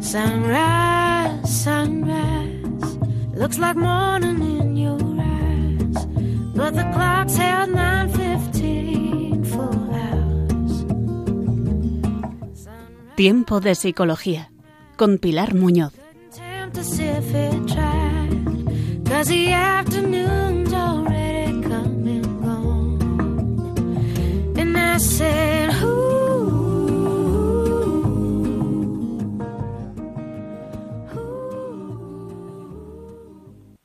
Sunrise, 0.00 1.50
sunrise, 1.50 2.98
looks 3.34 3.58
like 3.58 3.76
morning 3.76 4.40
in 4.40 4.76
your 4.76 4.98
eyes, 5.20 6.06
but 6.54 6.74
the 6.74 6.84
clock's 6.94 7.36
held 7.36 7.70
9:15 7.74 9.44
for 9.44 9.70
hours. 9.92 10.86
Tiempo 13.16 13.60
de 13.60 13.74
psicología 13.74 14.50
con 14.96 15.18
Pilar 15.18 15.54
Muñoz. 15.54 15.92
'cause 19.18 19.30
the 19.30 19.52
I 24.98 25.00
said, 25.00 25.70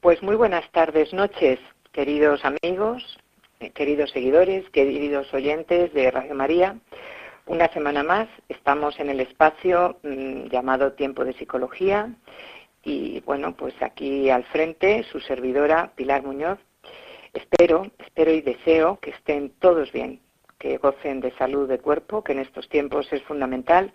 Pues 0.02 0.24
muy 0.24 0.36
buenas 0.36 0.68
tardes, 0.72 1.14
noches, 1.14 1.60
queridos 1.92 2.42
amigos, 2.44 3.20
eh, 3.60 3.70
queridos 3.70 4.10
seguidores, 4.10 4.68
queridos 4.72 5.32
oyentes 5.36 5.94
de 5.94 6.10
Radio 6.10 6.34
María. 6.34 6.80
Una 7.46 7.68
semana 7.74 8.02
más 8.02 8.28
estamos 8.50 9.00
en 9.00 9.12
el 9.12 9.20
espacio 9.20 10.00
mm, 10.02 10.48
llamado 10.48 10.94
Tiempo 10.94 11.24
de 11.26 11.34
Psicología 11.34 12.10
y 12.84 13.20
bueno, 13.20 13.56
pues 13.56 13.76
aquí 13.82 14.32
al 14.32 14.46
frente 14.46 15.04
su 15.12 15.20
servidora 15.20 15.92
Pilar 15.96 16.24
Muñoz. 16.24 16.58
Espero, 17.34 17.92
espero 18.00 18.32
y 18.32 18.42
deseo 18.42 18.98
que 19.00 19.12
estén 19.12 19.52
todos 19.60 19.92
bien, 19.92 20.20
que 20.64 20.78
gocen 20.78 21.20
de 21.20 21.32
salud 21.32 21.68
de 21.68 21.80
cuerpo, 21.80 22.24
que 22.24 22.32
en 22.32 22.40
estos 22.40 22.70
tiempos 22.70 23.12
es 23.12 23.22
fundamental 23.24 23.92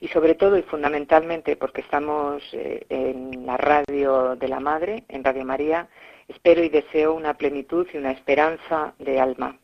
y 0.00 0.08
sobre 0.08 0.34
todo 0.34 0.58
y 0.58 0.62
fundamentalmente 0.62 1.56
porque 1.56 1.80
estamos 1.80 2.42
eh, 2.52 2.84
en 2.90 3.46
la 3.46 3.56
radio 3.56 4.36
de 4.36 4.48
la 4.48 4.60
Madre, 4.60 5.04
en 5.08 5.24
Radio 5.24 5.46
María, 5.46 5.88
espero 6.28 6.62
y 6.62 6.68
deseo 6.68 7.14
una 7.14 7.32
plenitud 7.38 7.86
y 7.94 7.96
una 7.96 8.10
esperanza 8.10 8.92
de 8.98 9.18
alma. 9.18 9.56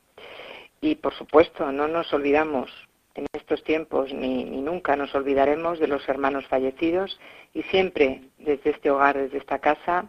Y 0.81 0.95
por 0.95 1.13
supuesto, 1.13 1.71
no 1.73 1.89
nos 1.89 2.11
olvidamos 2.15 2.71
en 3.15 3.27
estos 3.35 3.63
tiempos 3.63 4.15
ni, 4.15 4.45
ni, 4.45 4.63
nunca 4.63 4.97
nos 4.97 5.15
olvidaremos 5.15 5.79
de 5.79 5.89
los 5.89 6.09
hermanos 6.09 6.47
fallecidos 6.47 7.21
y 7.53 7.65
siempre 7.65 8.23
desde 8.39 8.71
este 8.71 8.91
hogar, 8.91 9.19
desde 9.19 9.37
esta 9.37 9.59
casa 9.59 10.07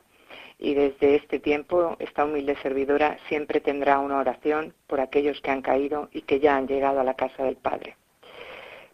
y 0.59 0.73
desde 0.73 1.15
este 1.15 1.39
tiempo, 1.39 1.95
esta 1.99 2.25
humilde 2.25 2.55
servidora 2.63 3.17
siempre 3.27 3.59
tendrá 3.59 3.99
una 3.99 4.17
oración 4.17 4.73
por 4.87 4.99
aquellos 4.99 5.39
que 5.41 5.51
han 5.51 5.61
caído 5.61 6.09
y 6.11 6.23
que 6.23 6.39
ya 6.39 6.57
han 6.57 6.67
llegado 6.67 6.99
a 6.99 7.03
la 7.03 7.13
casa 7.13 7.43
del 7.43 7.57
Padre. 7.57 7.95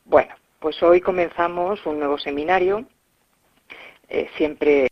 Bueno, 0.06 0.34
pues 0.59 0.81
hoy 0.84 1.00
comenzamos 1.00 1.86
un 1.86 2.00
nuevo 2.00 2.17
seminario, 2.17 2.86
eh, 4.09 4.30
siempre 4.36 4.88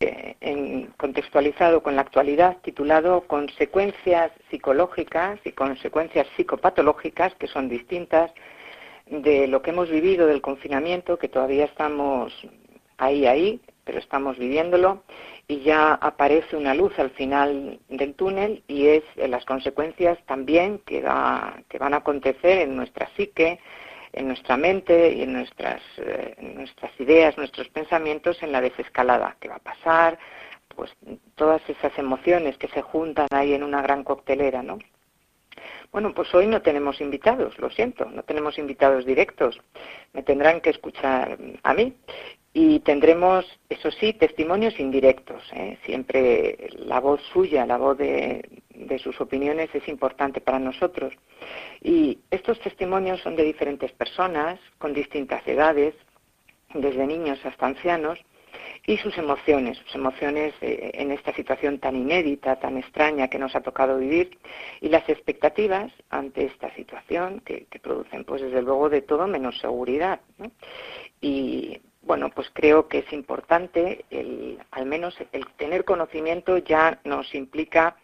contextualizado 0.97 1.83
con 1.83 1.95
la 1.95 2.01
actualidad, 2.01 2.57
titulado 2.61 3.21
Consecuencias 3.27 4.31
psicológicas 4.49 5.39
y 5.45 5.51
consecuencias 5.51 6.27
psicopatológicas, 6.35 7.35
que 7.35 7.47
son 7.47 7.69
distintas, 7.69 8.31
de 9.07 9.47
lo 9.47 9.61
que 9.61 9.71
hemos 9.71 9.89
vivido 9.89 10.27
del 10.27 10.41
confinamiento, 10.41 11.19
que 11.19 11.27
todavía 11.27 11.65
estamos 11.65 12.33
ahí, 12.97 13.25
ahí, 13.27 13.61
pero 13.83 13.99
estamos 13.99 14.37
viviéndolo, 14.37 15.03
y 15.51 15.59
ya 15.63 15.95
aparece 15.95 16.55
una 16.55 16.73
luz 16.73 16.97
al 16.97 17.09
final 17.09 17.77
del 17.89 18.13
túnel 18.13 18.63
y 18.69 18.87
es 18.87 19.03
las 19.17 19.43
consecuencias 19.43 20.17
también 20.25 20.79
que 20.85 21.01
van 21.01 21.93
a 21.93 21.97
acontecer 21.97 22.59
en 22.59 22.77
nuestra 22.77 23.09
psique, 23.17 23.59
en 24.13 24.29
nuestra 24.29 24.55
mente 24.55 25.11
y 25.11 25.23
en 25.23 25.33
nuestras, 25.33 25.81
eh, 25.97 26.35
nuestras 26.55 26.97
ideas, 27.01 27.37
nuestros 27.37 27.67
pensamientos 27.67 28.41
en 28.41 28.53
la 28.53 28.61
desescalada 28.61 29.35
que 29.41 29.49
va 29.49 29.55
a 29.55 29.59
pasar, 29.59 30.17
pues 30.73 30.89
todas 31.35 31.61
esas 31.67 31.99
emociones 31.99 32.57
que 32.57 32.69
se 32.69 32.81
juntan 32.81 33.27
ahí 33.31 33.53
en 33.53 33.63
una 33.63 33.81
gran 33.81 34.05
coctelera, 34.05 34.63
¿no? 34.63 34.79
Bueno, 35.91 36.13
pues 36.13 36.33
hoy 36.33 36.47
no 36.47 36.61
tenemos 36.61 37.01
invitados, 37.01 37.59
lo 37.59 37.69
siento, 37.69 38.05
no 38.05 38.23
tenemos 38.23 38.57
invitados 38.57 39.05
directos. 39.05 39.59
Me 40.13 40.23
tendrán 40.23 40.61
que 40.61 40.69
escuchar 40.69 41.37
a 41.61 41.73
mí 41.73 41.93
y 42.53 42.81
tendremos, 42.81 43.45
eso 43.69 43.91
sí, 43.91 44.13
testimonios 44.13 44.77
indirectos. 44.79 45.41
¿eh? 45.53 45.77
Siempre 45.85 46.69
la 46.73 46.99
voz 46.99 47.21
suya, 47.31 47.65
la 47.65 47.77
voz 47.77 47.97
de, 47.97 48.43
sus 49.01 49.21
opiniones 49.21 49.69
es 49.73 49.87
importante 49.87 50.41
para 50.41 50.59
nosotros. 50.59 51.13
Y 51.81 52.19
estos 52.29 52.59
testimonios 52.59 53.21
son 53.21 53.37
de 53.37 53.43
diferentes 53.43 53.91
personas, 53.93 54.59
con 54.79 54.93
distintas 54.93 55.47
edades, 55.47 55.95
desde 56.73 57.07
niños 57.07 57.39
hasta 57.45 57.67
ancianos, 57.67 58.19
y 58.85 58.97
sus 58.97 59.17
emociones, 59.17 59.77
sus 59.77 59.95
emociones 59.95 60.53
eh, 60.59 60.91
en 60.95 61.11
esta 61.11 61.33
situación 61.33 61.79
tan 61.79 61.95
inédita, 61.95 62.57
tan 62.57 62.77
extraña 62.77 63.29
que 63.29 63.39
nos 63.39 63.55
ha 63.55 63.61
tocado 63.61 63.97
vivir, 63.97 64.37
y 64.81 64.89
las 64.89 65.07
expectativas 65.07 65.91
ante 66.09 66.45
esta 66.45 66.73
situación 66.75 67.39
que, 67.45 67.65
producen, 67.81 68.25
pues 68.25 68.41
desde 68.41 68.61
luego, 68.61 68.89
de 68.89 69.01
todo 69.01 69.25
menos 69.27 69.57
seguridad. 69.59 70.19
Y 71.21 71.79
bueno, 72.01 72.29
pues 72.29 72.49
creo 72.53 72.87
que 72.87 72.99
es 72.99 73.13
importante, 73.13 74.05
al 74.71 74.85
menos 74.85 75.15
el 75.31 75.45
tener 75.57 75.85
conocimiento 75.85 76.57
ya 76.57 76.99
nos 77.03 77.33
implica 77.35 77.95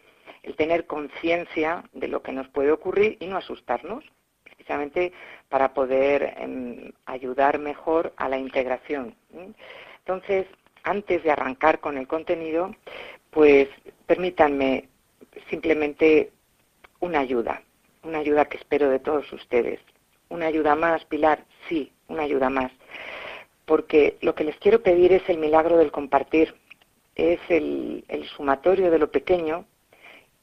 el 0.42 0.54
tener 0.56 0.86
conciencia 0.86 1.84
de 1.92 2.08
lo 2.08 2.22
que 2.22 2.32
nos 2.32 2.48
puede 2.48 2.72
ocurrir 2.72 3.16
y 3.20 3.26
no 3.26 3.36
asustarnos, 3.36 4.04
precisamente 4.44 5.12
para 5.48 5.74
poder 5.74 6.34
eh, 6.38 6.92
ayudar 7.06 7.58
mejor 7.58 8.12
a 8.16 8.28
la 8.28 8.38
integración. 8.38 9.14
Entonces, 9.98 10.46
antes 10.84 11.22
de 11.22 11.30
arrancar 11.30 11.80
con 11.80 11.98
el 11.98 12.06
contenido, 12.06 12.74
pues 13.30 13.68
permítanme 14.06 14.88
simplemente 15.50 16.32
una 17.00 17.20
ayuda, 17.20 17.62
una 18.02 18.18
ayuda 18.18 18.46
que 18.46 18.56
espero 18.56 18.88
de 18.88 19.00
todos 19.00 19.30
ustedes. 19.32 19.80
Una 20.30 20.46
ayuda 20.46 20.74
más, 20.74 21.04
Pilar, 21.06 21.44
sí, 21.68 21.92
una 22.08 22.22
ayuda 22.22 22.50
más. 22.50 22.70
Porque 23.68 24.16
lo 24.22 24.34
que 24.34 24.44
les 24.44 24.56
quiero 24.56 24.82
pedir 24.82 25.12
es 25.12 25.28
el 25.28 25.36
milagro 25.36 25.76
del 25.76 25.92
compartir, 25.92 26.54
es 27.14 27.38
el, 27.50 28.02
sumatorio 28.34 28.90
de 28.90 28.98
lo 28.98 29.10
pequeño 29.10 29.66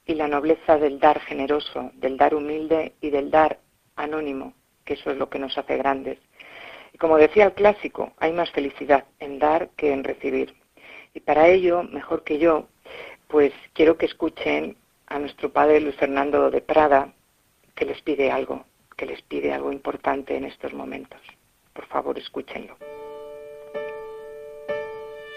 y 0.06 0.14
la 0.14 0.28
nobleza 0.28 0.78
del 0.78 1.00
dar 1.00 1.20
generoso, 1.22 1.90
del 1.96 2.18
dar 2.18 2.36
humilde 2.36 2.94
y 3.02 3.10
del 3.10 3.32
dar 3.32 3.58
anónimo, 3.96 4.54
que 4.84 4.94
eso 4.94 5.10
es 5.10 5.18
lo 5.18 5.28
que 5.28 5.40
nos 5.40 5.58
hace 5.58 5.76
grandes. 5.76 6.20
Y 6.94 7.00
como 7.00 7.18
decía 7.18 7.46
el 7.46 7.54
clásico, 7.54 8.14
hay 8.20 8.32
más 8.32 8.52
felicidad 8.52 9.06
en 9.20 9.40
dar 9.40 9.70
que 9.70 9.92
en 9.92 10.04
recibir. 10.04 10.54
Y 11.16 11.20
para 11.22 11.48
ello, 11.48 11.82
mejor 11.82 12.24
que 12.24 12.38
yo, 12.38 12.68
pues 13.28 13.54
quiero 13.74 13.98
que 13.98 14.06
escuchen 14.06 14.78
a 15.08 15.18
nuestro 15.18 15.52
padre 15.52 15.80
Luis 15.80 15.96
Fernando 15.96 16.52
de 16.52 16.62
Prada, 16.62 17.12
que 17.74 17.86
les 17.86 18.00
pide 18.04 18.30
algo, 18.30 18.66
que 18.96 19.08
les 19.08 19.24
pide 19.24 19.52
algo 19.52 19.72
importante 19.72 20.38
en 20.38 20.46
estos 20.46 20.74
momentos. 20.74 21.22
Por 21.74 21.88
favor, 21.88 22.20
escúchenlo. 22.20 22.78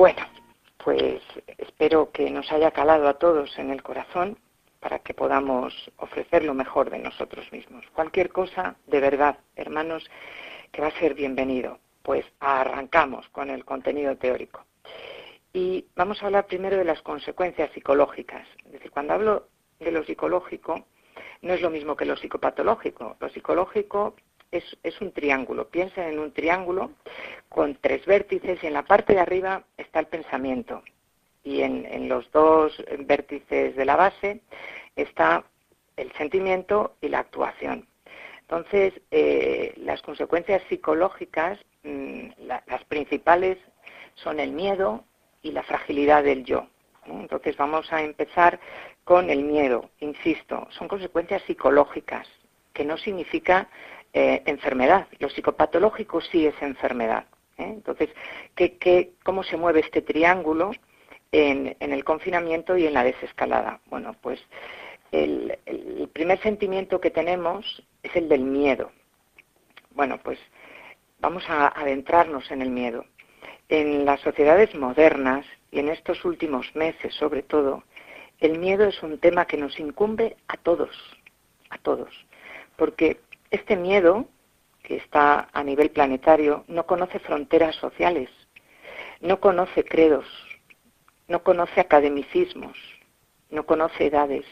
Bueno, 0.00 0.22
pues 0.82 1.20
espero 1.58 2.10
que 2.10 2.30
nos 2.30 2.50
haya 2.52 2.70
calado 2.70 3.06
a 3.06 3.18
todos 3.18 3.58
en 3.58 3.68
el 3.68 3.82
corazón 3.82 4.38
para 4.80 5.00
que 5.00 5.12
podamos 5.12 5.74
ofrecer 5.98 6.42
lo 6.42 6.54
mejor 6.54 6.88
de 6.88 7.00
nosotros 7.00 7.52
mismos. 7.52 7.84
Cualquier 7.92 8.30
cosa, 8.30 8.76
de 8.86 8.98
verdad, 8.98 9.36
hermanos, 9.56 10.10
que 10.72 10.80
va 10.80 10.88
a 10.88 10.98
ser 10.98 11.12
bienvenido. 11.12 11.80
Pues 12.02 12.24
arrancamos 12.40 13.28
con 13.28 13.50
el 13.50 13.66
contenido 13.66 14.16
teórico. 14.16 14.64
Y 15.52 15.84
vamos 15.94 16.22
a 16.22 16.26
hablar 16.28 16.46
primero 16.46 16.78
de 16.78 16.86
las 16.86 17.02
consecuencias 17.02 17.70
psicológicas. 17.72 18.48
Es 18.64 18.72
decir, 18.72 18.90
cuando 18.90 19.12
hablo 19.12 19.48
de 19.80 19.92
lo 19.92 20.02
psicológico, 20.02 20.86
no 21.42 21.52
es 21.52 21.60
lo 21.60 21.68
mismo 21.68 21.94
que 21.94 22.06
lo 22.06 22.16
psicopatológico. 22.16 23.18
Lo 23.20 23.28
psicológico 23.28 24.14
es, 24.50 25.00
un 25.00 25.12
triángulo. 25.12 25.68
Piensen 25.68 26.04
en 26.04 26.18
un 26.18 26.32
triángulo 26.32 26.92
con 27.48 27.76
tres 27.76 28.04
vértices 28.06 28.62
y 28.62 28.66
en 28.66 28.72
la 28.72 28.84
parte 28.84 29.14
de 29.14 29.20
arriba 29.20 29.64
está 29.76 30.00
el 30.00 30.06
pensamiento. 30.06 30.82
Y 31.42 31.62
en, 31.62 32.08
los 32.08 32.30
dos 32.32 32.84
vértices 32.98 33.74
de 33.76 33.84
la 33.84 33.96
base 33.96 34.40
está 34.96 35.44
el 35.96 36.12
sentimiento 36.12 36.96
y 37.00 37.08
la 37.08 37.20
actuación. 37.20 37.86
Entonces, 38.42 38.92
eh, 39.10 39.74
las 39.76 40.02
consecuencias 40.02 40.62
psicológicas, 40.68 41.58
mm, 41.84 42.30
las 42.66 42.84
principales 42.88 43.58
son 44.14 44.40
el 44.40 44.52
miedo, 44.52 45.04
y 45.42 45.52
la 45.52 45.62
fragilidad 45.62 46.24
del 46.24 46.44
yo. 46.44 46.66
Entonces 47.06 47.56
vamos 47.56 47.92
a 47.92 48.02
empezar 48.02 48.60
con 49.04 49.30
el 49.30 49.42
miedo, 49.42 49.90
insisto, 50.00 50.68
son 50.70 50.86
consecuencias 50.86 51.42
psicológicas, 51.42 52.28
que 52.72 52.84
no 52.84 52.96
significa 52.98 53.68
eh, 54.12 54.42
enfermedad. 54.46 55.08
Lo 55.18 55.28
psicopatológico 55.28 56.20
sí 56.20 56.46
es 56.46 56.54
enfermedad. 56.60 57.24
¿eh? 57.58 57.64
Entonces, 57.64 58.10
¿qué, 58.54 59.12
cómo 59.24 59.42
se 59.42 59.56
mueve 59.56 59.80
este 59.80 60.02
triángulo 60.02 60.72
en, 61.32 61.76
el 61.78 62.04
confinamiento 62.04 62.76
y 62.76 62.86
en 62.86 62.94
la 62.94 63.04
desescalada? 63.04 63.80
Bueno, 63.86 64.14
pues 64.20 64.40
el, 65.12 65.58
el 65.66 66.08
primer 66.12 66.40
sentimiento 66.40 67.00
que 67.00 67.10
tenemos 67.10 67.82
es 68.02 68.14
el 68.16 68.28
del 68.28 68.42
miedo. 68.42 68.90
Bueno, 69.92 70.18
pues 70.22 70.38
vamos 71.20 71.44
a 71.48 71.68
adentrarnos 71.68 72.50
en 72.50 72.62
el 72.62 72.70
miedo 72.70 73.04
en 73.70 74.04
las 74.04 74.20
sociedades 74.20 74.74
modernas 74.74 75.46
y 75.70 75.78
en 75.78 75.88
estos 75.88 76.24
últimos 76.24 76.74
meses 76.74 77.14
sobre 77.14 77.42
todo, 77.42 77.84
el 78.40 78.58
miedo 78.58 78.86
es 78.86 79.02
un 79.02 79.18
tema 79.18 79.46
que 79.46 79.56
nos 79.56 79.78
incumbe 79.78 80.36
a 80.48 80.56
todos, 80.56 80.90
a 81.70 81.78
todos, 81.78 82.12
porque 82.76 83.20
este 83.50 83.76
miedo, 83.76 84.26
que 84.82 84.96
está 84.96 85.48
a 85.52 85.62
nivel 85.62 85.90
planetario, 85.90 86.64
no 86.68 86.86
conoce 86.86 87.18
fronteras 87.18 87.76
sociales, 87.76 88.30
no 89.20 89.40
conoce 89.40 89.84
credos, 89.84 90.26
no 91.28 91.42
conoce 91.42 91.80
academicismos, 91.80 92.76
no 93.50 93.66
conoce 93.66 94.06
edades, 94.06 94.44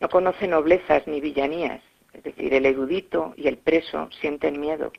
no 0.00 0.08
conoce 0.08 0.46
noblezas 0.46 1.06
ni 1.06 1.20
villanías, 1.20 1.82
es 2.12 2.22
decir, 2.22 2.54
el 2.54 2.66
erudito 2.66 3.34
y 3.36 3.48
el 3.48 3.58
preso 3.58 4.08
sienten 4.20 4.60
miedo, 4.60 4.92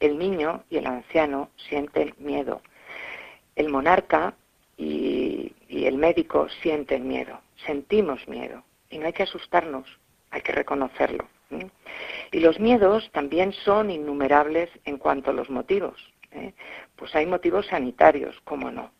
el 0.00 0.18
niño 0.18 0.64
y 0.70 0.78
el 0.78 0.86
anciano 0.86 1.50
sienten 1.68 2.14
miedo, 2.18 2.62
el 3.56 3.68
monarca 3.68 4.34
y, 4.76 5.54
el 5.68 5.96
médico 5.96 6.48
sienten 6.62 7.08
miedo, 7.08 7.40
sentimos 7.66 8.26
miedo 8.28 8.62
y 8.90 8.98
no 8.98 9.06
hay 9.06 9.12
que 9.12 9.24
asustarnos, 9.24 9.86
hay 10.30 10.42
que 10.42 10.52
reconocerlo. 10.52 11.26
Y 12.32 12.40
los 12.40 12.60
miedos 12.60 13.10
también 13.12 13.52
son 13.52 13.90
innumerables 13.90 14.70
en 14.84 14.98
cuanto 14.98 15.30
a 15.30 15.34
los 15.34 15.50
motivos. 15.50 16.12
¿eh? 16.32 16.54
Pues 16.96 17.14
hay 17.14 17.26
motivos 17.26 17.66
sanitarios, 17.66 18.40
cómo 18.44 18.70
no. 18.70 18.92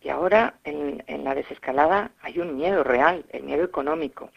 Y 0.00 0.10
ahora 0.10 0.58
en, 0.64 1.02
la 1.24 1.34
desescalada 1.34 2.10
hay 2.20 2.38
un 2.38 2.56
miedo 2.56 2.84
real, 2.84 3.24
el 3.30 3.42
miedo 3.42 3.64
económico. 3.64 4.30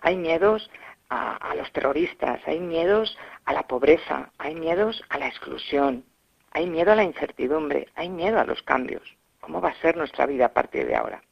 Hay 0.00 0.16
miedos 0.16 0.70
a, 1.08 1.54
los 1.56 1.70
terroristas, 1.72 2.40
hay 2.46 2.60
miedos 2.60 3.18
a 3.44 3.52
la 3.52 3.66
pobreza, 3.66 4.30
hay 4.38 4.54
miedos 4.54 5.02
a 5.08 5.18
la 5.18 5.26
exclusión, 5.26 6.04
hay 6.52 6.66
miedo 6.66 6.92
a 6.92 6.94
la 6.94 7.02
incertidumbre, 7.02 7.88
hay 7.96 8.08
miedo 8.08 8.38
a 8.38 8.44
los 8.44 8.62
cambios. 8.62 9.02
¿Cómo 9.40 9.60
va 9.60 9.70
a 9.70 9.80
ser 9.80 9.96
nuestra 9.96 10.24
vida 10.24 10.46
a 10.46 10.52
partir 10.52 10.86
de 10.86 10.94
ahora? 10.94 11.22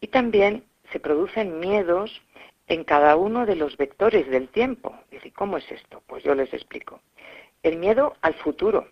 Y 0.00 0.08
también 0.08 0.64
se 0.90 1.00
producen 1.00 1.60
miedos 1.60 2.22
en 2.70 2.84
cada 2.84 3.16
uno 3.16 3.44
de 3.44 3.56
los 3.56 3.76
vectores 3.76 4.30
del 4.30 4.48
tiempo. 4.48 4.94
decir, 5.10 5.32
¿cómo 5.34 5.58
es 5.58 5.70
esto? 5.70 6.02
Pues 6.06 6.24
yo 6.24 6.34
les 6.34 6.52
explico. 6.54 7.00
El 7.62 7.76
miedo 7.76 8.16
al 8.22 8.34
futuro, 8.34 8.88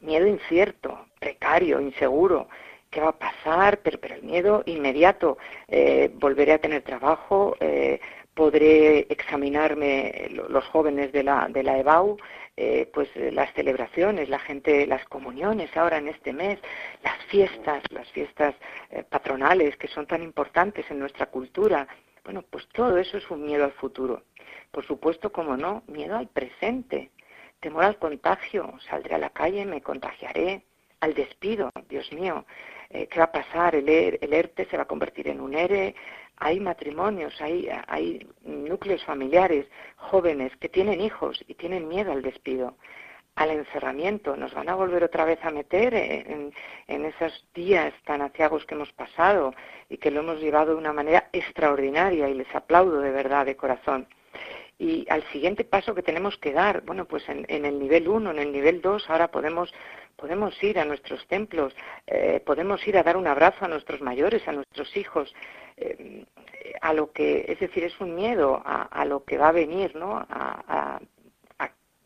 miedo 0.00 0.26
incierto, 0.26 1.06
precario, 1.18 1.80
inseguro, 1.80 2.48
qué 2.90 3.00
va 3.00 3.08
a 3.08 3.18
pasar, 3.18 3.80
pero, 3.82 3.98
el 4.14 4.22
miedo 4.22 4.62
inmediato, 4.64 5.36
eh, 5.68 6.10
volveré 6.14 6.52
a 6.52 6.58
tener 6.58 6.82
trabajo, 6.82 7.56
eh, 7.60 8.00
podré 8.32 9.06
examinarme 9.10 10.28
los 10.48 10.64
jóvenes 10.66 11.12
de 11.12 11.24
la, 11.24 11.48
de 11.48 11.60
EBAU, 11.60 12.16
eh, 12.56 12.88
pues 12.94 13.08
eh, 13.16 13.32
las 13.32 13.52
celebraciones, 13.54 14.28
la 14.28 14.38
gente, 14.38 14.86
las 14.86 15.04
comuniones 15.06 15.76
ahora 15.76 15.98
en 15.98 16.06
este 16.06 16.32
mes, 16.32 16.60
las 17.02 17.16
fiestas, 17.24 17.82
las 17.90 18.08
fiestas 18.12 18.54
eh, 18.90 19.02
patronales 19.02 19.76
que 19.76 19.88
son 19.88 20.06
tan 20.06 20.22
importantes 20.22 20.88
en 20.90 21.00
nuestra 21.00 21.26
cultura. 21.26 21.88
Bueno, 22.24 22.42
pues 22.50 22.66
todo 22.68 22.96
eso 22.98 23.18
es 23.18 23.30
un 23.30 23.44
miedo 23.44 23.64
al 23.64 23.72
futuro. 23.72 24.22
Por 24.70 24.84
supuesto, 24.86 25.30
como 25.30 25.56
no, 25.56 25.82
miedo 25.86 26.16
al 26.16 26.28
presente, 26.28 27.10
temor 27.60 27.84
al 27.84 27.98
contagio, 27.98 28.74
saldré 28.88 29.14
a 29.14 29.18
la 29.18 29.30
calle, 29.30 29.64
me 29.66 29.82
contagiaré, 29.82 30.64
al 31.00 31.14
despido, 31.14 31.70
Dios 31.88 32.10
mío, 32.12 32.46
¿qué 32.88 33.18
va 33.18 33.24
a 33.24 33.32
pasar? 33.32 33.74
El, 33.74 33.88
e, 33.88 34.18
el 34.20 34.32
ERTE 34.32 34.64
se 34.66 34.76
va 34.76 34.84
a 34.84 34.86
convertir 34.86 35.28
en 35.28 35.40
un 35.40 35.54
ERE, 35.54 35.94
hay 36.36 36.60
matrimonios, 36.60 37.40
hay, 37.40 37.68
hay 37.86 38.26
núcleos 38.42 39.04
familiares 39.04 39.66
jóvenes 39.96 40.56
que 40.56 40.68
tienen 40.68 41.00
hijos 41.00 41.44
y 41.46 41.54
tienen 41.54 41.88
miedo 41.88 42.12
al 42.12 42.22
despido, 42.22 42.76
al 43.36 43.50
encerramiento. 43.50 44.36
Nos 44.36 44.54
van 44.54 44.68
a 44.68 44.74
volver 44.74 45.04
otra 45.04 45.24
vez 45.24 45.38
a 45.44 45.50
meter 45.50 45.94
en, 45.94 46.52
esos 46.86 47.46
días 47.54 47.92
tan 48.04 48.22
aciagos 48.22 48.64
que 48.64 48.74
hemos 48.74 48.92
pasado 48.92 49.54
y 49.88 49.98
que 49.98 50.10
lo 50.10 50.20
hemos 50.20 50.40
llevado 50.40 50.72
de 50.72 50.78
una 50.78 50.92
manera 50.92 51.28
extraordinaria 51.32 52.28
y 52.28 52.34
les 52.34 52.54
aplaudo 52.54 53.00
de 53.00 53.10
verdad, 53.10 53.46
de 53.46 53.56
corazón. 53.56 54.06
Y 54.78 55.06
al 55.08 55.22
siguiente 55.30 55.64
paso 55.64 55.94
que 55.94 56.02
tenemos 56.02 56.36
que 56.38 56.52
dar, 56.52 56.82
bueno, 56.82 57.04
pues 57.04 57.28
en, 57.28 57.46
el 57.48 57.78
nivel 57.78 58.08
1, 58.08 58.32
en 58.32 58.38
el 58.38 58.52
nivel 58.52 58.82
2, 58.82 59.08
ahora 59.08 59.30
podemos, 59.30 59.72
podemos 60.16 60.60
ir 60.64 60.80
a 60.80 60.84
nuestros 60.84 61.26
templos, 61.28 61.74
eh, 62.08 62.42
podemos 62.44 62.86
ir 62.88 62.98
a 62.98 63.04
dar 63.04 63.16
un 63.16 63.28
abrazo 63.28 63.64
a 63.64 63.68
nuestros 63.68 64.00
mayores, 64.00 64.46
a 64.48 64.52
nuestros 64.52 64.96
hijos, 64.96 65.32
eh, 65.76 66.24
a 66.80 66.92
lo 66.92 67.12
que, 67.12 67.44
es 67.48 67.60
decir, 67.60 67.84
es 67.84 68.00
un 68.00 68.16
miedo 68.16 68.60
a, 68.64 69.04
lo 69.04 69.24
que 69.24 69.38
va 69.38 69.48
a 69.48 69.52
venir, 69.52 69.94
¿no? 69.94 70.26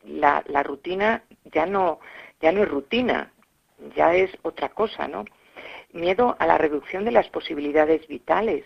La, 0.08 0.42
rutina 0.62 1.22
ya 1.44 1.66
no, 1.66 2.00
ya 2.40 2.52
no 2.52 2.62
es 2.62 2.68
rutina, 2.68 3.32
ya 3.94 4.14
es 4.14 4.30
otra 4.42 4.70
cosa, 4.70 5.08
¿no? 5.08 5.24
Miedo 5.92 6.36
a 6.38 6.46
la 6.46 6.58
reducción 6.58 7.04
de 7.04 7.12
las 7.12 7.28
posibilidades 7.28 8.06
vitales. 8.08 8.64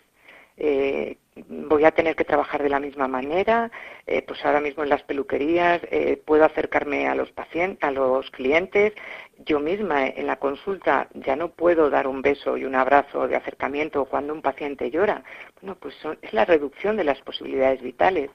Eh, 0.57 1.17
voy 1.49 1.85
a 1.85 1.93
tener 1.93 2.15
que 2.15 2.25
trabajar 2.25 2.63
de 2.63 2.69
la 2.69 2.79
misma 2.79 3.09
manera, 3.09 3.71
eh, 4.07 4.23
pues 4.23 4.45
ahora 4.45 4.61
mismo 4.61 4.83
en 4.83 4.91
las 4.91 5.03
peluquerías 5.03 5.81
eh, 5.91 6.21
puedo 6.25 6.45
acercarme 6.45 7.09
a 7.09 7.15
los 7.15 7.33
pacientes, 7.33 7.83
a 7.83 7.91
los 7.91 8.31
clientes, 8.31 8.93
yo 9.39 9.61
misma 9.61 10.07
en 10.07 10.27
la 10.27 10.37
consulta 10.37 11.09
ya 11.15 11.37
no 11.37 11.49
puedo 11.49 11.89
dar 11.89 12.07
un 12.07 12.21
beso 12.21 12.59
y 12.59 12.65
un 12.67 12.75
abrazo 12.75 13.29
de 13.29 13.37
acercamiento 13.37 14.05
cuando 14.05 14.35
un 14.35 14.43
paciente 14.43 14.91
llora. 14.91 15.25
Bueno, 15.61 15.77
pues 15.81 15.97
es 16.21 16.33
la 16.35 16.45
reducción 16.45 16.97
de 16.97 17.05
las 17.05 17.21
posibilidades 17.23 17.81
vitales. 17.81 18.31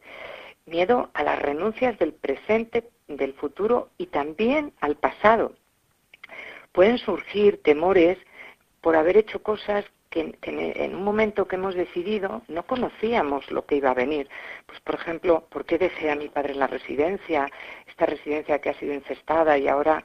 Miedo 0.65 1.11
a 1.13 1.23
las 1.23 1.39
renuncias 1.39 1.97
del 1.99 2.13
presente, 2.13 2.89
del 3.07 3.33
futuro 3.33 3.89
y 3.97 4.07
también 4.07 4.73
al 4.81 4.95
pasado. 4.95 5.53
Pueden 6.71 6.97
surgir 6.97 7.61
temores 7.63 8.17
por 8.81 8.95
haber 8.95 9.17
hecho 9.17 9.41
cosas 9.41 9.85
que, 10.09 10.37
en 10.41 10.95
un 10.95 11.03
momento 11.03 11.47
que 11.47 11.55
hemos 11.55 11.75
decidido 11.75 12.41
no 12.47 12.63
conocíamos 12.63 13.49
lo 13.51 13.65
que 13.65 13.75
iba 13.75 13.91
a 13.91 13.95
venir. 13.95 14.29
Pues, 14.65 14.79
por 14.81 14.95
ejemplo, 14.95 15.45
¿por 15.49 15.65
qué 15.65 15.77
dejé 15.77 16.11
a 16.11 16.15
mi 16.15 16.29
padre 16.29 16.53
en 16.53 16.59
la 16.59 16.67
residencia? 16.67 17.49
Esta 17.87 18.05
residencia 18.05 18.59
que 18.59 18.69
ha 18.69 18.79
sido 18.79 18.93
infestada 18.93 19.57
y 19.57 19.67
ahora 19.67 20.03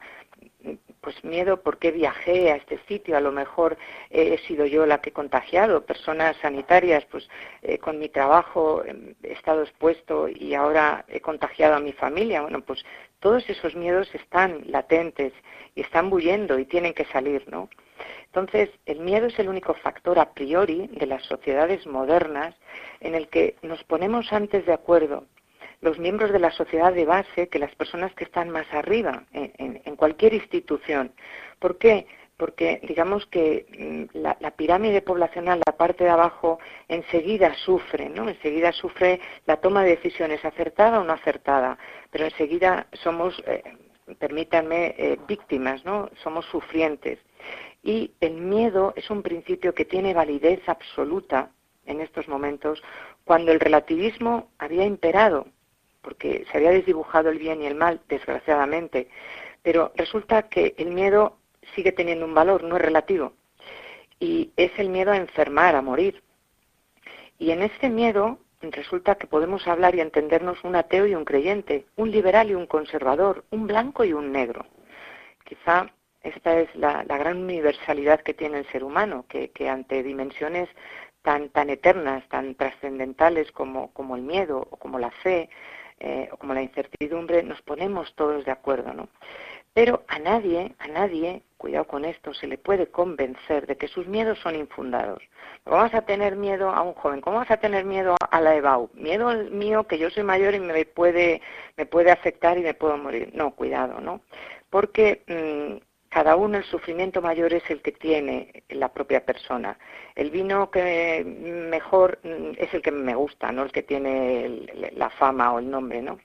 pues 1.03 1.21
miedo 1.25 1.61
porque 1.61 1.91
viajé 1.91 2.51
a 2.51 2.55
este 2.55 2.79
sitio, 2.87 3.17
a 3.17 3.19
lo 3.19 3.33
mejor 3.33 3.77
he 4.09 4.37
sido 4.47 4.65
yo 4.65 4.85
la 4.85 5.01
que 5.01 5.09
he 5.09 5.13
contagiado, 5.13 5.85
personas 5.85 6.37
sanitarias, 6.37 7.05
pues 7.11 7.27
eh, 7.61 7.77
con 7.77 7.99
mi 7.99 8.07
trabajo 8.07 8.83
he 8.85 9.33
estado 9.33 9.63
expuesto 9.63 10.29
y 10.29 10.53
ahora 10.53 11.03
he 11.09 11.19
contagiado 11.19 11.75
a 11.75 11.81
mi 11.81 11.91
familia. 11.91 12.41
Bueno, 12.41 12.61
pues 12.61 12.85
todos 13.19 13.47
esos 13.49 13.75
miedos 13.75 14.07
están 14.15 14.63
latentes 14.71 15.33
y 15.75 15.81
están 15.81 16.09
bulliendo 16.09 16.57
y 16.57 16.65
tienen 16.65 16.93
que 16.93 17.05
salir, 17.05 17.43
¿no? 17.49 17.69
Entonces, 18.25 18.69
el 18.85 18.99
miedo 19.01 19.27
es 19.27 19.37
el 19.39 19.49
único 19.49 19.73
factor 19.75 20.17
a 20.19 20.33
priori 20.33 20.87
de 20.87 21.05
las 21.05 21.23
sociedades 21.23 21.85
modernas 21.85 22.55
en 23.01 23.13
el 23.13 23.27
que 23.27 23.55
nos 23.61 23.83
ponemos 23.83 24.31
antes 24.31 24.65
de 24.65 24.73
acuerdo 24.73 25.25
los 25.83 25.99
miembros 25.99 26.31
de 26.31 26.39
la 26.39 26.51
sociedad 26.51 26.93
de 26.93 27.05
base 27.05 27.49
que 27.49 27.59
las 27.59 27.75
personas 27.75 28.13
que 28.15 28.23
están 28.23 28.49
más 28.49 28.65
arriba 28.73 29.25
en, 29.33 29.95
cualquier 29.97 30.33
institución. 30.33 31.11
¿Por 31.59 31.77
qué? 31.77 32.07
Porque 32.37 32.79
digamos 32.87 33.25
que 33.27 34.09
mm, 34.13 34.17
la, 34.17 34.51
pirámide 34.51 35.01
poblacional, 35.01 35.61
la 35.65 35.77
parte 35.77 36.05
de 36.05 36.09
abajo, 36.09 36.59
enseguida 36.87 37.53
sufre, 37.53 38.09
¿no? 38.09 38.29
Enseguida 38.29 38.71
sufre 38.71 39.19
la 39.45 39.57
toma 39.57 39.83
de 39.83 39.97
decisiones 39.97 40.43
acertada 40.43 40.99
o 40.99 41.03
no 41.03 41.13
acertada, 41.13 41.77
pero 42.11 42.25
enseguida 42.25 42.87
somos, 42.93 43.41
eh, 43.45 43.61
permítanme, 44.17 44.95
eh, 44.97 45.17
víctimas, 45.27 45.83
¿no? 45.85 46.09
Somos 46.23 46.45
sufrientes. 46.45 47.19
Y 47.83 48.11
el 48.21 48.35
miedo 48.35 48.93
es 48.95 49.09
un 49.09 49.21
principio 49.21 49.75
que 49.75 49.85
tiene 49.85 50.13
validez 50.13 50.61
absoluta 50.67 51.51
en 51.85 51.99
estos 51.99 52.29
momentos 52.29 52.81
cuando 53.25 53.51
el 53.51 53.59
relativismo 53.59 54.49
había 54.57 54.85
imperado 54.85 55.45
porque 56.03 56.45
se 56.51 56.57
había 56.57 56.71
desdibujado 56.71 57.29
el 57.29 57.39
bien 57.39 57.61
y 57.61 57.65
el 57.65 57.75
mal, 57.75 58.01
desgraciadamente, 58.07 59.07
pero 59.63 59.91
resulta 59.95 60.49
que 60.49 60.75
el 60.77 60.91
miedo 60.91 61.37
sigue 61.73 61.93
teniendo 61.93 62.25
un 62.25 62.35
valor, 62.35 62.63
no 62.63 62.75
es 62.75 62.81
relativo, 62.81 63.33
y 64.19 64.51
es 64.57 64.71
el 64.77 64.89
miedo 64.89 65.11
a 65.11 65.17
enfermar, 65.17 65.75
a 65.75 65.81
morir. 65.81 66.21
Y 67.39 67.51
en 67.51 67.63
este 67.63 67.89
miedo 67.89 68.37
resulta 68.61 69.15
que 69.15 69.27
podemos 69.27 69.67
hablar 69.67 69.95
y 69.95 70.01
entendernos 70.01 70.63
un 70.63 70.75
ateo 70.75 71.07
y 71.07 71.15
un 71.15 71.25
creyente, 71.25 71.85
un 71.95 72.11
liberal 72.11 72.51
y 72.51 72.55
un 72.55 72.67
conservador, 72.67 73.45
un 73.49 73.65
blanco 73.65 74.03
y 74.03 74.13
un 74.13 74.31
negro. 74.31 74.65
Quizá 75.45 75.87
esta 76.21 76.59
es 76.59 76.73
la, 76.75 77.03
gran 77.03 77.37
universalidad 77.37 78.21
que 78.21 78.33
tiene 78.33 78.59
el 78.59 78.67
ser 78.67 78.83
humano, 78.83 79.25
que, 79.27 79.69
ante 79.69 80.03
dimensiones 80.03 80.69
tan, 81.21 81.51
eternas, 81.69 82.27
tan 82.29 82.55
trascendentales 82.55 83.51
como 83.51 84.15
el 84.15 84.21
miedo 84.21 84.67
o 84.69 84.77
como 84.77 84.99
la 84.99 85.11
fe, 85.11 85.49
eh, 85.99 86.29
o 86.31 86.37
como 86.37 86.53
la 86.53 86.61
incertidumbre, 86.61 87.43
nos 87.43 87.61
ponemos 87.61 88.13
todos 88.15 88.45
de 88.45 88.51
acuerdo, 88.51 88.93
¿no? 88.93 89.09
Pero 89.73 90.03
a 90.07 90.19
nadie, 90.19 90.75
a 90.77 90.87
nadie, 90.87 91.41
cuidado 91.57 91.85
con 91.85 92.05
esto, 92.05 92.33
se 92.33 92.45
le 92.45 92.59
puede 92.59 92.87
convencer 92.87 93.65
de 93.65 93.75
que 93.75 93.87
sus 93.87 94.05
miedos 94.07 94.37
son 94.39 94.55
infundados. 94.55 95.23
¿Cómo 95.63 95.77
vas 95.77 95.95
a 95.95 96.03
tener 96.03 96.35
miedo 96.35 96.69
a 96.69 96.83
un 96.83 96.93
joven? 96.93 97.21
¿Cómo 97.21 97.37
vas 97.37 97.49
a 97.49 97.57
tener 97.57 97.83
miedo 97.83 98.15
a 98.29 98.41
la 98.41 98.55
EBAU? 98.55 98.91
Miedo 98.93 99.33
mío 99.49 99.87
que 99.87 99.97
yo 99.97 100.11
soy 100.11 100.23
mayor 100.23 100.53
y 100.53 100.59
me 100.59 100.85
puede, 100.85 101.41
me 101.75 101.87
puede 101.87 102.11
afectar 102.11 102.57
y 102.59 102.61
me 102.61 102.75
puedo 102.75 102.97
morir. 102.97 103.31
No, 103.33 103.55
cuidado, 103.55 103.99
¿no? 103.99 104.21
Porque 104.69 105.23
mm, 105.27 105.83
cada 106.13 106.35
uno 106.35 106.59
el 106.59 106.63
sufrimiento 106.63 107.23
mayor 107.23 107.55
es 107.55 107.67
el 107.71 107.81
que 107.81 107.91
tiene 107.91 108.63
la 108.69 108.93
propia 108.93 109.25
persona. 109.25 109.79
El 110.13 110.29
vino 110.29 110.69
que 110.69 111.23
mejor 111.25 112.19
mm, 112.21 112.51
es 112.59 112.71
el 112.71 112.83
que 112.83 112.91
me 112.91 113.15
gusta, 113.15 113.51
no 113.51 113.63
el 113.63 113.71
que 113.71 113.81
tiene 113.81 114.67
la 114.95 115.09
fama 115.09 115.51
o 115.53 115.57
el 115.57 115.71
nombre, 115.71 116.03
¿no? 116.03 116.19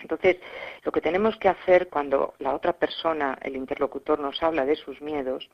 Entonces, 0.00 0.38
lo 0.82 0.90
que 0.90 1.00
tenemos 1.00 1.36
que 1.36 1.48
hacer 1.48 1.88
cuando 1.88 2.34
la 2.40 2.54
otra 2.56 2.72
persona, 2.72 3.38
el 3.42 3.54
interlocutor, 3.54 4.18
nos 4.18 4.42
habla 4.42 4.64
de 4.66 4.74
sus 4.74 5.00
miedos, 5.00 5.48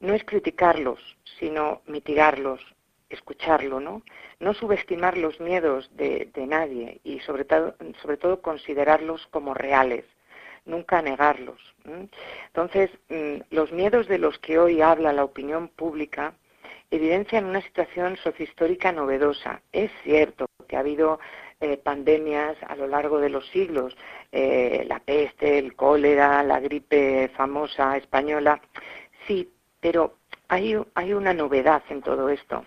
no 0.00 0.12
es 0.12 0.22
criticarlos, 0.24 1.00
sino 1.38 1.80
mitigarlos, 1.86 2.60
escucharlo, 3.08 3.80
¿no? 3.80 4.02
Subestimar 4.52 5.16
los 5.16 5.40
miedos 5.40 5.88
de, 5.96 6.30
nadie 6.46 7.00
y 7.02 7.20
sobre 7.20 7.46
todo 7.46 8.42
considerarlos 8.42 9.26
como 9.28 9.54
reales 9.54 10.04
nunca 10.66 11.00
negarlos. 11.00 11.60
Entonces, 11.84 12.90
mm, 13.08 13.42
los 13.50 13.72
miedos 13.72 14.08
de 14.08 14.18
los 14.18 14.38
que 14.38 14.58
hoy 14.58 14.82
habla 14.82 15.12
la 15.12 15.24
opinión 15.24 15.68
pública 15.68 16.34
evidencian 16.90 17.46
una 17.46 17.62
situación 17.62 18.16
sociohistórica 18.16 18.92
novedosa. 18.92 19.62
Es 19.72 19.90
cierto 20.02 20.46
que 20.68 20.76
ha 20.76 20.80
habido 20.80 21.18
eh, 21.60 21.76
pandemias 21.78 22.56
a 22.66 22.76
lo 22.76 22.86
largo 22.86 23.18
de 23.18 23.30
los 23.30 23.46
siglos, 23.48 23.96
eh, 24.32 24.84
la 24.86 25.00
peste, 25.00 25.58
el 25.58 25.74
cólera, 25.74 26.42
la 26.42 26.60
gripe 26.60 27.30
famosa 27.36 27.96
española, 27.96 28.60
sí, 29.26 29.50
pero 29.80 30.16
hay, 30.48 30.74
una 30.74 31.32
novedad 31.32 31.82
en 31.88 32.02
todo 32.02 32.28
esto. 32.28 32.66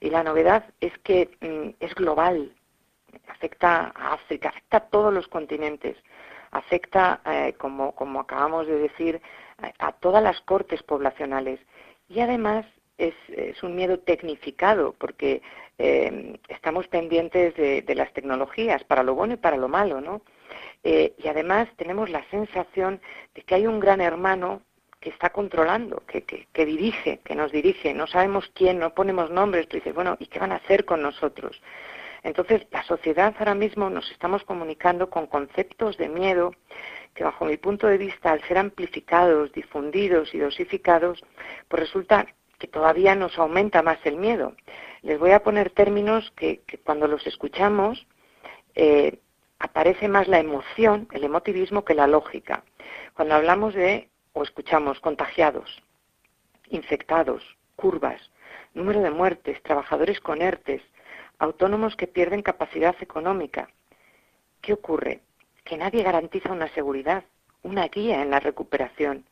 Y 0.00 0.10
la 0.10 0.22
novedad 0.22 0.64
es 0.80 0.96
que 0.98 1.30
mm, 1.40 1.84
es 1.84 1.94
global, 1.94 2.54
afecta 3.28 3.92
a 3.94 4.14
África, 4.14 4.50
afecta 4.50 4.76
a 4.78 4.88
todos 4.88 5.12
los 5.12 5.28
continentes 5.28 5.96
afecta, 6.58 7.20
eh, 7.24 7.54
como, 7.58 7.94
acabamos 8.20 8.66
de 8.66 8.78
decir, 8.78 9.20
a, 9.78 9.92
todas 9.92 10.22
las 10.22 10.40
cortes 10.42 10.82
poblacionales. 10.82 11.60
Y 12.08 12.20
además 12.20 12.66
es, 12.96 13.14
un 13.62 13.74
miedo 13.74 13.98
tecnificado, 13.98 14.94
porque 14.98 15.42
eh, 15.78 16.38
estamos 16.48 16.88
pendientes 16.88 17.54
de, 17.56 17.94
las 17.94 18.12
tecnologías, 18.12 18.84
para 18.84 19.02
lo 19.02 19.14
bueno 19.14 19.34
y 19.34 19.38
para 19.38 19.56
lo 19.56 19.68
malo, 19.68 20.00
¿no? 20.00 20.22
Eh, 20.84 21.14
y 21.18 21.28
además 21.28 21.68
tenemos 21.76 22.08
la 22.10 22.24
sensación 22.30 23.00
de 23.34 23.42
que 23.42 23.54
hay 23.54 23.66
un 23.66 23.80
gran 23.80 24.00
hermano 24.00 24.62
que 25.00 25.10
está 25.10 25.30
controlando, 25.30 26.02
que, 26.06 26.66
dirige, 26.66 27.20
que 27.24 27.34
nos 27.34 27.52
dirige. 27.52 27.94
No 27.94 28.06
sabemos 28.06 28.50
quién, 28.54 28.78
no 28.78 28.94
ponemos 28.94 29.30
nombres, 29.30 29.66
pero 29.66 29.78
dices, 29.78 29.94
bueno, 29.94 30.16
¿y 30.18 30.26
qué 30.26 30.38
van 30.40 30.52
a 30.52 30.56
hacer 30.56 30.84
con 30.84 31.02
nosotros? 31.02 31.60
Entonces, 32.22 32.66
la 32.70 32.82
sociedad 32.84 33.34
ahora 33.38 33.54
mismo 33.54 33.90
nos 33.90 34.10
estamos 34.10 34.42
comunicando 34.44 35.08
con 35.10 35.26
conceptos 35.26 35.96
de 35.96 36.08
miedo 36.08 36.52
que, 37.14 37.24
bajo 37.24 37.44
mi 37.44 37.56
punto 37.56 37.86
de 37.86 37.98
vista, 37.98 38.32
al 38.32 38.42
ser 38.42 38.58
amplificados, 38.58 39.52
difundidos 39.52 40.34
y 40.34 40.38
dosificados, 40.38 41.24
pues 41.68 41.80
resulta 41.80 42.26
que 42.58 42.66
todavía 42.66 43.14
nos 43.14 43.38
aumenta 43.38 43.82
más 43.82 43.98
el 44.04 44.16
miedo. 44.16 44.54
Les 45.02 45.18
voy 45.18 45.30
a 45.30 45.42
poner 45.42 45.70
términos 45.70 46.32
que, 46.36 46.60
cuando 46.84 47.06
los 47.06 47.26
escuchamos 47.26 48.06
eh, 48.74 49.18
aparece 49.58 50.08
más 50.08 50.28
la 50.28 50.40
emoción, 50.40 51.08
el 51.12 51.24
emotivismo, 51.24 51.84
que 51.84 51.94
la 51.94 52.06
lógica. 52.06 52.64
Cuando 53.14 53.34
hablamos 53.34 53.74
de 53.74 54.08
o 54.32 54.42
escuchamos 54.42 55.00
contagiados, 55.00 55.82
infectados, 56.68 57.42
curvas, 57.76 58.20
número 58.74 59.00
de 59.00 59.10
muertes, 59.10 59.62
trabajadores 59.62 60.20
con 60.20 60.42
ERTES, 60.42 60.82
autónomos 61.38 61.96
que 61.96 62.06
pierden 62.06 62.42
capacidad 62.42 62.96
económica. 63.00 63.68
¿Qué 64.60 64.72
ocurre? 64.72 65.20
Que 65.64 65.76
nadie 65.76 66.02
garantiza 66.02 66.52
una 66.52 66.68
seguridad, 66.68 67.24
una 67.62 67.88
guía 67.88 68.22
en 68.22 68.30
la 68.30 68.40
recuperación. 68.40 69.24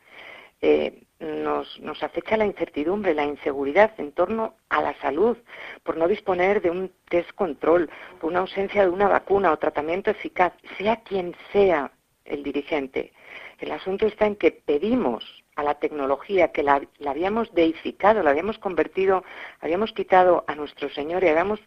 Eh, 0.60 1.02
nos, 1.18 1.80
nos 1.80 2.02
acecha 2.02 2.36
la 2.36 2.46
incertidumbre, 2.46 3.14
la 3.14 3.24
inseguridad 3.24 3.92
en 3.98 4.12
torno 4.12 4.54
a 4.68 4.82
la 4.82 4.94
salud, 5.00 5.36
por 5.82 5.96
no 5.96 6.08
disponer 6.08 6.60
de 6.60 6.70
un 6.70 6.92
test 7.08 7.30
control, 7.32 7.90
por 8.20 8.30
una 8.30 8.40
ausencia 8.40 8.82
de 8.82 8.90
una 8.90 9.08
vacuna 9.08 9.52
o 9.52 9.58
tratamiento 9.58 10.10
eficaz, 10.10 10.52
sea 10.78 10.96
quien 10.96 11.34
sea 11.52 11.92
el 12.24 12.42
dirigente. 12.42 13.12
El 13.58 13.72
asunto 13.72 14.06
está 14.06 14.26
en 14.26 14.36
que 14.36 14.50
pedimos 14.52 15.44
a 15.56 15.62
la 15.62 15.78
tecnología, 15.78 16.52
que 16.52 16.62
la, 16.62 16.82
la 16.98 17.10
habíamos 17.10 17.52
deificado, 17.54 18.22
la 18.22 18.30
habíamos 18.30 18.58
convertido, 18.58 19.24
habíamos 19.60 19.92
quitado 19.92 20.44
a 20.46 20.54
nuestro 20.54 20.90
Señor 20.90 21.24
y 21.24 21.28
habíamos 21.28 21.60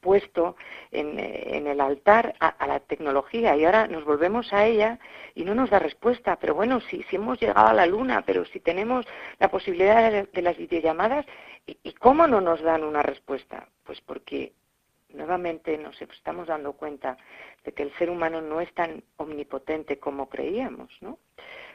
puesto 0.00 0.56
en, 0.90 1.18
el 1.18 1.80
altar 1.80 2.34
a, 2.40 2.66
la 2.66 2.80
tecnología 2.80 3.56
y 3.56 3.64
ahora 3.64 3.86
nos 3.86 4.04
volvemos 4.04 4.52
a 4.52 4.64
ella 4.64 4.98
y 5.34 5.44
no 5.44 5.54
nos 5.54 5.70
da 5.70 5.78
respuesta. 5.78 6.36
Pero 6.36 6.54
bueno, 6.54 6.80
si, 6.80 7.02
si 7.04 7.16
hemos 7.16 7.40
llegado 7.40 7.66
a 7.66 7.74
la 7.74 7.86
luna, 7.86 8.22
pero 8.24 8.44
si 8.44 8.60
tenemos 8.60 9.06
la 9.38 9.50
posibilidad 9.50 10.10
de, 10.10 10.42
las 10.42 10.56
videollamadas, 10.56 11.26
¿y, 11.66 11.92
cómo 11.94 12.26
no 12.26 12.40
nos 12.40 12.62
dan 12.62 12.84
una 12.84 13.02
respuesta? 13.02 13.68
Pues 13.84 14.00
porque 14.00 14.52
nuevamente 15.10 15.78
nos 15.78 16.00
estamos 16.00 16.46
dando 16.46 16.74
cuenta 16.74 17.16
de 17.64 17.72
que 17.72 17.82
el 17.82 17.92
ser 17.94 18.10
humano 18.10 18.40
no 18.40 18.60
es 18.60 18.72
tan 18.74 19.02
omnipotente 19.16 19.98
como 19.98 20.28
creíamos, 20.28 20.90
¿no? 21.00 21.18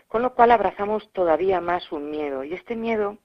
Con 0.07 0.21
lo 0.21 0.35
cual 0.35 0.51
abrazamos 0.51 1.09
todavía 1.13 1.61
más 1.61 1.91
un 1.91 2.11
miedo 2.11 2.43
y 2.43 2.53
este 2.53 2.75
miedo 2.75 3.17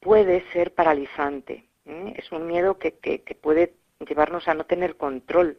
puede 0.00 0.44
ser 0.52 0.72
paralizante. 0.72 1.64
¿eh? 1.84 2.14
Es 2.16 2.30
un 2.30 2.46
miedo 2.46 2.78
que, 2.78 2.92
que, 2.92 3.22
que 3.22 3.34
puede 3.34 3.74
llevarnos 4.06 4.46
a 4.48 4.54
no 4.54 4.64
tener 4.64 4.96
control. 4.96 5.56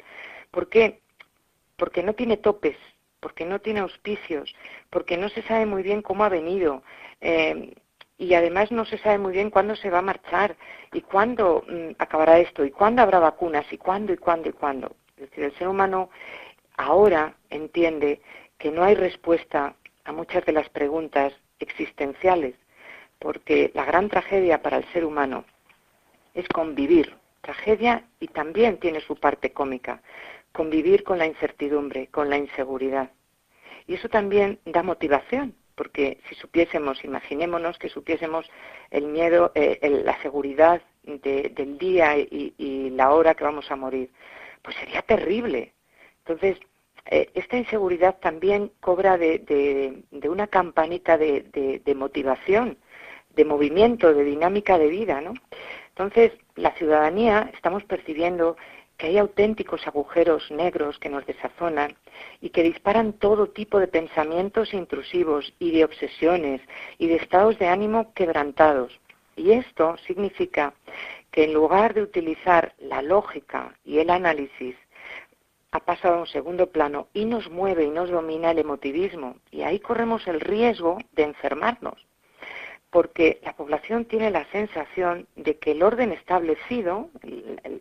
¿Por 0.52 0.70
qué? 0.70 1.02
Porque 1.76 2.04
no 2.04 2.14
tiene 2.14 2.38
topes, 2.38 2.78
porque 3.20 3.46
no 3.46 3.60
tiene 3.60 3.82
auspicios, 3.82 4.54
porque 4.90 5.18
no 5.18 5.30
se 5.30 5.42
sabe 5.44 5.66
muy 5.66 5.84
bien 5.84 6.02
cómo 6.02 6.24
ha 6.24 6.30
venido. 6.30 6.84
Eh, 7.22 7.74
y 8.18 8.34
además 8.34 8.72
no 8.72 8.86
se 8.86 8.98
sabe 8.98 9.18
muy 9.18 9.32
bien 9.32 9.50
cuándo 9.50 9.76
se 9.76 9.90
va 9.90 10.00
a 10.00 10.04
marchar 10.04 10.56
y 10.94 11.02
cuándo 11.02 11.64
mm, 11.68 11.92
acabará 12.00 12.40
esto 12.40 12.66
y 12.66 12.72
cuándo 12.72 13.02
habrá 13.02 13.20
vacunas 13.20 13.66
y 13.72 13.78
cuándo 13.78 14.14
y 14.14 14.18
cuándo 14.18 14.50
y 14.50 14.54
cuándo. 14.54 14.96
Es 15.18 15.30
decir, 15.30 15.46
el 15.46 15.56
ser 15.58 15.68
humano 15.68 16.10
ahora 16.78 17.36
entiende 17.50 18.22
que 18.58 18.72
no 18.72 18.84
hay 18.84 18.96
respuesta 18.96 19.76
a 20.06 20.12
muchas 20.12 20.46
de 20.46 20.54
las 20.54 20.70
preguntas 20.70 21.34
existenciales, 21.60 22.56
porque 23.20 23.72
la 23.74 23.86
gran 23.86 24.10
tragedia 24.10 24.62
para 24.62 24.78
el 24.78 24.86
ser 24.92 25.06
humano 25.06 25.46
es 26.34 26.48
convivir, 26.50 27.19
tragedia 27.42 28.06
y 28.20 28.28
también 28.28 28.78
tiene 28.78 29.02
su 29.02 29.16
parte 29.16 29.52
cómica, 29.52 30.02
convivir 30.52 31.04
con 31.04 31.18
la 31.18 31.26
incertidumbre, 31.26 32.08
con 32.08 32.30
la 32.30 32.38
inseguridad. 32.38 33.12
Y 33.88 33.96
eso 33.96 34.10
también 34.10 34.60
da 34.66 34.84
motivación, 34.84 35.56
porque 35.76 36.20
si 36.28 36.36
supiésemos, 36.36 37.04
imaginémonos 37.04 37.78
que 37.80 37.90
supiésemos 37.90 38.46
el 38.92 39.06
miedo, 39.06 39.52
eh, 39.56 39.80
la 40.04 40.22
seguridad 40.22 40.82
del 41.04 41.78
día 41.78 42.18
y, 42.18 42.90
la 42.92 43.12
hora 43.12 43.34
que 43.34 43.44
vamos 43.44 43.72
a 43.72 43.76
morir, 43.76 44.12
pues 44.62 44.76
sería 44.76 45.02
terrible. 45.02 45.74
Entonces, 46.20 46.60
eh, 47.06 47.30
esta 47.34 47.58
inseguridad 47.58 48.18
también 48.20 48.72
cobra 48.82 49.18
de, 49.18 50.04
una 50.30 50.48
campanita 50.48 51.18
de, 51.18 51.96
motivación, 51.96 52.78
de 53.34 53.46
movimiento, 53.46 54.14
de 54.14 54.24
dinámica 54.24 54.78
de 54.78 54.88
vida, 54.88 55.22
¿no? 55.22 55.34
Entonces, 56.00 56.32
la 56.56 56.72
ciudadanía 56.76 57.52
estamos 57.54 57.84
percibiendo 57.84 58.56
que 58.96 59.08
hay 59.08 59.18
auténticos 59.18 59.86
agujeros 59.86 60.50
negros 60.50 60.98
que 60.98 61.10
nos 61.10 61.26
desazonan 61.26 61.94
y 62.40 62.52
que 62.52 62.64
disparan 62.64 63.12
todo 63.12 63.50
tipo 63.50 63.82
de 63.82 63.90
pensamientos 63.90 64.74
intrusivos 64.74 65.54
y 65.60 65.72
de 65.72 65.84
obsesiones 65.84 66.62
y 67.00 67.08
de 67.08 67.18
estados 67.18 67.60
de 67.60 67.68
ánimo 67.68 68.14
quebrantados. 68.14 68.98
Y 69.36 69.52
esto 69.52 69.98
significa 70.08 70.74
que 71.32 71.44
en 71.44 71.54
lugar 71.54 71.94
de 71.94 72.04
utilizar 72.04 72.76
la 72.78 73.02
lógica 73.02 73.76
y 73.84 74.00
el 74.00 74.10
análisis, 74.10 74.78
ha 75.72 75.82
pasado 75.82 76.16
a 76.16 76.20
un 76.22 76.28
segundo 76.28 76.68
plano 76.68 77.10
y 77.14 77.26
nos 77.26 77.50
mueve 77.50 77.84
y 77.84 77.90
nos 77.90 78.10
domina 78.10 78.52
el 78.52 78.60
emotivismo. 78.60 79.36
Y 79.52 79.64
ahí 79.64 79.82
corremos 79.82 80.26
el 80.28 80.40
riesgo 80.40 80.98
de 81.12 81.24
enfermarnos 81.24 82.09
porque 82.92 83.40
la 83.44 83.54
población 83.54 84.06
tiene 84.06 84.32
la 84.32 84.46
sensación 84.52 85.28
de 85.36 85.58
que 85.58 85.72
el 85.72 85.84
orden 85.84 86.12
establecido, 86.12 87.10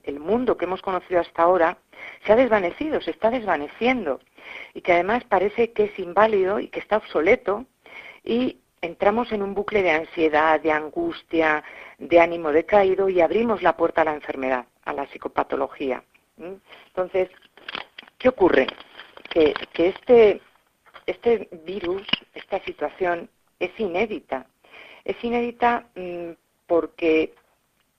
el, 0.04 0.20
mundo 0.20 0.58
que 0.58 0.66
hemos 0.66 0.82
conocido 0.82 1.20
hasta 1.20 1.42
ahora, 1.42 1.78
se 2.26 2.32
ha 2.32 2.36
desvanecido, 2.36 3.00
se 3.00 3.12
está 3.12 3.30
desvaneciendo, 3.30 4.20
y 4.74 4.82
que 4.82 4.92
además 4.92 5.24
parece 5.24 5.72
que 5.72 5.84
es 5.84 5.98
inválido 5.98 6.60
y 6.60 6.68
que 6.68 6.80
está 6.80 6.98
obsoleto, 6.98 7.64
y 8.22 8.58
entramos 8.82 9.32
en 9.32 9.42
un 9.42 9.54
bucle 9.54 9.82
de 9.82 9.92
ansiedad, 9.92 10.60
de 10.60 10.72
angustia, 10.72 11.64
de 11.98 12.20
ánimo 12.20 12.52
decaído, 12.52 13.08
y 13.08 13.22
abrimos 13.22 13.62
la 13.62 13.76
puerta 13.76 14.02
a 14.02 14.06
la 14.06 14.14
enfermedad, 14.14 14.66
a 14.84 14.92
la 14.92 15.06
psicopatología. 15.06 16.02
Entonces, 16.88 17.30
¿qué 18.18 18.28
ocurre? 18.28 18.66
Que, 19.30 19.54
que 19.72 19.88
este, 19.88 20.42
este 21.06 21.48
virus, 21.64 22.06
esta 22.34 22.60
situación, 22.64 23.30
es 23.58 23.70
inédita 23.80 24.46
es 25.04 25.22
inédita 25.22 25.88
mm, 25.94 26.30
porque 26.66 27.34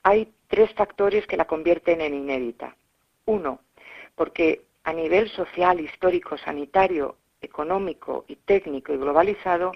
hay 0.03 0.31
tres 0.47 0.73
factores 0.73 1.25
que 1.27 1.37
la 1.37 1.45
convierten 1.45 2.01
en 2.01 2.13
inédita. 2.13 2.75
Uno, 3.25 3.59
porque 4.15 4.63
a 4.83 4.93
nivel 4.93 5.29
social, 5.29 5.79
histórico, 5.79 6.37
sanitario, 6.37 7.15
económico 7.41 8.25
y 8.27 8.35
técnico 8.35 8.93
y 8.93 8.97
globalizado, 8.97 9.71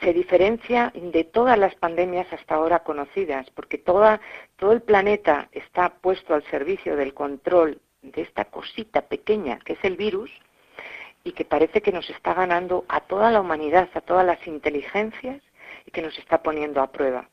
se 0.00 0.12
diferencia 0.12 0.92
de 0.94 1.24
todas 1.24 1.58
las 1.58 1.74
pandemias 1.76 2.30
hasta 2.32 2.56
ahora 2.56 2.80
conocidas, 2.80 3.48
porque 3.50 3.78
todo 3.78 4.72
el 4.72 4.82
planeta 4.82 5.48
está 5.52 5.90
puesto 5.90 6.34
al 6.34 6.44
servicio 6.44 6.96
del 6.96 7.14
control 7.14 7.80
de 8.02 8.22
esta 8.22 8.44
cosita 8.46 9.02
pequeña 9.02 9.58
que 9.60 9.74
es 9.74 9.78
el 9.82 9.96
virus 9.96 10.30
y 11.24 11.32
que 11.32 11.44
parece 11.44 11.80
que 11.80 11.92
nos 11.92 12.08
está 12.10 12.34
ganando 12.34 12.84
a 12.88 13.00
toda 13.00 13.30
la 13.32 13.40
humanidad, 13.40 13.88
a 13.94 14.00
todas 14.00 14.24
las 14.24 14.46
inteligencias 14.46 15.42
y 15.86 15.90
que 15.90 16.02
nos 16.02 16.18
está 16.18 16.42
poniendo 16.42 16.82
a 16.82 16.92
prueba. 16.92 17.28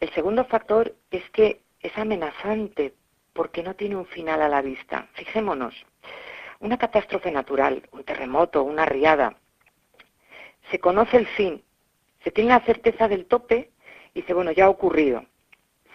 El 0.00 0.10
segundo 0.12 0.44
factor 0.44 0.94
es 1.10 1.28
que 1.30 1.62
es 1.80 1.96
amenazante 1.96 2.94
porque 3.32 3.62
no 3.62 3.74
tiene 3.74 3.96
un 3.96 4.06
final 4.06 4.42
a 4.42 4.48
la 4.48 4.60
vista. 4.60 5.08
Fijémonos, 5.14 5.74
una 6.60 6.76
catástrofe 6.76 7.30
natural, 7.30 7.88
un 7.92 8.04
terremoto, 8.04 8.62
una 8.62 8.84
riada, 8.84 9.36
se 10.70 10.80
conoce 10.80 11.16
el 11.16 11.26
fin, 11.26 11.62
se 12.24 12.30
tiene 12.30 12.50
la 12.50 12.60
certeza 12.60 13.08
del 13.08 13.26
tope 13.26 13.70
y 14.14 14.22
dice, 14.22 14.34
bueno, 14.34 14.50
ya 14.52 14.66
ha 14.66 14.70
ocurrido. 14.70 15.24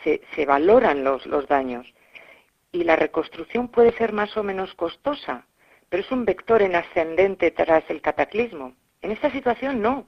Se, 0.03 0.45
valoran 0.45 1.03
los 1.03 1.47
daños 1.47 1.85
y 2.71 2.83
la 2.83 2.95
reconstrucción 2.95 3.67
puede 3.67 3.91
ser 3.93 4.13
más 4.13 4.35
o 4.37 4.43
menos 4.43 4.73
costosa, 4.73 5.45
pero 5.89 6.01
es 6.01 6.11
un 6.11 6.25
vector 6.25 6.61
en 6.61 6.75
ascendente 6.75 7.51
tras 7.51 7.87
el 7.89 8.01
cataclismo. 8.01 8.73
En 9.01 9.11
esta 9.11 9.29
situación 9.29 9.81
no 9.81 10.07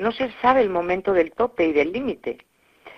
no 0.00 0.12
se 0.12 0.30
sabe 0.42 0.62
el 0.62 0.70
momento 0.70 1.12
del 1.12 1.32
tope 1.32 1.66
y 1.66 1.72
del 1.72 1.92
límite. 1.92 2.38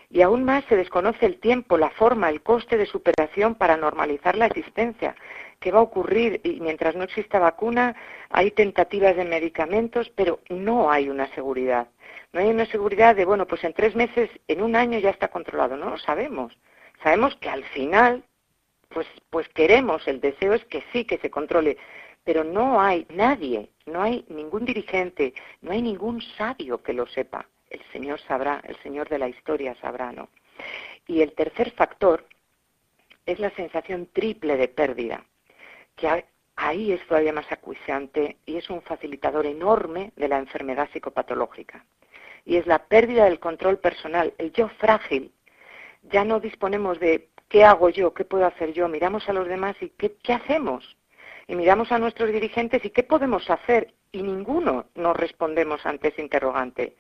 Y 0.09 0.23
aún 0.23 0.45
más 0.45 0.65
se 0.67 0.77
desconoce 0.77 1.25
el 1.25 1.41
tiempo, 1.41 1.79
la 1.79 1.91
forma, 1.91 2.29
el 2.29 2.43
coste 2.43 2.77
de 2.77 2.87
superación 2.87 3.55
para 3.55 3.77
normalizar 3.77 4.37
la 4.37 4.47
existencia. 4.47 5.17
¿Qué 5.59 5.73
va 5.73 5.79
a 5.79 5.83
ocurrir? 5.83 6.41
Y 6.45 6.61
mientras 6.61 6.95
no 6.95 7.05
exista 7.05 7.39
vacuna, 7.39 7.97
hay 8.29 8.51
tentativas 8.51 9.17
de 9.17 9.25
medicamentos, 9.25 10.11
pero 10.15 10.41
no 10.51 10.91
hay 10.91 11.09
una 11.09 11.29
seguridad. 11.35 11.89
No 12.33 12.41
hay 12.41 12.49
una 12.49 12.67
seguridad 12.67 13.17
de, 13.17 13.25
bueno, 13.25 13.47
pues 13.47 13.65
en 13.65 13.73
tres 13.73 13.95
meses, 13.95 14.29
en 14.49 14.63
un 14.63 14.77
año 14.77 14.99
ya 14.99 15.11
está 15.11 15.29
controlado. 15.29 15.77
No 15.77 15.91
lo 15.91 15.99
sabemos. 15.99 16.57
Sabemos 17.03 17.35
que 17.37 17.49
al 17.49 17.65
final, 17.65 18.23
pues, 18.91 19.07
pues 19.31 19.49
queremos, 19.49 20.07
el 20.07 20.21
deseo 20.21 20.53
es 20.53 20.65
que 20.67 20.85
sí, 20.93 21.05
que 21.05 21.19
se 21.19 21.31
controle, 21.31 21.79
pero 22.25 22.45
no 22.45 22.81
hay 22.81 23.07
nadie, 23.11 23.71
no 23.87 24.03
hay 24.03 24.25
ningún 24.29 24.65
dirigente, 24.65 25.35
no 25.61 25.73
hay 25.73 25.83
ningún 25.83 26.21
sabio 26.37 26.83
que 26.83 26.93
lo 26.93 27.07
sepa. 27.07 27.47
El 27.71 27.81
Señor 27.93 28.21
sabrá, 28.21 28.61
el 28.65 28.77
Señor 28.83 29.09
de 29.09 29.19
la 29.19 29.29
historia 29.29 29.75
sabrá, 29.81 30.13
¿no? 30.13 30.29
Y 31.07 31.23
el 31.23 31.33
tercer 31.33 31.73
factor 31.73 32.27
es 33.27 33.39
la 33.39 33.51
sensación 33.51 34.09
triple 34.13 34.57
de 34.57 34.69
pérdida, 34.69 35.25
que 35.97 36.25
ahí 36.57 36.93
es 36.93 37.07
todavía 37.07 37.33
más 37.33 37.51
acuciante 37.51 38.37
y 38.47 38.57
es 38.57 38.69
un 38.71 38.83
facilitador 38.83 39.47
enorme 39.47 40.13
de 40.17 40.29
la 40.29 40.39
enfermedad 40.39 40.89
psicopatológica. 40.93 41.85
Y 42.45 42.57
es 42.57 42.67
la 42.67 42.87
pérdida 42.87 43.25
del 43.25 43.41
control 43.41 43.79
personal, 43.79 44.35
el 44.39 44.53
yo 44.53 44.69
frágil. 44.69 45.33
Ya 46.11 46.25
no 46.25 46.41
disponemos 46.41 46.99
de 46.99 47.29
qué 47.49 47.65
hago 47.65 47.89
yo, 47.89 48.13
qué 48.13 48.25
puedo 48.25 48.45
hacer 48.47 48.73
yo, 48.73 48.89
miramos 48.89 49.29
a 49.29 49.33
los 49.33 49.47
demás 49.47 49.77
y 49.81 49.91
qué, 49.91 50.15
qué 50.23 50.33
hacemos 50.33 50.97
y 51.53 51.55
miramos 51.55 51.93
a 51.93 51.99
nuestros 51.99 52.33
dirigentes 52.33 52.83
y 52.83 52.89
qué 52.89 53.03
podemos 53.03 53.51
hacer 53.51 53.93
y 54.11 54.23
ninguno 54.23 54.87
nos 54.95 55.15
respondemos 55.15 55.85
ante 55.85 56.09
ese 56.09 56.23
interrogante. 56.23 56.97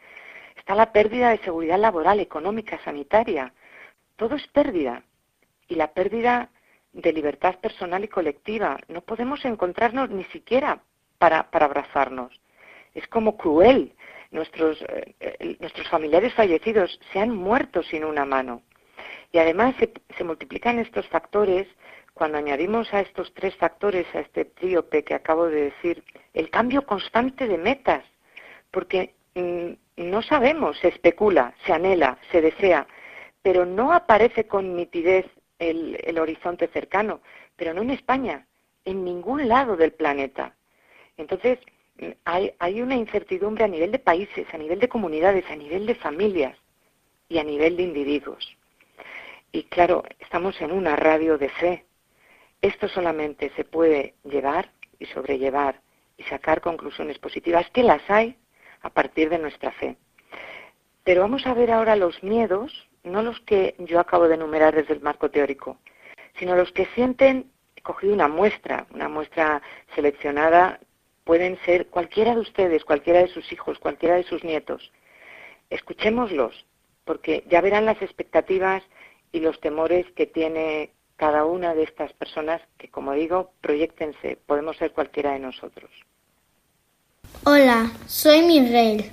Está 0.58 0.74
la 0.74 0.92
pérdida 0.92 1.30
de 1.30 1.38
seguridad 1.38 1.78
laboral, 1.78 2.20
económica, 2.20 2.78
sanitaria. 2.84 3.54
Todo 4.16 4.36
es 4.36 4.46
pérdida. 4.48 5.04
Y 5.68 5.76
la 5.76 5.94
pérdida 5.94 6.50
de 6.92 7.14
libertad 7.14 7.60
personal 7.60 8.04
y 8.04 8.08
colectiva. 8.08 8.78
No 8.88 9.00
podemos 9.00 9.42
encontrarnos 9.46 10.10
ni 10.10 10.24
siquiera 10.24 10.82
para, 11.16 11.48
abrazarnos. 11.50 12.38
Es 12.92 13.08
como 13.08 13.38
cruel. 13.38 13.94
Nuestros, 14.32 14.82
eh, 14.82 15.14
eh, 15.20 15.56
nuestros 15.60 15.88
familiares 15.88 16.34
fallecidos 16.34 17.00
se 17.10 17.20
han 17.20 17.34
muerto 17.34 17.82
sin 17.82 18.04
una 18.04 18.26
mano. 18.26 18.60
Y 19.32 19.38
además 19.38 19.74
se 19.78 20.24
multiplican 20.24 20.78
estos 20.78 21.08
factores 21.08 21.66
cuando 22.14 22.38
añadimos 22.38 22.92
a 22.92 23.00
estos 23.00 23.32
tres 23.34 23.56
factores, 23.56 24.06
a 24.14 24.20
este 24.20 24.44
tríope 24.44 25.02
que 25.02 25.14
acabo 25.14 25.46
de 25.46 25.64
decir, 25.64 26.04
el 26.34 26.50
cambio 26.50 26.84
constante 26.86 27.48
de 27.48 27.58
metas, 27.58 28.04
porque 28.70 29.14
mm, 29.34 29.72
no 29.96 30.22
sabemos, 30.22 30.78
se 30.78 30.88
especula, 30.88 31.54
se 31.64 31.72
anhela, 31.72 32.18
se 32.30 32.40
desea, 32.40 32.86
pero 33.42 33.64
no 33.64 33.92
aparece 33.92 34.46
con 34.46 34.76
nitidez 34.76 35.26
el, 35.58 36.18
horizonte 36.18 36.68
cercano, 36.68 37.20
pero 37.56 37.72
no 37.74 37.82
en 37.82 37.90
España, 37.90 38.46
en 38.84 39.04
ningún 39.04 39.48
lado 39.48 39.76
del 39.76 39.92
planeta. 39.92 40.54
Entonces, 41.16 41.58
hay 42.24 42.82
una 42.82 42.96
incertidumbre 42.96 43.64
a 43.64 43.68
nivel 43.68 43.92
de 43.92 43.98
países, 43.98 44.46
a 44.52 44.58
nivel 44.58 44.80
de 44.80 44.88
comunidades, 44.88 45.44
a 45.50 45.56
nivel 45.56 45.86
de 45.86 45.94
familias 45.94 46.56
y 47.28 47.38
a 47.38 47.44
nivel 47.44 47.76
de 47.76 47.84
individuos. 47.84 48.56
Y 49.52 49.64
claro, 49.64 50.02
estamos 50.18 50.60
en 50.62 50.72
una 50.72 50.96
radio 50.96 51.36
de 51.36 51.50
fe, 51.50 51.84
esto 52.62 52.88
solamente 52.88 53.50
se 53.56 53.64
puede 53.64 54.14
llevar 54.24 54.70
y 54.98 55.06
sobrellevar 55.06 55.80
y 56.16 56.22
sacar 56.24 56.60
conclusiones 56.60 57.18
positivas, 57.18 57.68
que 57.70 57.82
las 57.82 58.08
hay 58.08 58.36
a 58.82 58.90
partir 58.90 59.28
de 59.28 59.38
nuestra 59.38 59.72
fe. 59.72 59.96
Pero 61.04 61.22
vamos 61.22 61.46
a 61.46 61.54
ver 61.54 61.72
ahora 61.72 61.96
los 61.96 62.22
miedos, 62.22 62.88
no 63.02 63.22
los 63.22 63.40
que 63.40 63.74
yo 63.78 63.98
acabo 63.98 64.28
de 64.28 64.36
enumerar 64.36 64.74
desde 64.74 64.94
el 64.94 65.00
marco 65.00 65.30
teórico, 65.30 65.78
sino 66.38 66.54
los 66.54 66.70
que 66.72 66.86
sienten, 66.94 67.50
he 67.74 67.82
cogido 67.82 68.14
una 68.14 68.28
muestra, 68.28 68.86
una 68.94 69.08
muestra 69.08 69.60
seleccionada, 69.96 70.78
pueden 71.24 71.58
ser 71.64 71.88
cualquiera 71.88 72.34
de 72.34 72.40
ustedes, 72.40 72.84
cualquiera 72.84 73.20
de 73.20 73.28
sus 73.28 73.50
hijos, 73.52 73.78
cualquiera 73.80 74.14
de 74.14 74.24
sus 74.24 74.44
nietos. 74.44 74.92
Escuchémoslos, 75.70 76.64
porque 77.04 77.44
ya 77.48 77.60
verán 77.60 77.86
las 77.86 78.00
expectativas 78.02 78.84
y 79.32 79.40
los 79.40 79.60
temores 79.60 80.06
que 80.12 80.26
tiene 80.26 80.90
cada 81.16 81.44
una 81.44 81.74
de 81.74 81.84
estas 81.84 82.12
personas 82.12 82.60
que, 82.78 82.88
como 82.88 83.12
digo, 83.12 83.52
proyectense, 83.60 84.38
podemos 84.46 84.76
ser 84.76 84.92
cualquiera 84.92 85.32
de 85.32 85.38
nosotros. 85.40 85.90
Hola, 87.44 87.90
soy 88.06 88.42
Miguel 88.42 89.10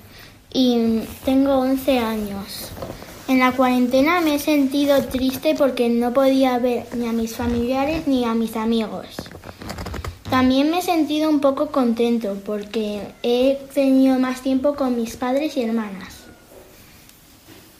y 0.54 1.02
tengo 1.26 1.60
11 1.60 2.00
años. 2.00 2.72
En 3.28 3.40
la 3.40 3.52
cuarentena 3.52 4.22
me 4.22 4.36
he 4.36 4.40
sentido 4.40 5.04
triste 5.06 5.56
porque 5.56 5.90
no 5.90 6.14
podía 6.14 6.58
ver 6.58 6.86
ni 6.96 7.08
a 7.08 7.12
mis 7.12 7.36
familiares 7.36 8.08
ni 8.08 8.26
a 8.26 8.34
mis 8.34 8.56
amigos. 8.56 9.18
También 10.30 10.70
me 10.70 10.80
he 10.80 10.82
sentido 10.82 11.30
un 11.30 11.40
poco 11.40 11.72
contento 11.72 12.38
porque 12.46 13.02
he 13.24 13.60
tenido 13.74 14.20
más 14.20 14.42
tiempo 14.42 14.76
con 14.76 14.96
mis 14.96 15.16
padres 15.16 15.58
y 15.58 15.64
hermanas. 15.64 16.19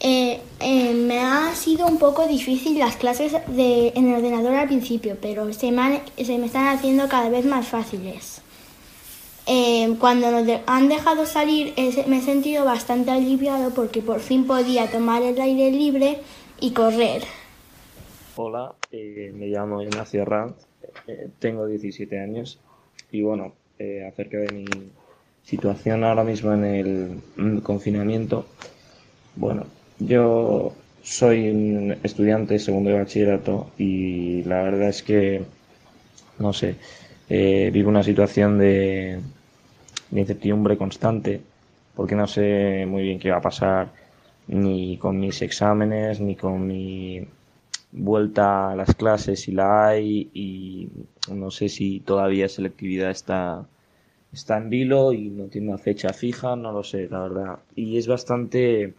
Eh, 0.02 0.40
eh, 0.60 0.94
me 0.94 1.18
ha 1.18 1.54
sido 1.54 1.86
un 1.86 1.98
poco 1.98 2.26
difícil 2.26 2.78
las 2.78 2.96
clases 2.96 3.32
de, 3.48 3.88
en 3.88 4.08
el 4.08 4.14
ordenador 4.14 4.54
al 4.54 4.66
principio, 4.66 5.18
pero 5.20 5.52
se 5.52 5.70
me, 5.72 6.00
se 6.16 6.38
me 6.38 6.46
están 6.46 6.68
haciendo 6.68 7.06
cada 7.06 7.28
vez 7.28 7.44
más 7.44 7.68
fáciles. 7.68 8.40
Eh, 9.46 9.94
cuando 9.98 10.30
nos 10.30 10.60
han 10.66 10.88
dejado 10.88 11.26
salir 11.26 11.74
me 12.06 12.18
he 12.18 12.22
sentido 12.22 12.64
bastante 12.64 13.10
aliviado 13.10 13.74
porque 13.74 14.00
por 14.00 14.20
fin 14.20 14.46
podía 14.46 14.90
tomar 14.90 15.22
el 15.22 15.38
aire 15.38 15.70
libre 15.70 16.18
y 16.60 16.70
correr. 16.70 17.22
Hola, 18.36 18.74
me 18.92 19.48
llamo 19.48 19.82
Ignacio 19.82 20.24
Ranz, 20.24 20.54
tengo 21.40 21.66
17 21.66 22.18
años 22.18 22.58
y 23.10 23.22
bueno, 23.22 23.52
acerca 24.08 24.38
de 24.38 24.52
mi 24.52 24.66
situación 25.42 26.04
ahora 26.04 26.22
mismo 26.22 26.52
en 26.54 26.64
el 26.64 27.62
confinamiento, 27.62 28.46
bueno, 29.36 29.66
yo 30.00 30.72
soy 31.02 31.50
un 31.50 31.96
estudiante 32.02 32.58
segundo 32.58 32.90
de 32.90 32.98
bachillerato 32.98 33.70
y 33.78 34.42
la 34.44 34.62
verdad 34.62 34.88
es 34.88 35.02
que, 35.02 35.42
no 36.38 36.52
sé, 36.52 36.76
eh, 37.28 37.70
vivo 37.72 37.88
una 37.90 38.02
situación 38.02 38.58
de, 38.58 39.20
incertidumbre 40.12 40.76
constante 40.76 41.40
porque 41.94 42.16
no 42.16 42.26
sé 42.26 42.84
muy 42.88 43.02
bien 43.04 43.20
qué 43.20 43.30
va 43.30 43.36
a 43.36 43.42
pasar 43.42 43.92
ni 44.48 44.96
con 44.96 45.20
mis 45.20 45.40
exámenes 45.42 46.20
ni 46.20 46.34
con 46.34 46.66
mi 46.66 47.24
vuelta 47.92 48.72
a 48.72 48.76
las 48.76 48.94
clases 48.96 49.40
si 49.42 49.52
la 49.52 49.88
hay 49.88 50.28
y 50.34 50.88
no 51.32 51.52
sé 51.52 51.68
si 51.68 52.00
todavía 52.00 52.48
selectividad 52.48 53.10
está 53.10 53.64
está 54.32 54.56
en 54.58 54.70
vilo 54.70 55.12
y 55.12 55.30
no 55.30 55.44
tiene 55.44 55.68
una 55.68 55.78
fecha 55.78 56.12
fija, 56.12 56.56
no 56.56 56.72
lo 56.72 56.84
sé, 56.84 57.08
la 57.08 57.20
verdad. 57.20 57.58
Y 57.74 57.98
es 57.98 58.06
bastante 58.06 58.94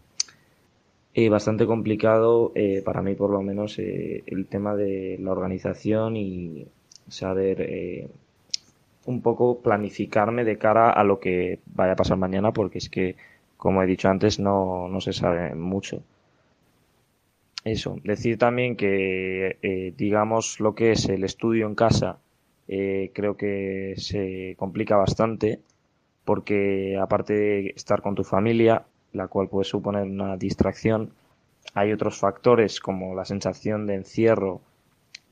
eh, 1.14 1.28
bastante 1.30 1.66
complicado 1.66 2.54
eh, 2.56 2.82
para 2.86 3.02
mí 3.02 3.16
por 3.16 3.32
lo 3.32 3.42
menos 3.42 3.78
eh, 3.80 4.24
el 4.28 4.48
tema 4.48 4.76
de 4.76 5.18
la 5.20 5.32
organización 5.32 6.16
y 6.16 6.68
saber 7.10 8.10
un 9.06 9.22
poco 9.22 9.62
planificarme 9.62 10.46
de 10.46 10.58
cara 10.58 10.92
a 10.92 11.04
lo 11.04 11.20
que 11.20 11.60
vaya 11.66 11.94
a 11.94 11.96
pasar 11.98 12.18
mañana 12.18 12.54
porque 12.54 12.78
es 12.78 12.90
que 12.90 13.18
como 13.58 13.84
he 13.84 13.86
dicho 13.86 14.08
antes 14.08 14.40
no, 14.40 14.88
no 14.88 15.02
se 15.02 15.12
sabe 15.12 15.54
mucho. 15.54 16.02
Eso 17.66 17.98
decir 18.04 18.38
también 18.38 18.78
que 18.78 19.94
digamos 19.98 20.60
lo 20.62 20.74
que 20.76 20.94
es 20.94 21.10
el 21.10 21.24
estudio 21.26 21.68
en 21.68 21.76
casa 21.76 22.20
creo 22.68 23.36
que 23.36 23.96
se 23.98 24.56
complica 24.58 24.96
bastante 24.96 25.60
porque 26.24 26.98
aparte 26.98 27.34
de 27.34 27.74
estar 27.76 28.02
con 28.02 28.16
tu 28.16 28.24
familia 28.24 28.86
la 29.14 29.28
cual 29.28 29.48
puede 29.48 29.66
suponer 29.66 30.04
una 30.04 30.38
distracción. 30.38 31.12
Hay 31.74 31.92
otros 31.92 32.18
factores 32.18 32.80
como 32.80 33.16
la 33.16 33.26
sensación 33.26 33.86
de 33.88 33.96
encierro 33.96 34.62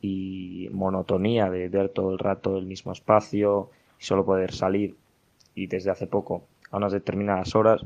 y 0.02 0.70
monotonía 0.72 1.50
de 1.50 1.68
ver 1.70 1.90
todo 1.90 2.12
el 2.12 2.20
rato 2.20 2.58
el 2.58 2.66
mismo 2.66 2.92
espacio 2.92 3.70
y 4.00 4.04
solo 4.04 4.26
poder 4.26 4.54
salir 4.54 4.96
y 5.56 5.68
desde 5.68 5.92
hace 5.92 6.08
poco 6.08 6.44
a 6.72 6.78
unas 6.78 6.94
determinadas 6.94 7.56
horas 7.56 7.82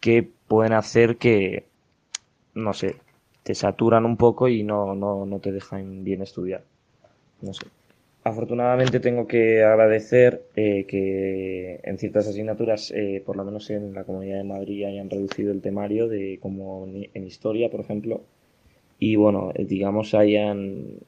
que 0.00 0.28
pueden 0.48 0.72
hacer 0.72 1.16
que, 1.16 1.66
no 2.54 2.72
sé, 2.72 2.96
te 3.42 3.54
saturan 3.54 4.04
un 4.04 4.16
poco 4.16 4.48
y 4.48 4.62
no, 4.62 4.94
no, 4.94 5.26
no 5.26 5.38
te 5.38 5.52
dejan 5.52 6.04
bien 6.04 6.22
estudiar. 6.22 6.64
No 7.42 7.52
sé. 7.52 7.66
Afortunadamente 8.24 9.00
tengo 9.00 9.26
que 9.26 9.62
agradecer 9.62 10.46
eh, 10.56 10.86
que 10.88 11.80
en 11.82 11.98
ciertas 11.98 12.26
asignaturas, 12.26 12.90
eh, 12.90 13.22
por 13.24 13.36
lo 13.36 13.44
menos 13.44 13.68
en 13.68 13.92
la 13.92 14.04
Comunidad 14.04 14.38
de 14.38 14.44
Madrid, 14.44 14.84
hayan 14.86 15.10
reducido 15.10 15.52
el 15.52 15.60
temario 15.60 16.08
de 16.08 16.38
como 16.40 16.86
en 16.86 17.26
historia, 17.26 17.70
por 17.70 17.80
ejemplo, 17.80 18.22
y 18.98 19.16
bueno, 19.16 19.52
eh, 19.54 19.66
digamos 19.66 20.14
hayan 20.14 21.00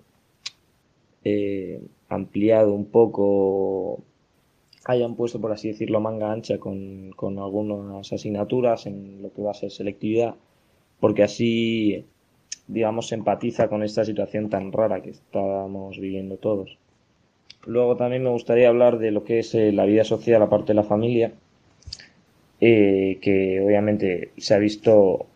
ampliado 2.08 2.72
un 2.74 2.86
poco, 2.86 4.02
hayan 4.84 5.16
puesto, 5.16 5.40
por 5.40 5.52
así 5.52 5.68
decirlo, 5.68 6.00
manga 6.00 6.30
ancha 6.30 6.58
con, 6.58 7.12
con 7.16 7.38
algunas 7.38 8.12
asignaturas 8.12 8.86
en 8.86 9.22
lo 9.22 9.32
que 9.32 9.42
va 9.42 9.52
a 9.52 9.54
ser 9.54 9.70
selectividad, 9.70 10.34
porque 11.00 11.22
así, 11.22 12.04
digamos, 12.68 13.12
empatiza 13.12 13.68
con 13.68 13.82
esta 13.82 14.04
situación 14.04 14.50
tan 14.50 14.70
rara 14.72 15.02
que 15.02 15.10
estábamos 15.10 15.98
viviendo 15.98 16.36
todos. 16.36 16.78
Luego 17.66 17.96
también 17.96 18.22
me 18.22 18.30
gustaría 18.30 18.68
hablar 18.68 18.98
de 18.98 19.10
lo 19.10 19.24
que 19.24 19.40
es 19.40 19.54
eh, 19.54 19.72
la 19.72 19.84
vida 19.84 20.04
social 20.04 20.40
aparte 20.42 20.68
de 20.68 20.74
la 20.74 20.84
familia, 20.84 21.32
eh, 22.60 23.18
que 23.20 23.60
obviamente 23.60 24.30
se 24.38 24.54
ha 24.54 24.58
visto 24.58 25.26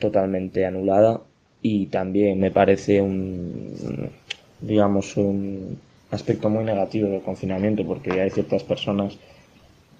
totalmente 0.00 0.64
anulada 0.64 1.20
y 1.62 1.86
también 1.86 2.40
me 2.40 2.50
parece 2.50 3.02
un, 3.02 4.10
digamos, 4.60 5.16
un 5.16 5.78
aspecto 6.10 6.48
muy 6.48 6.64
negativo 6.64 7.08
del 7.08 7.20
confinamiento 7.20 7.84
porque 7.84 8.20
hay 8.20 8.30
ciertas 8.30 8.64
personas 8.64 9.16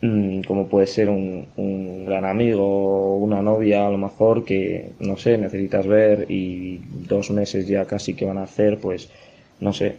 mm, 0.00 0.40
como 0.42 0.66
puede 0.66 0.86
ser 0.86 1.08
un, 1.08 1.46
un 1.56 2.06
gran 2.06 2.24
amigo 2.24 2.64
o 2.64 3.16
una 3.18 3.42
novia 3.42 3.86
a 3.86 3.90
lo 3.90 3.98
mejor 3.98 4.44
que 4.44 4.90
no 4.98 5.16
sé 5.16 5.38
necesitas 5.38 5.86
ver 5.86 6.26
y 6.28 6.80
dos 7.08 7.30
meses 7.30 7.68
ya 7.68 7.84
casi 7.84 8.14
que 8.14 8.24
van 8.24 8.38
a 8.38 8.44
hacer 8.44 8.78
pues 8.78 9.08
no 9.60 9.72
sé 9.72 9.96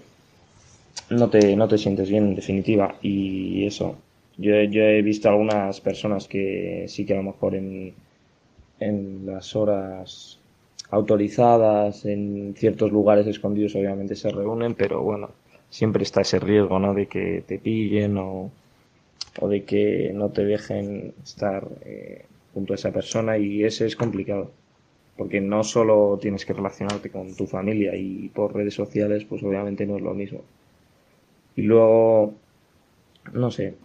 no 1.12 1.30
te, 1.30 1.56
no 1.56 1.68
te 1.68 1.78
sientes 1.78 2.10
bien 2.10 2.26
en 2.30 2.36
definitiva 2.36 2.96
y 3.02 3.66
eso. 3.66 3.96
Yo, 4.38 4.62
yo 4.64 4.84
he 4.84 5.02
visto 5.02 5.30
algunas 5.30 5.82
personas 5.82 6.28
que 6.28 6.86
sí 6.88 7.06
que 7.06 7.14
a 7.14 7.18
lo 7.18 7.24
mejor 7.24 7.56
en, 7.56 7.94
en 8.80 9.26
las 9.26 9.56
horas 9.56 10.40
autorizadas, 10.92 12.06
en 12.06 12.54
ciertos 12.58 12.92
lugares 12.92 13.28
escondidos 13.28 13.76
obviamente 13.76 14.16
se 14.16 14.32
reúnen, 14.32 14.76
pero 14.76 15.02
bueno, 15.04 15.32
siempre 15.70 16.04
está 16.04 16.22
ese 16.22 16.40
riesgo, 16.40 16.80
¿no? 16.80 16.94
De 16.94 17.08
que 17.08 17.44
te 17.48 17.60
pillen 17.60 18.18
o, 18.18 18.52
o 19.42 19.48
de 19.50 19.64
que 19.66 20.12
no 20.14 20.30
te 20.30 20.46
dejen 20.46 21.14
estar 21.24 21.68
eh, 21.86 22.26
junto 22.54 22.74
a 22.74 22.76
esa 22.76 22.92
persona 22.92 23.38
y 23.38 23.64
ese 23.64 23.86
es 23.86 23.96
complicado. 23.96 24.52
Porque 25.18 25.42
no 25.42 25.64
solo 25.64 26.20
tienes 26.22 26.46
que 26.46 26.54
relacionarte 26.54 27.10
con 27.12 27.36
tu 27.36 27.48
familia 27.48 27.96
y 27.96 28.30
por 28.30 28.56
redes 28.56 28.76
sociales, 28.76 29.26
pues 29.26 29.44
obviamente 29.44 29.86
no 29.86 29.98
es 29.98 30.02
lo 30.04 30.14
mismo. 30.14 30.42
Y 31.56 31.64
luego, 31.64 32.34
no 33.34 33.52
sé, 33.52 33.76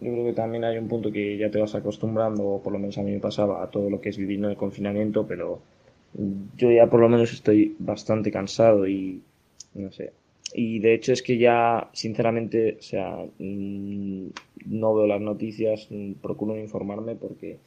yo 0.00 0.12
creo 0.12 0.24
que 0.26 0.32
también 0.32 0.64
hay 0.64 0.78
un 0.78 0.88
punto 0.88 1.12
que 1.12 1.36
ya 1.38 1.50
te 1.50 1.60
vas 1.60 1.74
acostumbrando, 1.74 2.44
o 2.44 2.62
por 2.62 2.72
lo 2.72 2.78
menos 2.78 2.98
a 2.98 3.02
mí 3.02 3.12
me 3.12 3.20
pasaba, 3.20 3.62
a 3.62 3.70
todo 3.70 3.90
lo 3.90 4.00
que 4.00 4.08
es 4.08 4.16
vivir 4.16 4.38
en 4.38 4.46
el 4.46 4.56
confinamiento, 4.56 5.26
pero 5.26 5.60
yo 6.56 6.70
ya 6.70 6.88
por 6.88 7.00
lo 7.00 7.08
menos 7.08 7.32
estoy 7.32 7.76
bastante 7.78 8.30
cansado 8.30 8.86
y 8.86 9.22
no 9.74 9.90
sé. 9.92 10.12
Y 10.54 10.80
de 10.80 10.94
hecho 10.94 11.12
es 11.12 11.22
que 11.22 11.38
ya, 11.38 11.88
sinceramente, 11.92 12.76
o 12.78 12.82
sea, 12.82 13.16
mm, 13.38 14.26
no 14.66 14.94
veo 14.94 15.06
las 15.06 15.20
noticias, 15.20 15.88
mm, 15.90 16.14
procuro 16.14 16.58
informarme 16.58 17.14
porque, 17.16 17.58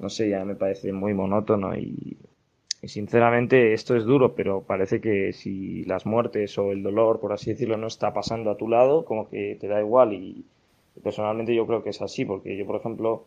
no 0.00 0.08
sé, 0.08 0.30
ya 0.30 0.44
me 0.44 0.54
parece 0.54 0.92
muy 0.92 1.14
monótono 1.14 1.76
y 1.76 2.16
y 2.82 2.88
sinceramente 2.88 3.72
esto 3.72 3.96
es 3.96 4.04
duro, 4.04 4.34
pero 4.34 4.62
parece 4.62 5.00
que 5.00 5.32
si 5.32 5.84
las 5.84 6.06
muertes 6.06 6.56
o 6.58 6.72
el 6.72 6.82
dolor, 6.82 7.20
por 7.20 7.32
así 7.32 7.50
decirlo, 7.50 7.76
no 7.76 7.86
está 7.86 8.12
pasando 8.12 8.50
a 8.50 8.56
tu 8.56 8.68
lado, 8.68 9.04
como 9.04 9.28
que 9.28 9.56
te 9.60 9.66
da 9.66 9.80
igual. 9.80 10.12
Y 10.12 10.44
personalmente 11.02 11.54
yo 11.54 11.66
creo 11.66 11.82
que 11.82 11.90
es 11.90 12.02
así, 12.02 12.24
porque 12.24 12.56
yo, 12.56 12.66
por 12.66 12.76
ejemplo, 12.76 13.24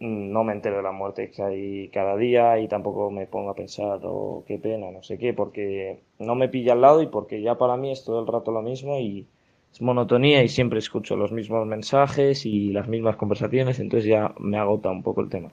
no 0.00 0.44
me 0.44 0.52
entero 0.52 0.76
de 0.76 0.82
la 0.82 0.92
muerte 0.92 1.30
que 1.30 1.42
hay 1.42 1.88
cada 1.88 2.16
día 2.16 2.58
y 2.58 2.68
tampoco 2.68 3.10
me 3.10 3.26
pongo 3.26 3.50
a 3.50 3.54
pensar, 3.54 4.00
oh, 4.04 4.44
qué 4.46 4.58
pena, 4.58 4.90
no 4.90 5.02
sé 5.02 5.18
qué, 5.18 5.34
porque 5.34 6.00
no 6.18 6.34
me 6.34 6.48
pilla 6.48 6.72
al 6.72 6.80
lado 6.80 7.02
y 7.02 7.06
porque 7.06 7.42
ya 7.42 7.56
para 7.56 7.76
mí 7.76 7.92
es 7.92 8.04
todo 8.04 8.20
el 8.20 8.26
rato 8.26 8.50
lo 8.50 8.62
mismo 8.62 8.98
y 8.98 9.26
es 9.72 9.82
monotonía 9.82 10.42
y 10.42 10.48
siempre 10.48 10.78
escucho 10.78 11.16
los 11.16 11.32
mismos 11.32 11.66
mensajes 11.66 12.46
y 12.46 12.70
las 12.72 12.88
mismas 12.88 13.16
conversaciones, 13.16 13.78
entonces 13.78 14.08
ya 14.08 14.34
me 14.38 14.58
agota 14.58 14.90
un 14.90 15.02
poco 15.02 15.20
el 15.20 15.28
tema. 15.28 15.50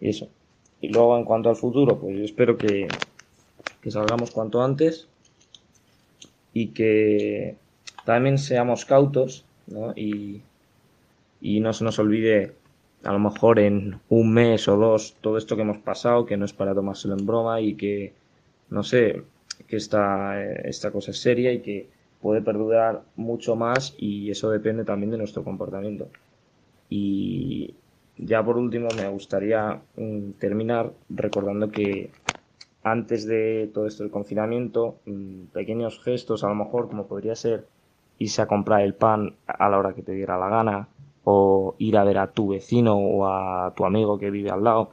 Y 0.00 0.08
eso. 0.10 0.28
Y 0.80 0.88
luego 0.88 1.16
en 1.16 1.24
cuanto 1.24 1.50
al 1.50 1.56
futuro, 1.56 1.98
pues 1.98 2.16
yo 2.16 2.24
espero 2.24 2.56
que, 2.56 2.88
salgamos 3.88 4.30
cuanto 4.30 4.62
antes 4.62 5.08
y 6.52 6.68
que 6.68 7.56
también 8.04 8.38
seamos 8.38 8.84
cautos 8.84 9.44
¿no? 9.66 9.92
y, 9.96 10.42
y 11.40 11.60
no 11.60 11.72
se 11.72 11.84
nos 11.84 11.98
olvide 11.98 12.52
a 13.04 13.12
lo 13.12 13.18
mejor 13.18 13.58
en 13.58 14.00
un 14.08 14.32
mes 14.32 14.68
o 14.68 14.76
dos 14.76 15.16
todo 15.20 15.38
esto 15.38 15.56
que 15.56 15.62
hemos 15.62 15.78
pasado, 15.78 16.26
que 16.26 16.36
no 16.36 16.44
es 16.44 16.52
para 16.52 16.74
tomárselo 16.74 17.16
en 17.16 17.26
broma 17.26 17.60
y 17.60 17.74
que, 17.74 18.12
no 18.68 18.82
sé, 18.82 19.22
que 19.66 19.76
esta, 19.76 20.42
esta 20.42 20.90
cosa 20.90 21.10
es 21.10 21.18
seria 21.18 21.52
y 21.52 21.60
que 21.60 21.88
puede 22.20 22.42
perdurar 22.42 23.02
mucho 23.16 23.56
más 23.56 23.94
y 23.98 24.30
eso 24.30 24.50
depende 24.50 24.84
también 24.84 25.10
de 25.10 25.18
nuestro 25.18 25.42
comportamiento. 25.44 26.08
Y 26.88 27.74
ya 28.20 28.44
por 28.44 28.56
último 28.58 28.88
me 28.92 29.08
gustaría 29.08 29.80
mm, 29.96 30.32
terminar 30.38 30.92
recordando 31.08 31.70
que 31.70 32.10
antes 32.82 33.26
de 33.26 33.70
todo 33.72 33.86
esto 33.86 34.02
del 34.02 34.12
confinamiento, 34.12 34.96
mm, 35.06 35.44
pequeños 35.52 36.00
gestos 36.02 36.44
a 36.44 36.48
lo 36.48 36.54
mejor 36.54 36.88
como 36.88 37.06
podría 37.06 37.34
ser 37.34 37.66
irse 38.18 38.42
a 38.42 38.46
comprar 38.46 38.82
el 38.82 38.94
pan 38.94 39.34
a 39.46 39.68
la 39.68 39.78
hora 39.78 39.94
que 39.94 40.02
te 40.02 40.12
diera 40.12 40.38
la 40.38 40.48
gana 40.48 40.88
o 41.24 41.74
ir 41.78 41.96
a 41.96 42.04
ver 42.04 42.18
a 42.18 42.30
tu 42.32 42.48
vecino 42.48 42.96
o 42.98 43.26
a 43.26 43.72
tu 43.74 43.84
amigo 43.84 44.18
que 44.18 44.30
vive 44.30 44.50
al 44.50 44.64
lado, 44.64 44.90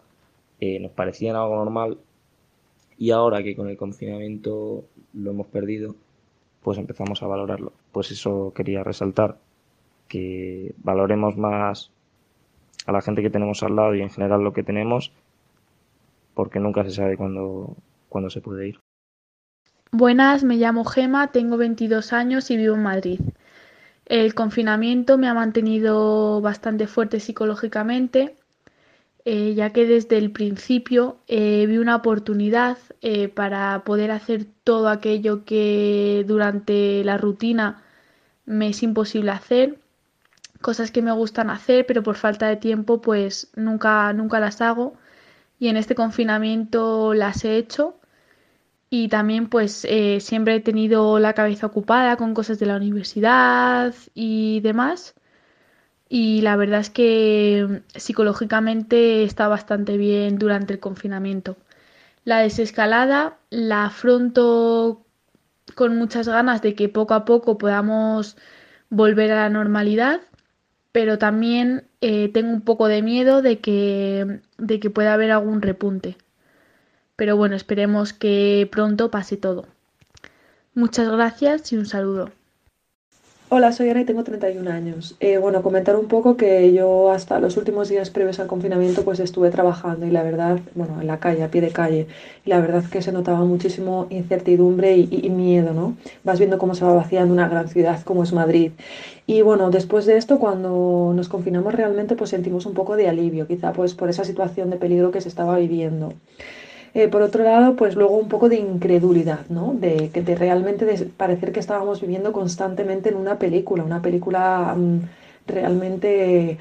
eh, 0.59 0.79
nos 0.79 0.91
parecían 0.91 1.35
algo 1.35 1.55
normal 1.55 1.97
y 2.97 3.11
ahora 3.11 3.43
que 3.43 3.55
con 3.55 3.69
el 3.69 3.77
confinamiento 3.77 4.85
lo 5.13 5.31
hemos 5.31 5.47
perdido, 5.47 5.95
pues 6.63 6.77
empezamos 6.77 7.21
a 7.23 7.27
valorarlo. 7.27 7.73
Pues 7.91 8.11
eso 8.11 8.51
quería 8.55 8.83
resaltar, 8.83 9.37
que 10.07 10.73
valoremos 10.83 11.37
más 11.37 11.91
a 12.87 12.91
la 12.93 13.01
gente 13.01 13.21
que 13.21 13.29
tenemos 13.29 13.61
al 13.61 13.75
lado 13.75 13.93
y 13.93 14.01
en 14.01 14.09
general 14.09 14.41
lo 14.41 14.53
que 14.53 14.63
tenemos, 14.63 15.11
porque 16.33 16.59
nunca 16.59 16.83
se 16.85 16.91
sabe 16.91 17.17
cuándo, 17.17 17.75
se 18.29 18.41
puede 18.41 18.69
ir. 18.69 18.79
Buenas, 19.91 20.43
me 20.43 20.55
llamo 20.55 20.85
Gema, 20.85 21.31
tengo 21.31 21.57
22 21.57 22.13
años 22.13 22.49
y 22.49 22.57
vivo 22.57 22.75
en 22.75 22.83
Madrid. 22.83 23.19
El 24.05 24.33
confinamiento 24.33 25.17
me 25.17 25.27
ha 25.27 25.33
mantenido 25.33 26.39
bastante 26.41 26.87
fuerte 26.87 27.19
psicológicamente, 27.19 28.35
eh, 29.25 29.53
ya 29.53 29.71
que 29.73 29.85
desde 29.85 30.17
el 30.17 30.31
principio 30.31 31.17
eh, 31.27 31.65
vi 31.67 31.79
una 31.79 31.97
oportunidad 31.97 32.77
eh, 33.01 33.27
para 33.27 33.83
poder 33.83 34.11
hacer 34.11 34.45
todo 34.63 34.87
aquello 34.87 35.43
que 35.43 36.23
durante 36.25 37.03
la 37.03 37.17
rutina 37.17 37.83
me 38.45 38.69
es 38.69 38.81
imposible 38.81 39.31
hacer, 39.31 39.77
cosas 40.61 40.91
que 40.91 41.01
me 41.01 41.11
gustan 41.11 41.49
hacer, 41.49 41.85
pero 41.85 42.03
por 42.03 42.15
falta 42.15 42.47
de 42.47 42.57
tiempo 42.57 43.01
pues 43.01 43.51
nunca, 43.55 44.13
nunca 44.13 44.39
las 44.39 44.61
hago 44.61 44.95
y 45.59 45.69
en 45.69 45.77
este 45.77 45.95
confinamiento 45.95 47.13
las 47.13 47.43
he 47.45 47.57
hecho 47.57 47.99
y 48.89 49.09
también 49.09 49.49
pues 49.49 49.85
eh, 49.85 50.19
siempre 50.21 50.55
he 50.55 50.59
tenido 50.61 51.19
la 51.19 51.33
cabeza 51.33 51.67
ocupada 51.67 52.15
con 52.17 52.33
cosas 52.33 52.59
de 52.59 52.65
la 52.67 52.77
universidad 52.77 53.93
y 54.13 54.61
demás. 54.61 55.15
Y 56.09 56.41
la 56.41 56.55
verdad 56.55 56.79
es 56.81 56.89
que 56.89 57.81
psicológicamente 57.95 59.23
está 59.23 59.47
bastante 59.49 59.97
bien 59.97 60.37
durante 60.37 60.73
el 60.73 60.79
confinamiento. 60.79 61.57
La 62.23 62.39
desescalada 62.39 63.39
la 63.49 63.85
afronto 63.85 65.05
con 65.75 65.97
muchas 65.97 66.27
ganas 66.27 66.61
de 66.61 66.75
que 66.75 66.89
poco 66.89 67.13
a 67.13 67.25
poco 67.25 67.57
podamos 67.57 68.37
volver 68.89 69.31
a 69.31 69.35
la 69.35 69.49
normalidad, 69.49 70.21
pero 70.97 71.19
también 71.19 71.83
eh, 72.01 72.27
tengo 72.33 72.49
un 72.51 72.61
poco 72.61 72.87
de 72.87 73.03
miedo 73.03 73.43
de 73.43 73.59
que, 73.59 74.39
de 74.57 74.79
que 74.79 74.89
pueda 74.89 75.13
haber 75.13 75.29
algún 75.29 75.61
repunte. 75.61 76.17
Pero 77.15 77.37
bueno, 77.37 77.55
esperemos 77.55 78.13
que 78.13 78.67
pronto 78.71 79.11
pase 79.11 79.37
todo. 79.37 79.67
Muchas 80.73 81.07
gracias 81.11 81.71
y 81.71 81.77
un 81.77 81.85
saludo. 81.85 82.31
Hola, 83.49 83.71
soy 83.71 83.89
Ana 83.89 84.01
y 84.01 84.03
tengo 84.03 84.25
31 84.25 84.67
años. 84.67 85.15
Eh, 85.21 85.37
bueno, 85.37 85.63
comentar 85.63 85.95
un 85.95 86.09
poco 86.09 86.35
que 86.35 86.73
yo 86.73 87.11
hasta 87.11 87.39
los 87.39 87.55
últimos 87.55 87.87
días 87.87 88.09
previos 88.09 88.41
al 88.41 88.47
confinamiento 88.47 89.05
pues 89.05 89.21
estuve 89.21 89.51
trabajando 89.51 90.05
y 90.05 90.11
la 90.11 90.21
verdad, 90.21 90.59
bueno, 90.75 90.99
en 90.99 91.07
la 91.07 91.21
calle, 91.21 91.43
a 91.43 91.47
pie 91.49 91.61
de 91.61 91.69
calle, 91.69 92.07
y 92.45 92.49
la 92.49 92.59
verdad 92.59 92.83
que 92.91 93.01
se 93.01 93.13
notaba 93.13 93.45
muchísimo 93.45 94.07
incertidumbre 94.09 94.97
y, 94.97 95.07
y 95.23 95.29
miedo, 95.29 95.73
¿no? 95.73 95.95
Vas 96.25 96.39
viendo 96.39 96.57
cómo 96.57 96.75
se 96.75 96.83
va 96.83 96.91
vaciando 96.91 97.33
una 97.33 97.47
gran 97.47 97.69
ciudad 97.69 98.01
como 98.03 98.23
es 98.23 98.33
Madrid. 98.33 98.73
Y 99.27 99.43
bueno, 99.43 99.71
después 99.71 100.05
de 100.05 100.17
esto, 100.17 100.39
cuando 100.39 101.13
nos 101.15 101.29
confinamos 101.29 101.73
realmente 101.73 102.17
pues 102.17 102.31
sentimos 102.31 102.65
un 102.65 102.73
poco 102.73 102.97
de 102.97 103.07
alivio, 103.07 103.47
quizá 103.47 103.71
pues 103.71 103.93
por 103.93 104.09
esa 104.09 104.25
situación 104.25 104.71
de 104.71 104.75
peligro 104.75 105.11
que 105.11 105.21
se 105.21 105.29
estaba 105.29 105.57
viviendo. 105.57 106.11
Eh, 106.93 107.07
por 107.07 107.21
otro 107.21 107.43
lado, 107.43 107.75
pues 107.75 107.95
luego 107.95 108.17
un 108.17 108.27
poco 108.29 108.49
de 108.49 108.57
incredulidad, 108.57 109.47
¿no? 109.49 109.73
De 109.73 110.09
de 110.09 110.35
realmente 110.35 110.85
de 110.85 111.05
parecer 111.05 111.51
que 111.51 111.59
estábamos 111.59 112.01
viviendo 112.01 112.31
constantemente 112.31 113.09
en 113.09 113.15
una 113.15 113.37
película, 113.37 113.83
una 113.83 114.01
película 114.01 114.75
mm, 114.75 114.99
realmente 115.47 116.57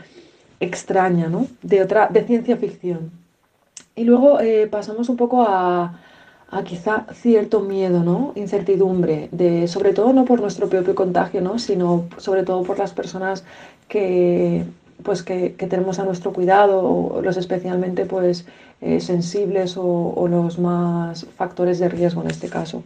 extraña, 0.61 1.29
¿no? 1.29 1.47
De 1.63 1.83
otra, 1.83 2.09
de 2.09 2.25
ciencia 2.25 2.57
ficción. 2.57 3.11
Y 3.95 4.05
luego 4.05 4.41
eh, 4.41 4.69
pasamos 4.71 5.09
un 5.09 5.17
poco 5.17 5.43
a, 5.43 6.01
a, 6.51 6.65
quizá 6.65 7.07
cierto 7.15 7.61
miedo, 7.61 8.03
¿no? 8.03 8.33
Incertidumbre, 8.37 9.29
de, 9.33 9.69
sobre 9.69 9.93
todo 9.93 10.13
no 10.13 10.25
por 10.25 10.41
nuestro 10.41 10.69
propio 10.69 10.95
contagio, 10.95 11.41
¿no? 11.41 11.59
Sino 11.59 12.07
sobre 12.19 12.43
todo 12.45 12.63
por 12.63 12.79
las 12.79 12.93
personas 12.93 13.45
que, 13.89 14.65
pues 15.03 15.23
que, 15.23 15.55
que 15.55 15.67
tenemos 15.67 15.99
a 15.99 16.05
nuestro 16.05 16.33
cuidado, 16.33 17.21
los 17.23 17.37
especialmente 17.37 18.07
pues 18.07 18.47
eh, 18.83 19.01
sensibles 19.01 19.77
o, 19.79 20.29
los 20.29 20.59
más 20.59 21.25
factores 21.37 21.79
de 21.79 21.89
riesgo 21.89 22.21
en 22.23 22.31
este 22.31 22.49
caso. 22.49 22.83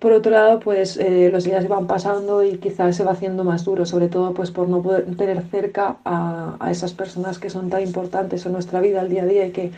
Por 0.00 0.12
otro 0.12 0.32
lado, 0.32 0.58
pues 0.58 0.96
eh, 0.96 1.30
los 1.32 1.44
días 1.44 1.68
van 1.68 1.86
pasando 1.86 2.42
y 2.42 2.58
quizás 2.58 2.96
se 2.96 3.04
va 3.04 3.12
haciendo 3.12 3.44
más 3.44 3.64
duro, 3.64 3.86
sobre 3.86 4.08
todo 4.08 4.34
pues 4.34 4.50
por 4.50 4.68
no 4.68 4.82
poder 4.82 5.16
tener 5.16 5.42
cerca 5.44 5.98
a, 6.04 6.58
esas 6.70 6.92
personas 6.92 7.38
que 7.38 7.50
son 7.50 7.70
tan 7.70 7.82
importantes 7.82 8.44
en 8.46 8.52
nuestra 8.52 8.80
vida 8.80 9.00
al 9.00 9.08
día 9.08 9.22
a 9.22 9.26
día 9.26 9.46
y 9.46 9.52
que 9.52 9.70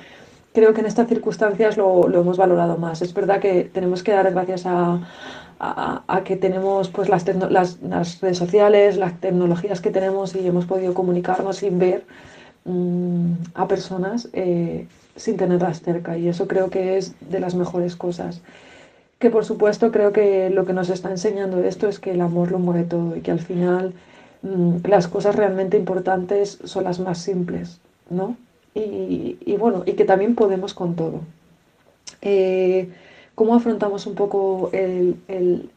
creo 0.59 0.75
que 0.75 0.81
en 0.81 0.87
estas 0.87 1.09
circunstancias 1.09 1.77
lo, 1.77 2.09
lo 2.09 2.21
hemos 2.21 2.37
valorado 2.37 2.79
más. 2.79 3.01
Es 3.01 3.15
verdad 3.15 3.39
que 3.39 3.65
tenemos 3.73 4.03
que 4.03 4.11
dar 4.11 4.29
gracias 4.33 4.67
a, 4.67 4.99
a, 5.61 6.23
que 6.25 6.37
tenemos 6.37 6.89
pues 6.89 7.09
las, 7.09 7.25
las, 7.51 7.81
las, 7.81 8.21
redes 8.21 8.39
sociales, 8.39 8.97
las 8.97 9.21
tecnologías 9.21 9.81
que 9.81 9.91
tenemos 9.91 10.35
y 10.35 10.45
hemos 10.47 10.67
podido 10.67 10.95
comunicarnos 10.95 11.59
sin 11.59 11.79
ver 11.79 12.05
mm, 12.65 13.33
a 13.55 13.69
personas 13.69 14.29
eh, 14.33 14.89
sin 15.15 15.37
tenerlas 15.37 15.81
cerca 15.81 16.19
y 16.19 16.27
eso 16.27 16.49
creo 16.49 16.71
que 16.71 16.99
es 16.99 17.15
de 17.21 17.39
las 17.39 17.55
mejores 17.55 17.95
cosas. 17.95 18.43
Que 19.21 19.31
por 19.31 19.45
supuesto 19.45 19.93
creo 19.93 20.13
que 20.13 20.51
lo 20.51 20.67
que 20.67 20.73
nos 20.73 20.91
está 20.91 21.11
enseñando 21.11 21.63
esto 21.63 21.89
es 21.89 22.01
que 22.01 22.13
el 22.13 22.21
amor 22.21 22.51
lo 22.51 22.59
mueve 22.59 22.83
todo 22.83 23.17
y 23.17 23.21
que 23.21 23.31
al 23.31 23.41
final 23.41 23.95
mm, 24.43 24.79
las 24.89 25.07
cosas 25.07 25.37
realmente 25.37 25.77
importantes 25.77 26.59
son 26.65 26.83
las 26.83 26.99
más 26.99 27.19
simples, 27.19 27.81
¿no? 28.11 28.37
Y, 28.75 29.57
bueno, 29.59 29.83
y 29.87 29.95
que 29.95 30.05
también 30.05 30.35
podemos 30.37 30.73
con 30.73 30.95
todo. 30.95 31.21
Eh, 32.23 32.89
¿Cómo 33.35 33.55
afrontamos 33.55 34.07
un 34.07 34.15
poco 34.15 34.71
el, 34.73 35.17
el, 35.29 35.71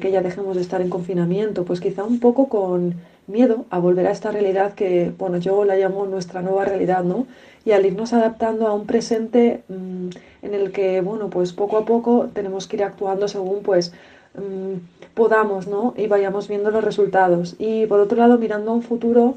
que 0.00 0.10
ya 0.10 0.22
dejemos 0.22 0.56
de 0.56 0.62
estar 0.62 0.80
en 0.80 0.90
confinamiento? 0.90 1.64
Pues 1.64 1.80
quizá 1.80 2.04
un 2.04 2.20
poco 2.20 2.48
con 2.48 2.94
miedo 3.26 3.64
a 3.70 3.78
volver 3.78 4.06
a 4.06 4.10
esta 4.10 4.30
realidad 4.30 4.74
que, 4.74 5.12
bueno, 5.18 5.38
yo 5.38 5.64
la 5.64 5.76
llamo 5.76 6.06
nuestra 6.06 6.42
nueva 6.42 6.64
realidad, 6.64 7.02
¿no? 7.02 7.26
y 7.66 7.72
al 7.72 7.84
irnos 7.84 8.12
adaptando 8.12 8.68
a 8.68 8.72
un 8.72 8.86
presente 8.86 9.64
mm, 9.68 10.08
en 10.42 10.54
el 10.54 10.70
que, 10.70 11.00
bueno, 11.00 11.28
pues 11.28 11.52
poco 11.52 11.76
a 11.76 11.84
poco 11.84 12.28
tenemos 12.32 12.68
que 12.68 12.76
ir 12.76 12.84
actuando 12.84 13.26
según 13.26 13.62
pues 13.62 13.92
mm, 14.34 15.14
podamos, 15.14 15.66
¿no? 15.66 15.92
Y 15.96 16.06
vayamos 16.06 16.46
viendo 16.46 16.70
los 16.70 16.84
resultados. 16.84 17.56
Y 17.58 17.86
por 17.86 17.98
otro 17.98 18.18
lado, 18.18 18.38
mirando 18.38 18.70
a 18.70 18.74
un 18.74 18.82
futuro 18.82 19.34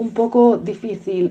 un 0.00 0.10
poco 0.14 0.56
difícil, 0.56 1.30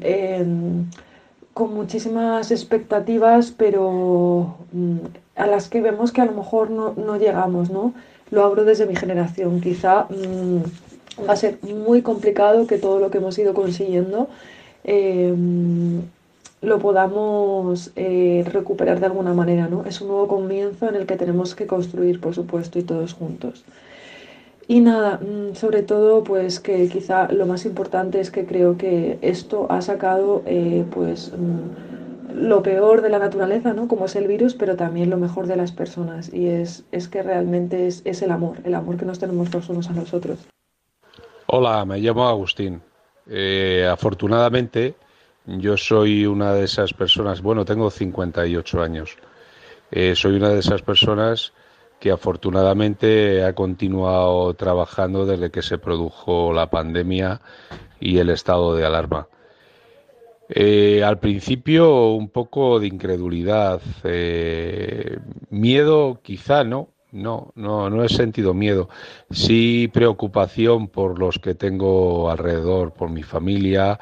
con 1.55 1.73
muchísimas 1.73 2.51
expectativas, 2.51 3.51
pero 3.51 4.58
mm, 4.71 4.97
a 5.36 5.47
las 5.47 5.69
que 5.69 5.82
vemos 5.82 6.12
que 6.12 6.21
a 6.21 6.25
lo 6.25 6.34
mejor 6.34 6.69
no, 6.69 7.17
llegamos, 7.17 7.71
¿no? 7.71 7.93
Lo 8.29 8.43
abro 8.43 8.63
desde 8.65 8.86
mi 8.86 8.95
generación. 8.95 9.60
Quizá 9.60 10.08
va 11.27 11.34
a 11.34 11.36
ser 11.36 11.58
muy 11.63 12.03
complicado 12.03 12.67
que 12.67 12.77
todo 12.77 12.99
lo 12.99 13.10
que 13.10 13.17
hemos 13.17 13.38
ido 13.39 13.55
consiguiendo 13.55 14.29
eh, 14.84 15.34
lo 16.62 16.79
podamos 16.79 17.91
eh, 17.95 18.45
recuperar 18.53 18.99
de 18.99 19.08
alguna 19.08 19.34
manera, 19.34 19.67
¿no? 19.67 19.84
Es 19.86 19.99
un 20.01 20.10
nuevo 20.10 20.27
comienzo 20.27 20.88
en 20.88 20.95
el 20.95 21.08
que 21.08 21.15
tenemos 21.15 21.55
que 21.55 21.65
construir, 21.65 22.21
por 22.21 22.36
supuesto, 22.36 22.77
y 22.77 22.84
todos 22.84 23.13
juntos. 23.13 23.63
Y 24.69 24.82
nada, 24.82 25.17
mm, 25.17 25.55
sobre 25.55 25.82
todo, 25.82 26.23
pues 26.23 26.60
que 26.60 26.88
quizá 26.89 27.27
lo 27.32 27.47
más 27.47 27.65
importante 27.65 28.19
es 28.19 28.29
que 28.29 28.45
creo 28.45 28.77
que 28.77 29.17
esto 29.23 29.65
ha 29.67 29.82
sacado, 29.82 30.43
eh, 30.45 30.86
pues, 30.91 31.34
mm, 31.36 32.36
lo 32.36 32.62
peor 32.62 33.01
de 33.01 33.10
la 33.10 33.17
naturaleza, 33.17 33.73
¿no? 33.73 33.88
Como 33.88 34.05
es 34.05 34.15
el 34.15 34.27
virus, 34.27 34.53
pero 34.53 34.75
también 34.75 35.10
lo 35.10 35.17
mejor 35.17 35.47
de 35.47 35.55
las 35.55 35.71
personas. 35.71 36.32
Y 36.32 36.49
es, 36.49 36.86
es 36.91 37.08
que 37.08 37.23
realmente 37.23 37.88
es, 37.88 38.03
es 38.05 38.21
el 38.21 38.29
amor, 38.29 38.58
el 38.63 38.75
amor 38.75 38.97
que 38.97 39.05
nos 39.05 39.17
tenemos 39.17 39.51
los 39.51 39.67
unos 39.69 39.89
a 39.89 39.93
los 39.93 40.13
otros. 40.13 40.38
Hola, 41.47 41.84
me 41.84 41.97
llamo 41.97 42.29
Agustín. 42.29 42.79
Eh, 43.27 43.89
afortunadamente, 43.91 44.93
yo 45.47 45.77
soy 45.77 46.27
una 46.27 46.53
de 46.53 46.65
esas 46.65 46.93
personas, 46.93 47.41
bueno, 47.41 47.65
tengo 47.65 47.89
58 47.89 48.84
años. 48.84 49.17
Eh, 49.89 50.13
soy 50.15 50.36
una 50.36 50.49
de 50.49 50.60
esas 50.60 50.84
personas 50.84 51.53
que 51.99 52.12
afortunadamente 52.12 53.43
ha 53.43 53.53
continuado 53.53 54.53
trabajando 54.53 55.25
desde 55.25 55.51
que 55.51 55.62
se 55.62 55.77
produjo 55.77 56.53
la 56.53 56.69
pandemia 56.69 57.41
y 57.99 58.17
el 58.19 58.29
estado 58.29 58.75
de 58.75 58.85
alarma. 58.85 59.27
Eh, 60.51 61.03
al 61.03 61.19
principio 61.19 62.12
un 62.13 62.29
poco 62.29 62.79
de 62.79 62.88
incredulidad, 62.88 63.81
eh, 64.03 65.19
miedo 65.51 66.21
quizá 66.23 66.63
no, 66.63 66.89
no, 67.12 67.51
no, 67.53 67.89
no 67.91 68.03
he 68.03 68.09
sentido 68.09 68.55
miedo, 68.55 68.89
sí 69.29 69.91
preocupación 69.93 70.88
por 70.88 71.19
los 71.19 71.38
que 71.38 71.53
tengo 71.53 72.31
alrededor, 72.31 72.93
por 72.93 73.12
mi 73.12 73.21
familia, 73.21 73.99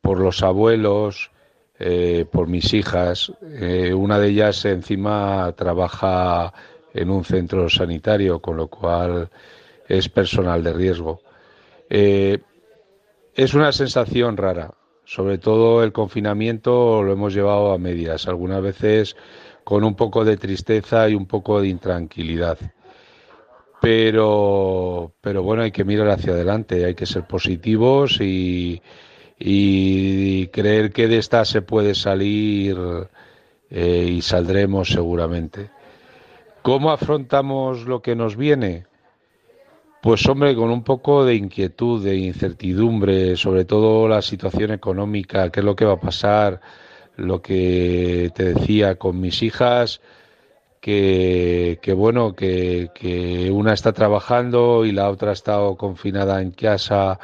por 0.00 0.18
los 0.18 0.42
abuelos, 0.42 1.30
eh, 1.78 2.24
por 2.32 2.48
mis 2.48 2.72
hijas. 2.74 3.30
una 3.94 4.18
de 4.18 4.28
ellas 4.28 4.64
encima 4.64 5.52
trabaja 5.56 6.52
en 6.96 7.10
un 7.10 7.24
centro 7.24 7.68
sanitario, 7.68 8.40
con 8.40 8.56
lo 8.56 8.68
cual 8.68 9.28
es 9.88 10.08
personal 10.08 10.62
de 10.62 10.72
riesgo. 10.72 11.20
es 11.88 13.54
una 13.54 13.70
sensación 13.72 14.36
rara, 14.36 14.74
sobre 15.06 15.38
todo 15.38 15.84
el 15.84 15.92
confinamiento 15.92 17.02
lo 17.02 17.12
hemos 17.12 17.32
llevado 17.32 17.72
a 17.72 17.78
medias, 17.78 18.26
algunas 18.26 18.60
veces 18.60 19.16
con 19.62 19.84
un 19.84 19.94
poco 19.94 20.24
de 20.24 20.36
tristeza 20.36 21.08
y 21.08 21.14
un 21.14 21.26
poco 21.26 21.60
de 21.60 21.68
intranquilidad. 21.68 22.58
Pero, 23.80 25.12
pero 25.20 25.42
bueno, 25.42 25.62
hay 25.62 25.70
que 25.70 25.84
mirar 25.84 26.08
hacia 26.08 26.32
adelante, 26.32 26.84
hay 26.84 26.94
que 26.94 27.06
ser 27.06 27.24
positivos 27.24 28.18
y, 28.20 28.80
creer 29.38 30.92
que 30.92 31.08
de 31.08 31.18
esta 31.18 31.44
se 31.44 31.62
puede 31.62 31.94
salir 31.94 32.76
eh, 33.70 34.06
y 34.08 34.22
saldremos 34.22 34.88
seguramente. 34.88 35.70
¿Cómo 36.66 36.90
afrontamos 36.90 37.86
lo 37.86 38.02
que 38.02 38.16
nos 38.16 38.34
viene? 38.34 38.86
Pues 40.02 40.26
hombre, 40.26 40.56
con 40.56 40.70
un 40.70 40.82
poco 40.82 41.24
de 41.24 41.36
inquietud, 41.36 42.02
de 42.02 42.16
incertidumbre, 42.16 43.36
sobre 43.36 43.64
todo 43.64 44.08
la 44.08 44.20
situación 44.20 44.72
económica, 44.72 45.50
qué 45.50 45.60
es 45.60 45.64
lo 45.64 45.76
que 45.76 45.84
va 45.84 45.92
a 45.92 46.00
pasar, 46.00 46.60
lo 47.14 47.40
que 47.40 48.32
te 48.34 48.52
decía 48.52 48.96
con 48.96 49.20
mis 49.20 49.44
hijas, 49.44 50.00
que, 50.80 51.78
bueno, 51.96 52.34
que, 52.34 53.48
una 53.52 53.72
está 53.72 53.92
trabajando 53.92 54.84
y 54.84 54.90
la 54.90 55.08
otra 55.08 55.30
ha 55.30 55.34
estado 55.34 55.76
confinada 55.76 56.42
en 56.42 56.50
casa 56.50 57.20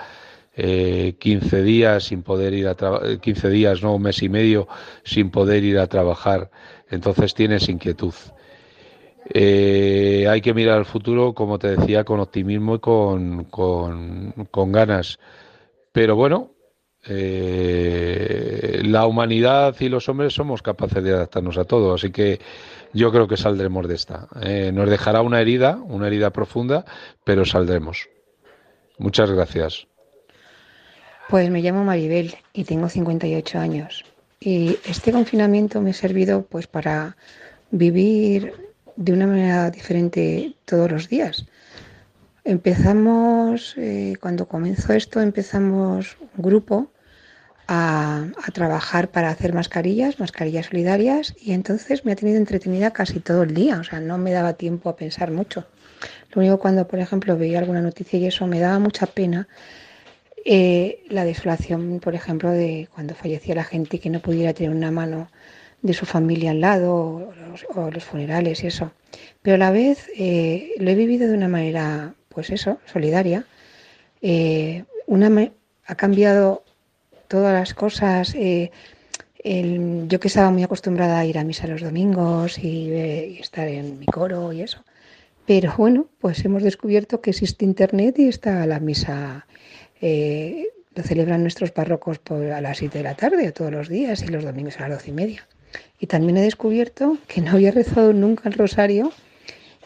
eh, 0.54 1.16
15 1.18 1.64
días 1.64 2.04
sin 2.04 2.22
poder 2.22 2.54
ir 2.54 2.68
a 2.68 2.76
trabajar, 2.76 3.18
15 3.18 3.50
días, 3.50 3.82
no, 3.82 3.96
un 3.96 4.02
mes 4.02 4.22
y 4.22 4.28
medio 4.28 4.68
sin 5.02 5.32
poder 5.32 5.64
ir 5.64 5.80
a 5.80 5.88
trabajar. 5.88 6.48
Entonces 6.88 7.34
tienes 7.34 7.68
inquietud. 7.68 8.14
Eh, 9.30 10.26
hay 10.28 10.40
que 10.40 10.54
mirar 10.54 10.78
al 10.78 10.84
futuro, 10.84 11.34
como 11.34 11.58
te 11.58 11.76
decía, 11.76 12.04
con 12.04 12.20
optimismo 12.20 12.76
y 12.76 12.78
con, 12.80 13.44
con, 13.44 14.72
ganas. 14.72 15.18
Pero 15.92 16.16
bueno, 16.16 16.50
eh, 17.06 18.80
la 18.84 19.06
humanidad 19.06 19.76
y 19.80 19.88
los 19.88 20.08
hombres 20.08 20.34
somos 20.34 20.62
capaces 20.62 21.02
de 21.02 21.12
adaptarnos 21.12 21.58
a 21.58 21.64
todo, 21.64 21.94
así 21.94 22.10
que 22.10 22.40
yo 22.92 23.10
creo 23.12 23.28
que 23.28 23.36
saldremos 23.36 23.86
de 23.88 23.94
esta. 23.94 24.28
Eh, 24.42 24.70
nos 24.72 24.88
dejará 24.90 25.22
una 25.22 25.40
herida, 25.40 25.76
una 25.76 26.08
herida 26.08 26.30
profunda, 26.30 26.84
pero 27.24 27.44
saldremos. 27.44 28.08
Muchas 28.98 29.30
gracias. 29.30 29.86
Pues 31.28 31.48
me 31.48 31.62
llamo 31.62 31.84
Maribel 31.84 32.34
y 32.52 32.64
tengo 32.64 32.88
58 32.88 33.58
años. 33.58 34.04
Y 34.38 34.76
este 34.84 35.12
confinamiento 35.12 35.80
me 35.80 35.90
ha 35.90 35.94
servido 35.94 36.42
pues 36.42 36.66
para 36.66 37.16
vivir 37.70 38.71
de 38.96 39.12
una 39.12 39.26
manera 39.26 39.70
diferente 39.70 40.54
todos 40.64 40.90
los 40.90 41.08
días. 41.08 41.46
Empezamos, 42.44 43.74
eh, 43.76 44.14
cuando 44.20 44.48
comenzó 44.48 44.92
esto, 44.92 45.20
empezamos 45.20 46.16
un 46.20 46.42
grupo 46.42 46.90
a, 47.68 48.26
trabajar 48.52 49.10
para 49.10 49.30
hacer 49.30 49.54
mascarillas, 49.54 50.18
mascarillas 50.18 50.66
solidarias, 50.66 51.34
y 51.40 51.52
entonces 51.52 52.04
me 52.04 52.12
ha 52.12 52.16
tenido 52.16 52.38
entretenida 52.38 52.90
casi 52.92 53.20
todo 53.20 53.44
el 53.44 53.54
día, 53.54 53.78
o 53.78 53.84
sea, 53.84 54.00
no 54.00 54.18
me 54.18 54.32
daba 54.32 54.54
tiempo 54.54 54.88
a 54.88 54.96
pensar 54.96 55.30
mucho. 55.30 55.66
Lo 56.32 56.40
único 56.40 56.58
cuando, 56.58 56.88
por 56.88 56.98
ejemplo, 56.98 57.36
veía 57.36 57.60
alguna 57.60 57.80
noticia 57.80 58.18
y 58.18 58.26
eso 58.26 58.46
me 58.46 58.58
daba 58.58 58.78
mucha 58.78 59.06
pena 59.06 59.46
eh, 60.44 61.04
la 61.08 61.24
desolación, 61.24 62.00
por 62.00 62.14
ejemplo, 62.14 62.50
de 62.50 62.88
cuando 62.92 63.14
fallecía 63.14 63.54
la 63.54 63.64
gente 63.64 64.00
que 64.00 64.10
no 64.10 64.20
pudiera 64.20 64.52
tener 64.52 64.70
una 64.70 64.90
mano 64.90 65.30
de 65.82 65.92
su 65.92 66.06
familia 66.06 66.52
al 66.52 66.60
lado 66.60 66.94
o 67.74 67.90
los, 67.90 68.04
funerales 68.04 68.62
y 68.64 68.68
eso. 68.68 68.92
Pero 69.42 69.56
a 69.56 69.58
la 69.58 69.70
vez 69.70 70.08
eh, 70.16 70.72
lo 70.78 70.90
he 70.90 70.94
vivido 70.94 71.28
de 71.28 71.34
una 71.34 71.48
manera, 71.48 72.14
pues 72.28 72.50
eso, 72.50 72.78
solidaria. 72.86 73.44
Eh, 74.22 74.84
una 75.06 75.50
ha 75.86 75.94
cambiado 75.96 76.64
todas 77.28 77.52
las 77.52 77.74
cosas. 77.74 78.34
Eh, 78.36 78.70
yo 79.44 80.20
que 80.20 80.28
estaba 80.28 80.52
muy 80.52 80.62
acostumbrada 80.62 81.18
a 81.18 81.26
ir 81.26 81.36
a 81.36 81.42
misa 81.42 81.66
los 81.66 81.80
domingos 81.80 82.58
y, 82.58 82.92
y, 82.92 83.38
estar 83.40 83.66
en 83.66 83.98
mi 83.98 84.06
coro 84.06 84.52
y 84.52 84.62
eso. 84.62 84.84
Pero 85.46 85.74
bueno, 85.76 86.06
pues 86.20 86.44
hemos 86.44 86.62
descubierto 86.62 87.20
que 87.20 87.30
existe 87.30 87.64
internet 87.64 88.16
y 88.20 88.28
está 88.28 88.64
la 88.66 88.78
misa. 88.78 89.46
lo 90.00 91.02
celebran 91.02 91.42
nuestros 91.42 91.72
párrocos 91.72 92.20
por, 92.20 92.52
a 92.52 92.60
las 92.60 92.78
7 92.78 92.98
de 92.98 93.04
la 93.04 93.16
tarde 93.16 93.50
todos 93.50 93.72
los 93.72 93.88
días 93.88 94.22
y 94.22 94.28
los 94.28 94.44
domingos 94.44 94.78
a 94.78 94.82
las 94.82 94.98
doce 94.98 95.10
y 95.10 95.14
media. 95.14 95.48
Y 95.98 96.06
también 96.06 96.36
he 96.36 96.42
descubierto 96.42 97.18
que 97.28 97.40
no 97.40 97.52
había 97.52 97.70
rezado 97.70 98.12
nunca 98.12 98.48
el 98.48 98.54
rosario 98.54 99.12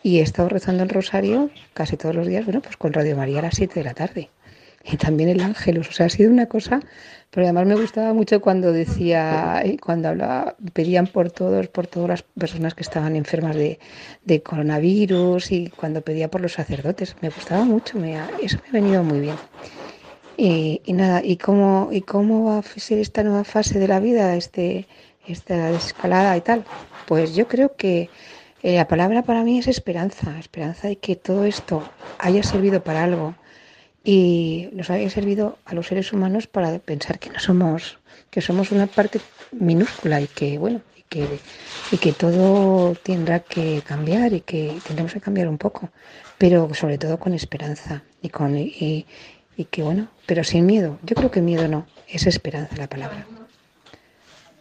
y 0.03 0.21
he 0.21 0.23
estado 0.23 0.49
rezando 0.49 0.83
el 0.83 0.89
rosario 0.89 1.51
casi 1.75 1.97
todos 1.97 2.15
los 2.15 2.27
días, 2.27 2.45
bueno, 2.45 2.63
pues 2.63 2.77
con 2.77 2.93
Radio 2.93 3.17
María 3.17 3.41
a 3.41 3.43
las 3.43 3.57
7 3.57 3.75
de 3.75 3.85
la 3.85 3.95
tarde. 3.95 4.31
Y 4.85 4.97
también 4.99 5.29
el 5.29 5.41
ángelus, 5.41 5.89
o 5.89 5.93
sea, 5.93 6.07
ha 6.07 6.09
sido 6.09 6.31
una 6.31 6.47
cosa, 6.47 6.81
pero 7.31 7.45
además 7.45 7.67
me 7.67 7.75
gustaba 7.75 8.13
mucho 8.13 8.41
cuando 8.41 8.73
decía, 8.73 9.65
cuando 9.83 10.09
hablaba, 10.09 10.55
pedían 10.73 11.09
por 11.09 11.33
todos, 11.33 11.67
por 11.67 11.89
todas 11.89 12.09
las 12.09 12.23
personas 12.23 12.75
que 12.75 12.83
estaban 12.83 13.17
enfermas 13.17 13.57
de, 13.57 13.79
coronavirus 14.45 15.51
y 15.51 15.71
cuando 15.71 16.03
pedía 16.03 16.31
por 16.31 16.41
los 16.41 16.53
sacerdotes, 16.53 17.17
me 17.21 17.31
gustaba 17.31 17.65
mucho, 17.65 17.99
me 17.99 18.17
eso 18.41 18.59
me 18.63 18.69
ha 18.69 18.73
venido 18.81 19.03
muy 19.03 19.19
bien. 19.19 19.37
Y, 20.37 20.83
y, 20.85 20.93
nada, 20.93 21.21
¿y 21.25 21.37
cómo, 21.37 21.89
¿y 21.91 22.03
cómo 22.03 22.45
va 22.45 22.59
a 22.59 22.63
ser 22.63 22.99
esta 22.99 23.25
nueva 23.25 23.43
fase 23.43 23.81
de 23.81 23.89
la 23.89 23.99
vida, 23.99 24.37
este, 24.37 24.87
esta 25.29 25.71
desescalada 25.71 26.37
y 26.37 26.41
tal. 26.41 26.65
Pues 27.07 27.35
yo 27.35 27.49
creo 27.49 27.77
que 27.77 28.11
eh, 28.63 28.77
la 28.77 28.89
palabra 28.89 29.23
para 29.23 29.45
mí 29.45 29.59
es 29.59 29.69
esperanza, 29.69 30.39
esperanza 30.39 30.89
de 30.89 30.97
que 30.97 31.17
todo 31.17 31.45
esto 31.45 31.83
haya 32.19 32.43
servido 32.43 32.83
para 32.83 33.05
algo 33.05 33.35
y 34.03 34.69
nos 34.73 34.89
haya 34.91 35.11
servido 35.11 35.59
a 35.65 35.75
los 35.75 35.89
seres 35.89 36.13
humanos 36.13 36.47
para 36.47 36.79
pensar 36.79 37.19
que 37.19 37.31
no 37.31 37.41
somos, 37.41 37.99
que 38.31 38.41
somos 38.41 38.71
una 38.71 38.87
parte 38.87 39.21
minúscula 39.53 40.21
y 40.21 40.29
que 40.29 40.59
bueno, 40.59 40.81
y 40.97 41.03
que, 41.03 41.27
y 41.91 41.97
que 41.99 42.13
todo 42.13 42.95
tendrá 42.95 43.41
que 43.41 43.83
cambiar 43.85 44.33
y 44.33 44.41
que 44.41 44.79
tendremos 44.87 45.13
que 45.13 45.21
cambiar 45.21 45.49
un 45.49 45.59
poco, 45.59 45.91
pero 46.39 46.73
sobre 46.75 46.99
todo 46.99 47.19
con 47.19 47.35
esperanza 47.35 48.05
y 48.23 48.29
con 48.29 48.57
y, 48.57 49.07
y 49.57 49.65
que 49.65 49.83
bueno, 49.83 50.09
pero 50.27 50.45
sin 50.45 50.67
miedo. 50.67 50.99
Yo 51.03 51.17
creo 51.17 51.31
que 51.31 51.41
miedo 51.41 51.67
no, 51.67 51.87
es 52.09 52.27
esperanza 52.27 52.77
la 52.77 52.89
palabra. 52.89 53.27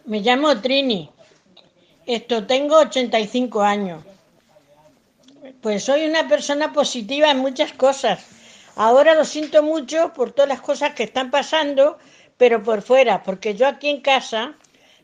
Me 0.06 0.20
llamo 0.20 0.60
Trini. 0.60 1.10
Esto 2.06 2.46
tengo 2.46 2.78
85 2.78 3.60
años. 3.60 4.04
Pues 5.60 5.82
soy 5.82 6.06
una 6.06 6.28
persona 6.28 6.72
positiva 6.72 7.32
en 7.32 7.38
muchas 7.38 7.72
cosas. 7.72 8.24
Ahora 8.76 9.16
lo 9.16 9.24
siento 9.24 9.64
mucho 9.64 10.12
por 10.12 10.30
todas 10.30 10.48
las 10.48 10.60
cosas 10.60 10.94
que 10.94 11.02
están 11.02 11.32
pasando, 11.32 11.98
pero 12.36 12.62
por 12.62 12.82
fuera, 12.82 13.24
porque 13.24 13.56
yo 13.56 13.66
aquí 13.66 13.88
en 13.88 14.00
casa 14.00 14.54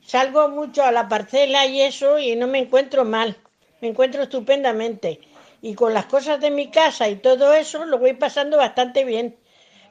salgo 0.06 0.48
mucho 0.50 0.84
a 0.84 0.92
la 0.92 1.08
parcela 1.08 1.66
y 1.66 1.80
eso 1.80 2.20
y 2.20 2.36
no 2.36 2.46
me 2.46 2.60
encuentro 2.60 3.04
mal. 3.04 3.36
Me 3.80 3.88
encuentro 3.88 4.22
estupendamente. 4.22 5.20
Y 5.62 5.74
con 5.74 5.94
las 5.94 6.06
cosas 6.06 6.40
de 6.40 6.52
mi 6.52 6.70
casa 6.70 7.08
y 7.08 7.16
todo 7.16 7.54
eso 7.54 7.84
lo 7.86 7.98
voy 7.98 8.12
pasando 8.12 8.56
bastante 8.56 9.04
bien. 9.04 9.34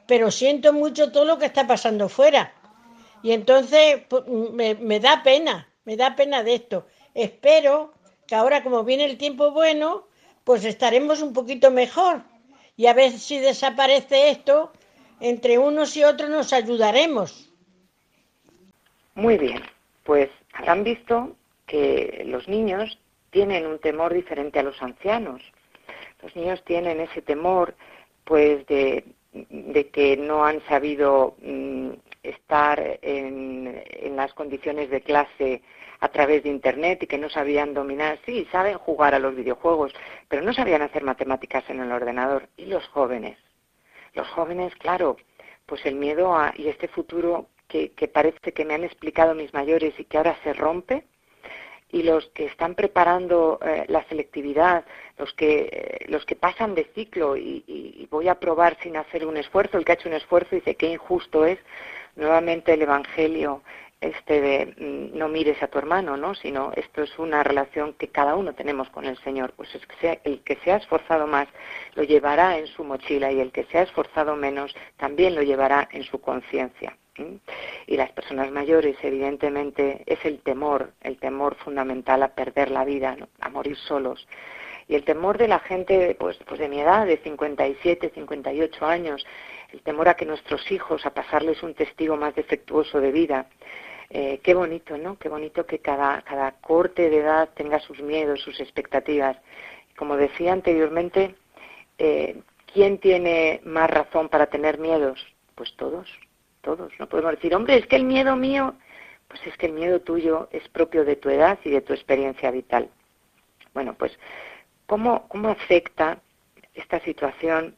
Pero 0.06 0.30
siento 0.30 0.72
mucho 0.72 1.12
todo 1.12 1.26
lo 1.26 1.38
que 1.38 1.44
está 1.44 1.66
pasando 1.66 2.08
fuera 2.08 2.54
y 3.22 3.32
entonces 3.32 4.02
pues, 4.08 4.24
me, 4.26 5.00
da 5.00 5.22
pena, 5.22 5.68
me 5.84 5.96
da 5.96 6.16
pena 6.16 6.42
de 6.42 6.54
esto. 6.54 6.86
Espero 7.14 7.92
que 8.26 8.34
ahora 8.34 8.62
como 8.62 8.84
viene 8.84 9.04
el 9.04 9.18
tiempo 9.18 9.52
bueno, 9.52 10.06
pues 10.44 10.64
estaremos 10.64 11.22
un 11.22 11.32
poquito 11.32 11.70
mejor. 11.70 12.22
Y 12.76 12.86
a 12.86 12.94
ver 12.94 13.12
si 13.12 13.38
desaparece 13.38 14.30
esto, 14.30 14.72
entre 15.20 15.58
unos 15.58 15.96
y 15.96 16.04
otros 16.04 16.30
nos 16.30 16.52
ayudaremos. 16.52 17.50
Muy 19.14 19.36
bien, 19.38 19.62
pues 20.04 20.30
han 20.66 20.82
visto 20.82 21.36
que 21.66 22.22
los 22.26 22.48
niños 22.48 22.98
tienen 23.30 23.66
un 23.66 23.78
temor 23.78 24.12
diferente 24.12 24.58
a 24.58 24.62
los 24.62 24.80
ancianos. 24.82 25.42
Los 26.22 26.34
niños 26.34 26.62
tienen 26.64 27.00
ese 27.00 27.22
temor, 27.22 27.74
pues, 28.24 28.66
de, 28.66 29.04
de 29.32 29.88
que 29.88 30.16
no 30.16 30.44
han 30.44 30.62
sabido 30.66 31.36
mm, 31.42 31.90
estar 32.22 32.98
en, 33.02 33.82
las 34.16 34.32
condiciones 34.34 34.90
de 34.90 35.00
clase 35.00 35.62
a 36.00 36.08
través 36.08 36.42
de 36.42 36.50
Internet 36.50 37.02
y 37.02 37.06
que 37.06 37.18
no 37.18 37.28
sabían 37.28 37.74
dominar, 37.74 38.18
sí, 38.26 38.46
saben 38.50 38.78
jugar 38.78 39.14
a 39.14 39.18
los 39.18 39.34
videojuegos, 39.34 39.92
pero 40.28 40.42
no 40.42 40.52
sabían 40.52 40.82
hacer 40.82 41.04
matemáticas 41.04 41.64
en 41.68 41.80
el 41.80 41.92
ordenador. 41.92 42.48
¿Y 42.56 42.66
los 42.66 42.86
jóvenes? 42.88 43.38
Los 44.14 44.28
jóvenes, 44.28 44.74
claro, 44.76 45.16
pues 45.66 45.84
el 45.86 45.94
miedo 45.94 46.34
a, 46.34 46.52
y 46.56 46.68
este 46.68 46.88
futuro 46.88 47.48
que, 47.68 48.10
parece 48.12 48.52
que 48.52 48.64
me 48.64 48.74
han 48.74 48.84
explicado 48.84 49.34
mis 49.34 49.54
mayores 49.54 49.98
y 49.98 50.04
que 50.04 50.18
ahora 50.18 50.36
se 50.44 50.52
rompe, 50.52 51.04
y 51.90 52.02
los 52.02 52.26
que 52.28 52.46
están 52.46 52.74
preparando 52.74 53.58
eh, 53.62 53.84
la 53.88 54.02
selectividad, 54.04 54.84
los 55.18 55.32
que, 55.34 55.68
eh, 55.70 56.06
los 56.08 56.24
que 56.24 56.36
pasan 56.36 56.74
de 56.74 56.84
ciclo 56.94 57.36
y, 57.36 57.64
y, 57.66 58.06
voy 58.10 58.28
a 58.28 58.38
probar 58.38 58.78
sin 58.82 58.96
hacer 58.96 59.26
un 59.26 59.36
esfuerzo, 59.36 59.78
el 59.78 59.84
que 59.84 59.92
ha 59.92 59.94
hecho 59.94 60.08
un 60.08 60.14
esfuerzo 60.14 60.54
dice 60.54 60.74
qué 60.74 60.86
injusto 60.86 61.46
es, 61.46 61.58
nuevamente 62.16 62.74
el 62.74 62.82
Evangelio 62.82 63.62
este 64.02 64.40
de 64.40 64.66
mm, 64.76 65.16
no 65.16 65.28
mires 65.28 65.62
a 65.62 65.68
tu 65.68 65.78
hermano, 65.78 66.16
¿no? 66.16 66.34
Sino 66.34 66.72
esto 66.74 67.02
es 67.02 67.18
una 67.18 67.42
relación 67.42 67.94
que 67.94 68.08
cada 68.08 68.34
uno 68.34 68.52
tenemos 68.52 68.90
con 68.90 69.04
el 69.06 69.16
Señor. 69.18 69.52
Pues 69.56 69.74
es 69.74 69.86
que 69.86 69.96
sea, 69.96 70.18
el 70.24 70.40
que 70.40 70.56
se 70.56 70.72
ha 70.72 70.76
esforzado 70.76 71.26
más 71.26 71.48
lo 71.94 72.02
llevará 72.02 72.58
en 72.58 72.66
su 72.66 72.84
mochila 72.84 73.30
y 73.30 73.40
el 73.40 73.52
que 73.52 73.64
se 73.64 73.78
ha 73.78 73.82
esforzado 73.82 74.34
menos 74.36 74.74
también 74.96 75.34
lo 75.34 75.42
llevará 75.42 75.88
en 75.92 76.02
su 76.02 76.20
conciencia. 76.20 76.96
Y 77.86 77.96
las 77.96 78.10
personas 78.12 78.50
mayores, 78.50 78.96
evidentemente, 79.02 80.02
es 80.06 80.24
el 80.24 80.40
temor, 80.40 80.92
el 81.02 81.18
temor 81.18 81.56
fundamental 81.56 82.22
a 82.22 82.34
perder 82.34 82.70
la 82.70 82.84
vida, 82.84 83.16
a 83.40 83.48
morir 83.50 83.76
solos. 83.76 84.26
Y 84.88 84.94
el 84.94 85.04
temor 85.04 85.38
de 85.38 85.46
la 85.46 85.60
gente, 85.60 86.16
pues, 86.18 86.38
pues 86.46 86.58
de 86.58 86.68
mi 86.68 86.80
edad, 86.80 87.06
de 87.06 87.18
57, 87.18 88.10
58 88.14 88.86
años, 88.86 89.24
el 89.72 89.82
temor 89.82 90.08
a 90.08 90.14
que 90.14 90.26
nuestros 90.26 90.70
hijos, 90.70 91.04
a 91.06 91.14
pasarles 91.14 91.62
un 91.62 91.74
testigo 91.74 92.16
más 92.16 92.34
defectuoso 92.34 93.00
de 93.00 93.10
vida, 93.10 93.46
eh, 94.10 94.40
qué 94.42 94.52
bonito, 94.52 94.98
¿no? 94.98 95.18
Qué 95.18 95.30
bonito 95.30 95.64
que 95.64 95.78
cada, 95.78 96.20
cada 96.22 96.52
corte 96.52 97.08
de 97.08 97.18
edad 97.18 97.48
tenga 97.54 97.80
sus 97.80 98.00
miedos, 98.02 98.42
sus 98.42 98.60
expectativas. 98.60 99.38
Como 99.96 100.18
decía 100.18 100.52
anteriormente, 100.52 101.34
eh, 101.96 102.42
¿quién 102.72 102.98
tiene 102.98 103.62
más 103.64 103.88
razón 103.88 104.28
para 104.28 104.46
tener 104.46 104.78
miedos? 104.78 105.18
Pues 105.54 105.74
todos, 105.76 106.10
todos. 106.60 106.92
No 106.98 107.08
podemos 107.08 107.32
decir, 107.32 107.54
hombre, 107.54 107.76
es 107.76 107.86
que 107.86 107.96
el 107.96 108.04
miedo 108.04 108.36
mío, 108.36 108.74
pues 109.28 109.40
es 109.46 109.56
que 109.56 109.66
el 109.66 109.72
miedo 109.72 110.00
tuyo 110.00 110.48
es 110.52 110.68
propio 110.68 111.06
de 111.06 111.16
tu 111.16 111.30
edad 111.30 111.58
y 111.64 111.70
de 111.70 111.80
tu 111.80 111.94
experiencia 111.94 112.50
vital. 112.50 112.90
Bueno, 113.72 113.94
pues, 113.94 114.18
¿cómo, 114.84 115.26
cómo 115.28 115.48
afecta 115.48 116.20
esta 116.74 117.00
situación 117.00 117.76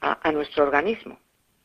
a 0.00 0.32
nuestro 0.32 0.64
organismo? 0.64 1.18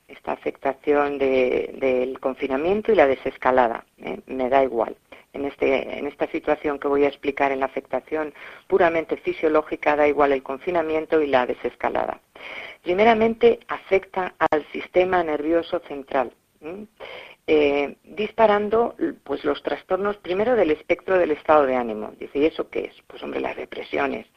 Esta 0.07 0.31
afectación 0.31 1.17
del 1.17 2.19
confinamiento 2.19 2.91
y 2.91 2.95
la 2.95 3.07
desescalada. 3.07 3.85
¿eh? 3.97 4.19
Me 4.27 4.49
da 4.49 4.63
igual. 4.63 4.95
En, 5.33 5.45
este, 5.45 5.99
en 5.99 6.07
esta 6.07 6.25
situación 6.27 6.79
que 6.79 6.87
voy 6.87 7.03
a 7.03 7.09
explicar 7.09 7.51
en 7.51 7.59
la 7.59 7.67
afectación 7.67 8.33
puramente 8.67 9.17
fisiológica, 9.17 9.95
da 9.95 10.07
igual 10.07 10.31
el 10.31 10.41
confinamiento 10.41 11.21
y 11.21 11.27
la 11.27 11.45
desescalada. 11.45 12.19
Primeramente, 12.81 13.59
afecta 13.67 14.33
al 14.51 14.65
sistema 14.71 15.23
nervioso 15.23 15.79
central. 15.87 16.31
Eh, 17.49 17.95
disparando 18.03 18.95
pues 19.23 19.45
los 19.45 19.63
trastornos 19.63 20.17
primero 20.17 20.55
del 20.55 20.71
espectro 20.71 21.17
del 21.17 21.31
estado 21.31 21.65
de 21.65 21.75
ánimo. 21.75 22.13
Dice, 22.19 22.39
¿y 22.39 22.45
eso 22.45 22.69
qué 22.69 22.85
es? 22.85 22.95
Pues 23.07 23.23
hombre, 23.23 23.39
las 23.39 23.55
depresiones, 23.55 24.27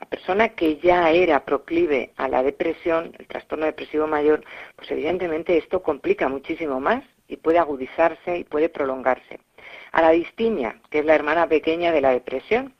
la 0.00 0.06
persona 0.06 0.48
que 0.50 0.76
ya 0.78 1.10
era 1.10 1.44
proclive 1.44 2.12
a 2.16 2.28
la 2.28 2.42
depresión, 2.42 3.14
el 3.18 3.26
trastorno 3.26 3.66
depresivo 3.66 4.06
mayor, 4.06 4.44
pues 4.76 4.90
evidentemente 4.90 5.56
esto 5.56 5.82
complica 5.82 6.28
muchísimo 6.28 6.80
más 6.80 7.02
y 7.28 7.36
puede 7.36 7.58
agudizarse 7.58 8.38
y 8.38 8.44
puede 8.44 8.68
prolongarse. 8.68 9.40
A 9.92 10.02
la 10.02 10.10
distimia, 10.10 10.80
que 10.90 11.00
es 11.00 11.04
la 11.04 11.14
hermana 11.14 11.48
pequeña 11.48 11.92
de 11.92 12.00
la 12.00 12.10
depresión, 12.10 12.74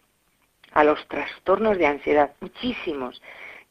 a 0.72 0.84
los 0.84 1.06
trastornos 1.08 1.78
de 1.78 1.86
ansiedad, 1.86 2.32
muchísimos 2.40 3.22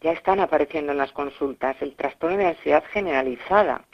ya 0.02 0.12
están 0.12 0.40
apareciendo 0.40 0.92
en 0.92 0.98
las 0.98 1.12
consultas, 1.12 1.76
el 1.82 1.96
trastorno 1.96 2.38
de 2.38 2.48
ansiedad 2.48 2.84
generalizada, 2.92 3.86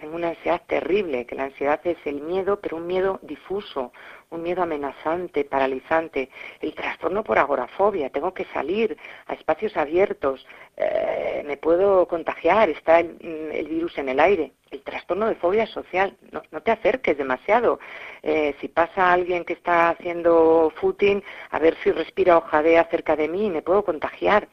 tengo 0.00 0.16
una 0.16 0.28
ansiedad 0.28 0.62
terrible, 0.66 1.26
que 1.26 1.34
la 1.34 1.44
ansiedad 1.44 1.78
es 1.84 1.98
el 2.06 2.22
miedo, 2.22 2.58
pero 2.60 2.78
un 2.78 2.86
miedo 2.86 3.18
difuso, 3.22 3.92
un 4.30 4.42
miedo 4.42 4.62
amenazante, 4.62 5.44
paralizante. 5.44 6.30
El 6.60 6.74
trastorno 6.74 7.22
por 7.22 7.38
agorafobia, 7.38 8.08
tengo 8.08 8.32
que 8.32 8.46
salir 8.46 8.96
a 9.26 9.34
espacios 9.34 9.76
abiertos, 9.76 10.46
eh, 10.76 11.42
me 11.46 11.58
puedo 11.58 12.08
contagiar, 12.08 12.70
está 12.70 13.02
mm, 13.02 13.52
el, 13.52 13.68
virus 13.68 13.98
en 13.98 14.08
el 14.08 14.20
aire. 14.20 14.52
El 14.70 14.82
trastorno 14.82 15.26
de 15.26 15.34
fobia 15.34 15.66
social, 15.66 16.16
no, 16.30 16.60
te 16.62 16.70
acerques 16.70 17.18
demasiado. 17.18 17.78
Eh, 18.22 18.54
si 18.60 18.68
pasa 18.68 19.12
alguien 19.12 19.44
que 19.44 19.52
está 19.52 19.90
haciendo 19.90 20.72
footing, 20.76 21.22
a 21.50 21.58
ver 21.58 21.76
si 21.82 21.90
respira 21.92 22.38
o 22.38 22.40
jadea 22.42 22.84
cerca 22.84 23.16
de 23.16 23.28
mí, 23.28 23.50
me 23.50 23.62
puedo 23.62 23.84
contagiar. 23.84 24.48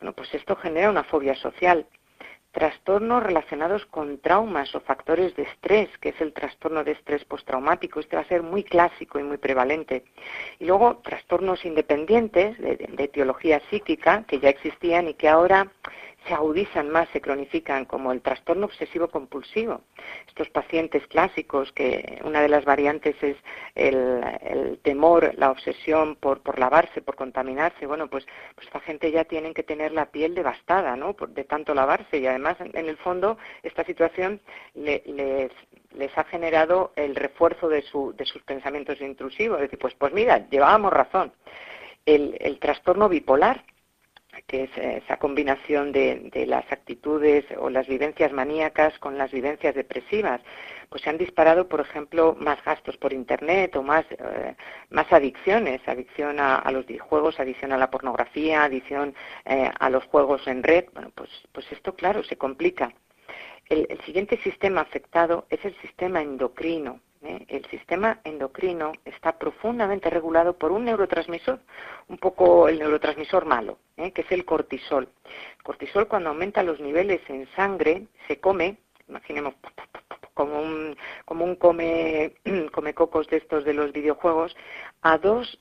Bueno, 0.00 0.12
pues 0.12 0.34
esto 0.34 0.56
genera 0.56 0.90
una 0.90 1.04
fobia 1.04 1.34
social 1.36 1.86
trastornos 2.52 3.22
relacionados 3.22 3.86
con 3.86 4.18
traumas 4.18 4.74
o 4.74 4.80
factores 4.80 5.34
de 5.36 5.44
estrés, 5.44 5.88
que 5.98 6.10
es 6.10 6.20
el 6.20 6.32
trastorno 6.34 6.84
de 6.84 6.92
estrés 6.92 7.24
postraumático. 7.24 7.98
Este 7.98 8.16
va 8.16 8.22
a 8.22 8.28
ser 8.28 8.42
muy 8.42 8.62
clásico 8.62 9.18
y 9.18 9.22
muy 9.22 9.38
prevalente. 9.38 10.04
Y 10.58 10.66
luego 10.66 10.98
trastornos 10.98 11.64
independientes 11.64 12.58
de, 12.58 12.76
de, 12.76 13.04
etiología 13.04 13.60
psíquica, 13.70 14.24
que 14.28 14.38
ya 14.38 14.50
existían 14.50 15.08
y 15.08 15.14
que 15.14 15.28
ahora 15.28 15.72
se 16.26 16.34
agudizan 16.34 16.90
más, 16.90 17.08
se 17.10 17.20
cronifican, 17.20 17.84
como 17.84 18.12
el 18.12 18.22
trastorno 18.22 18.66
obsesivo 18.66 19.08
compulsivo. 19.08 19.80
Estos 20.28 20.48
pacientes 20.50 21.06
clásicos, 21.08 21.72
que 21.72 22.20
una 22.24 22.40
de 22.40 22.48
las 22.48 22.64
variantes 22.64 23.16
es 23.22 23.36
el, 23.74 24.78
temor, 24.82 25.32
la 25.36 25.50
obsesión 25.50 26.16
por, 26.16 26.40
por, 26.40 26.58
lavarse, 26.58 27.02
por 27.02 27.16
contaminarse, 27.16 27.86
bueno, 27.86 28.08
pues, 28.08 28.26
pues 28.54 28.66
esta 28.66 28.80
gente 28.80 29.10
ya 29.10 29.24
tienen 29.24 29.54
que 29.54 29.62
tener 29.62 29.92
la 29.92 30.06
piel 30.06 30.34
devastada, 30.34 30.96
¿no? 30.96 31.16
de 31.28 31.44
tanto 31.44 31.74
lavarse 31.74 32.18
y 32.18 32.26
además, 32.26 32.56
en, 32.60 32.88
el 32.88 32.96
fondo, 32.98 33.38
esta 33.62 33.84
situación 33.84 34.40
les, 34.74 35.50
ha 36.16 36.24
generado 36.24 36.92
el 36.96 37.14
refuerzo 37.16 37.68
de, 37.68 37.82
su, 37.82 38.14
de 38.16 38.26
sus 38.26 38.42
pensamientos 38.42 39.00
intrusivos. 39.00 39.58
Es 39.58 39.62
decir, 39.62 39.78
pues, 39.78 39.94
pues 39.94 40.12
mira, 40.12 40.48
llevábamos 40.48 40.92
razón. 40.92 41.32
El 42.04 42.58
trastorno 42.58 43.08
bipolar, 43.08 43.64
que 44.46 44.64
es 44.64 44.70
esa 44.76 45.18
combinación 45.18 45.92
de, 45.92 46.30
las 46.46 46.70
actitudes 46.72 47.44
o 47.58 47.70
las 47.70 47.86
vivencias 47.86 48.32
maníacas 48.32 48.98
con 48.98 49.18
las 49.18 49.30
vivencias 49.30 49.74
depresivas, 49.74 50.40
pues 50.88 51.02
se 51.02 51.10
han 51.10 51.18
disparado, 51.18 51.68
por 51.68 51.80
ejemplo, 51.80 52.36
más 52.38 52.62
gastos 52.64 52.96
por 52.96 53.12
Internet 53.12 53.74
o 53.76 53.82
más, 53.82 54.04
eh, 54.10 54.54
más 54.90 55.10
adicciones, 55.12 55.80
adicción 55.86 56.38
a, 56.40 56.70
los 56.70 56.86
videojuegos, 56.86 57.40
adicción 57.40 57.72
a 57.72 57.78
la 57.78 57.90
pornografía, 57.90 58.64
adicción 58.64 59.14
eh, 59.44 59.70
a 59.78 59.90
los 59.90 60.04
juegos 60.04 60.46
en 60.46 60.62
red. 60.62 60.86
Bueno, 60.92 61.10
pues, 61.14 61.30
pues 61.52 61.70
esto, 61.72 61.94
claro, 61.94 62.22
se 62.22 62.36
complica. 62.36 62.92
el 63.68 64.00
siguiente 64.04 64.36
sistema 64.38 64.82
afectado 64.82 65.46
es 65.48 65.64
el 65.64 65.74
sistema 65.80 66.20
endocrino. 66.20 67.00
¿Eh? 67.22 67.44
el 67.48 67.64
sistema 67.66 68.20
endocrino 68.24 68.92
está 69.04 69.38
profundamente 69.38 70.10
regulado 70.10 70.54
por 70.54 70.72
un 70.72 70.84
neurotransmisor, 70.84 71.60
un 72.08 72.18
poco 72.18 72.68
el 72.68 72.78
neurotransmisor 72.78 73.46
malo, 73.46 73.78
¿eh? 73.96 74.12
que 74.12 74.22
es 74.22 74.32
el 74.32 74.44
cortisol. 74.44 75.08
El 75.58 75.62
cortisol 75.62 76.08
cuando 76.08 76.30
aumenta 76.30 76.62
los 76.62 76.80
niveles 76.80 77.20
en 77.28 77.48
sangre 77.54 78.06
se 78.28 78.40
come, 78.40 78.78
imaginemos 79.08 79.54
como 80.34 80.60
un, 80.60 80.96
como 81.24 81.44
un 81.44 81.56
come, 81.56 82.34
come 82.72 82.94
cocos 82.94 83.28
de 83.28 83.38
estos 83.38 83.64
de 83.64 83.74
los 83.74 83.92
videojuegos, 83.92 84.56
a 85.02 85.18
dos 85.18 85.58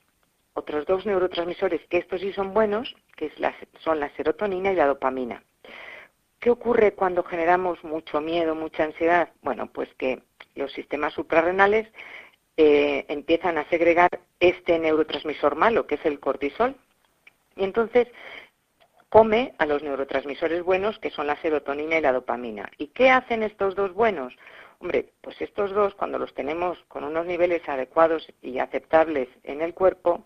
otros 0.53 0.86
dos 0.86 1.05
neurotransmisores 1.05 1.82
que 1.88 1.97
estos 1.97 2.20
sí 2.20 2.34
son 2.34 2.53
buenos, 2.53 2.95
que 3.16 3.32
son 3.80 3.99
la 3.99 4.09
serotonina 4.16 4.72
y 4.72 4.76
la 4.76 4.88
dopamina. 4.88 5.43
¿Qué 6.41 6.49
ocurre 6.49 6.93
cuando 6.93 7.24
generamos 7.24 7.84
mucho 7.84 8.20
miedo, 8.20 8.55
mucha 8.55 8.84
ansiedad? 8.84 9.30
Bueno, 9.43 9.68
pues 9.72 9.93
que 9.93 10.24
los 10.56 10.72
sistemas 10.74 11.14
suprarrenales 11.14 11.88
eh, 12.58 13.06
empiezan 13.08 13.58
a 13.58 13.68
segregar 13.70 14.20
este 14.39 14.78
neurotransmisor 14.80 15.56
malo, 15.56 15.88
que 15.88 15.95
es 15.95 16.06
el 16.06 16.20
cortisol, 16.20 16.76
y 17.56 17.64
entonces 17.64 18.08
come 19.10 19.54
a 19.58 19.66
los 19.66 19.84
neurotransmisores 19.84 20.64
buenos, 20.64 20.97
que 20.99 21.10
son 21.10 21.28
la 21.28 21.41
serotonina 21.41 21.97
y 21.97 22.02
la 22.02 22.14
dopamina. 22.14 22.72
¿Y 22.78 22.88
qué 22.88 23.10
hacen 23.10 23.43
estos 23.43 23.76
dos 23.76 23.93
buenos? 23.93 24.34
Hombre, 24.80 25.10
pues 25.22 25.39
estos 25.41 25.72
dos, 25.72 25.93
cuando 25.95 26.18
los 26.18 26.34
tenemos 26.34 26.78
con 26.88 27.04
unos 27.04 27.26
niveles 27.26 27.68
adecuados 27.68 28.28
y 28.41 28.60
aceptables 28.60 29.28
en 29.43 29.62
el 29.62 29.74
cuerpo, 29.74 30.26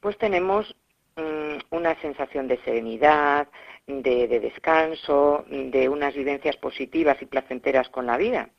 pues 0.00 0.16
tenemos 0.18 0.76
mm, 1.16 1.56
una 1.70 2.00
sensación 2.00 2.46
de 2.46 2.58
serenidad, 2.58 3.48
de, 3.86 4.26
descanso, 4.40 5.44
de 5.48 5.88
unas 5.88 6.14
vivencias 6.14 6.56
positivas 6.56 7.20
y 7.20 7.26
placenteras 7.26 7.88
con 7.88 8.06
la 8.06 8.16
vida. 8.16 8.50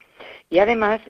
Y 0.49 0.59
además 0.59 1.01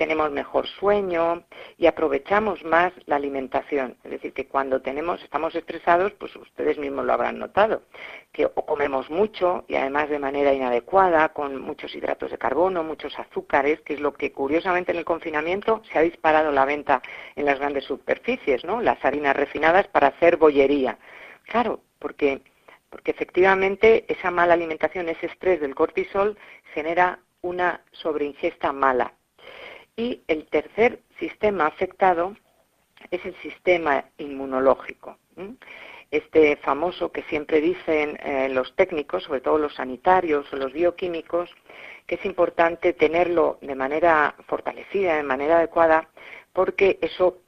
tenemos 0.00 0.30
mejor 0.30 0.66
sueño 0.66 1.44
y 1.76 1.86
aprovechamos 1.86 2.64
más 2.64 2.90
la 3.04 3.16
alimentación. 3.16 3.98
Es 4.02 4.12
decir, 4.12 4.32
que 4.32 4.46
cuando 4.46 4.80
tenemos, 4.80 5.22
estamos 5.22 5.54
estresados, 5.54 6.12
pues 6.12 6.34
ustedes 6.36 6.78
mismos 6.78 7.04
lo 7.04 7.12
habrán 7.12 7.38
notado, 7.38 7.82
que 8.32 8.46
o 8.46 8.64
comemos 8.64 9.10
mucho 9.10 9.66
y 9.68 9.74
además 9.74 10.08
de 10.08 10.18
manera 10.18 10.54
inadecuada, 10.54 11.34
con 11.34 11.60
muchos 11.60 11.94
hidratos 11.94 12.30
de 12.30 12.38
carbono, 12.38 12.82
muchos 12.82 13.18
azúcares, 13.18 13.82
que 13.82 13.92
es 13.92 14.00
lo 14.00 14.14
que 14.14 14.32
curiosamente 14.32 14.92
en 14.92 14.98
el 14.98 15.04
confinamiento 15.04 15.82
se 15.92 15.98
ha 15.98 16.02
disparado 16.02 16.50
la 16.50 16.64
venta 16.64 17.02
en 17.36 17.44
las 17.44 17.58
grandes 17.58 17.84
superficies, 17.84 18.64
¿no? 18.64 18.80
Las 18.80 19.04
harinas 19.04 19.36
refinadas 19.36 19.86
para 19.88 20.06
hacer 20.08 20.38
bollería. 20.38 20.98
Claro, 21.44 21.82
porque 21.98 22.40
porque 22.88 23.12
efectivamente 23.12 24.04
esa 24.08 24.32
mala 24.32 24.54
alimentación, 24.54 25.08
ese 25.08 25.26
estrés 25.26 25.60
del 25.60 25.76
cortisol 25.76 26.36
genera 26.74 27.20
una 27.42 27.82
sobreingesta 27.92 28.72
mala. 28.72 29.14
Y 29.96 30.22
el 30.28 30.46
tercer 30.46 31.00
sistema 31.18 31.66
afectado 31.66 32.36
es 33.10 33.24
el 33.24 33.34
sistema 33.36 34.04
inmunológico. 34.18 35.18
Este 36.10 36.56
famoso 36.56 37.12
que 37.12 37.22
siempre 37.24 37.60
dicen 37.60 38.18
eh, 38.22 38.48
los 38.50 38.74
técnicos, 38.74 39.24
sobre 39.24 39.40
todo 39.40 39.58
los 39.58 39.74
sanitarios 39.74 40.52
o 40.52 40.56
los 40.56 40.72
bioquímicos, 40.72 41.50
que 42.06 42.16
es 42.16 42.24
importante 42.24 42.92
tenerlo 42.92 43.58
de 43.60 43.74
manera 43.74 44.34
fortalecida, 44.46 45.16
de 45.16 45.22
manera 45.22 45.58
adecuada, 45.58 46.08
porque 46.52 46.98
eso, 47.00 47.38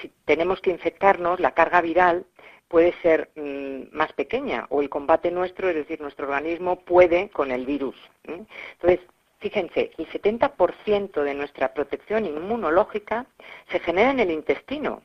si 0.00 0.12
tenemos 0.24 0.60
que 0.60 0.70
infectarnos, 0.70 1.40
la 1.40 1.52
carga 1.52 1.80
viral 1.80 2.24
puede 2.68 2.94
ser 3.02 3.30
mm, 3.36 3.94
más 3.94 4.12
pequeña 4.14 4.66
o 4.70 4.80
el 4.80 4.88
combate 4.88 5.30
nuestro, 5.30 5.68
es 5.68 5.74
decir, 5.74 6.00
nuestro 6.00 6.26
organismo 6.26 6.80
puede 6.80 7.28
con 7.30 7.50
el 7.50 7.66
virus. 7.66 7.96
Entonces, 8.24 9.00
fíjense, 9.42 9.90
el 9.98 10.08
70% 10.08 11.22
de 11.22 11.34
nuestra 11.34 11.74
protección 11.74 12.24
inmunológica 12.24 13.26
se 13.70 13.80
genera 13.80 14.12
en 14.12 14.20
el 14.20 14.30
intestino. 14.30 15.02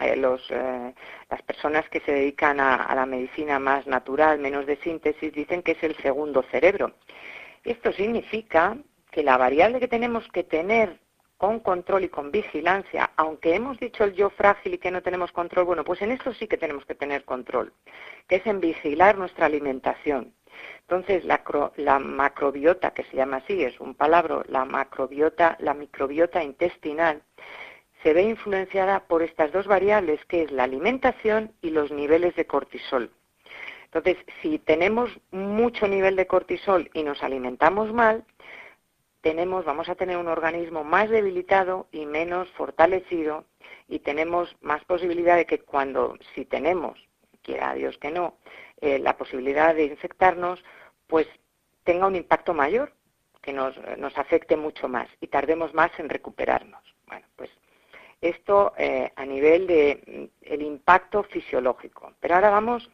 Eh, 0.00 0.20
eh, 0.50 0.94
las 1.30 1.42
personas 1.42 1.88
que 1.88 2.00
se 2.00 2.12
dedican 2.12 2.60
a, 2.60 2.94
la 2.94 3.06
medicina 3.06 3.58
más 3.58 3.86
natural, 3.86 4.38
menos 4.38 4.66
de 4.66 4.76
síntesis, 4.78 5.32
dicen 5.32 5.62
que 5.62 5.72
es 5.72 5.82
el 5.82 5.96
segundo 5.96 6.42
cerebro. 6.50 6.92
Esto 7.64 7.92
significa 7.92 8.76
que 9.10 9.22
la 9.22 9.38
variable 9.38 9.80
que 9.80 9.88
tenemos 9.88 10.28
que 10.28 10.44
tener 10.44 10.98
con 11.38 11.60
control 11.60 12.04
y 12.04 12.08
con 12.08 12.30
vigilancia, 12.30 13.10
aunque 13.16 13.54
hemos 13.54 13.78
dicho 13.78 14.04
el 14.04 14.14
yo 14.14 14.30
frágil 14.30 14.74
y 14.74 14.78
que 14.78 14.90
no 14.90 15.02
tenemos 15.02 15.32
control, 15.32 15.64
bueno, 15.64 15.84
pues 15.84 16.02
en 16.02 16.10
esto 16.10 16.32
sí 16.34 16.46
que 16.46 16.56
tenemos 16.56 16.84
que 16.86 16.94
tener 16.94 17.24
control, 17.24 17.72
que 18.28 18.36
es 18.36 18.46
en 18.46 18.60
vigilar 18.60 19.16
nuestra 19.16 19.46
alimentación. 19.46 20.32
Entonces, 20.80 21.24
la, 21.24 21.98
macrobiota, 21.98 22.92
que 22.92 23.04
se 23.04 23.16
llama 23.16 23.38
así, 23.38 23.62
es 23.62 23.80
un 23.80 23.94
palabra, 23.94 24.42
la 24.48 24.64
macrobiota, 24.64 25.56
la 25.60 25.74
microbiota 25.74 26.42
intestinal, 26.44 27.22
se 28.02 28.12
ve 28.12 28.22
influenciada 28.22 29.00
por 29.00 29.22
estas 29.22 29.50
dos 29.52 29.66
variables, 29.66 30.24
que 30.26 30.42
es 30.42 30.52
la 30.52 30.64
alimentación 30.64 31.52
y 31.60 31.70
los 31.70 31.90
niveles 31.90 32.36
de 32.36 32.46
cortisol. 32.46 33.10
Entonces, 33.86 34.16
si 34.42 34.58
tenemos 34.58 35.10
mucho 35.30 35.88
nivel 35.88 36.16
de 36.16 36.26
cortisol 36.26 36.90
y 36.92 37.02
nos 37.02 37.22
alimentamos 37.22 37.92
mal, 37.92 38.24
tenemos, 39.22 39.64
vamos 39.64 39.88
a 39.88 39.96
tener 39.96 40.18
un 40.18 40.28
organismo 40.28 40.84
más 40.84 41.10
debilitado 41.10 41.88
y 41.90 42.06
menos 42.06 42.48
fortalecido 42.52 43.44
y 43.88 43.98
tenemos 43.98 44.54
más 44.60 44.84
posibilidad 44.84 45.36
de 45.36 45.46
que 45.46 45.58
cuando, 45.58 46.16
si 46.34 46.44
tenemos, 46.44 46.96
quiera 47.42 47.74
Dios 47.74 47.98
que 47.98 48.10
no, 48.10 48.36
eh, 48.80 48.98
la 48.98 49.16
posibilidad 49.16 49.74
de 49.74 49.84
infectarnos, 49.84 50.62
pues 51.06 51.26
tenga 51.84 52.06
un 52.06 52.16
impacto 52.16 52.54
mayor, 52.54 52.92
que 53.42 53.52
nos, 53.52 53.76
nos 53.96 54.18
afecte 54.18 54.56
mucho 54.56 54.88
más 54.88 55.08
y 55.20 55.28
tardemos 55.28 55.72
más 55.72 55.90
en 55.98 56.08
recuperarnos. 56.08 56.82
Bueno, 57.06 57.26
pues 57.36 57.50
esto 58.20 58.72
eh, 58.76 59.12
a 59.14 59.24
nivel 59.24 59.66
de 59.66 60.30
mm, 60.44 60.60
impacto 60.60 61.22
fisiológico. 61.24 62.12
Pero 62.20 62.34
ahora 62.34 62.50
vamos 62.50 62.90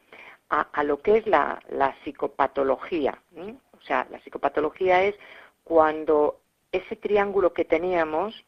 a, 0.49 0.83
lo 0.83 1.01
que 1.01 1.17
es 1.17 1.25
la, 1.25 1.59
psicopatología. 2.03 3.19
O 3.35 3.81
sea, 3.81 4.05
la 4.11 4.19
psicopatología 4.19 5.03
es 5.03 5.15
cuando 5.63 6.41
ese 6.71 6.95
triángulo 6.95 7.53
que 7.53 7.65
teníamos, 7.65 8.45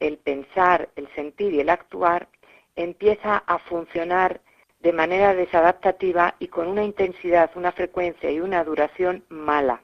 el 0.00 0.16
pensar, 0.16 0.88
el 0.96 1.06
sentir 1.14 1.52
y 1.52 1.60
el 1.60 1.68
actuar, 1.68 2.28
empieza 2.76 3.36
a 3.46 3.58
funcionar 3.58 4.40
de 4.84 4.92
manera 4.92 5.34
desadaptativa 5.34 6.36
y 6.38 6.48
con 6.48 6.68
una 6.68 6.84
intensidad, 6.84 7.50
una 7.54 7.72
frecuencia 7.72 8.30
y 8.30 8.38
una 8.38 8.62
duración 8.62 9.24
mala. 9.30 9.80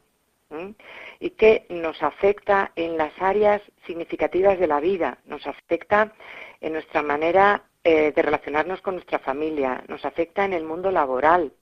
Y 1.20 1.30
que 1.30 1.64
nos 1.70 2.02
afecta 2.02 2.72
en 2.76 2.98
las 2.98 3.12
áreas 3.20 3.62
significativas 3.86 4.58
de 4.58 4.66
la 4.66 4.78
vida, 4.78 5.18
nos 5.24 5.46
afecta 5.46 6.12
en 6.60 6.74
nuestra 6.74 7.02
manera 7.02 7.62
eh, 7.82 8.12
de 8.12 8.22
relacionarnos 8.22 8.82
con 8.82 8.96
nuestra 8.96 9.20
familia, 9.20 9.82
nos 9.88 10.04
afecta 10.04 10.44
en 10.44 10.52
el 10.52 10.64
mundo 10.64 10.90
laboral, 10.90 11.52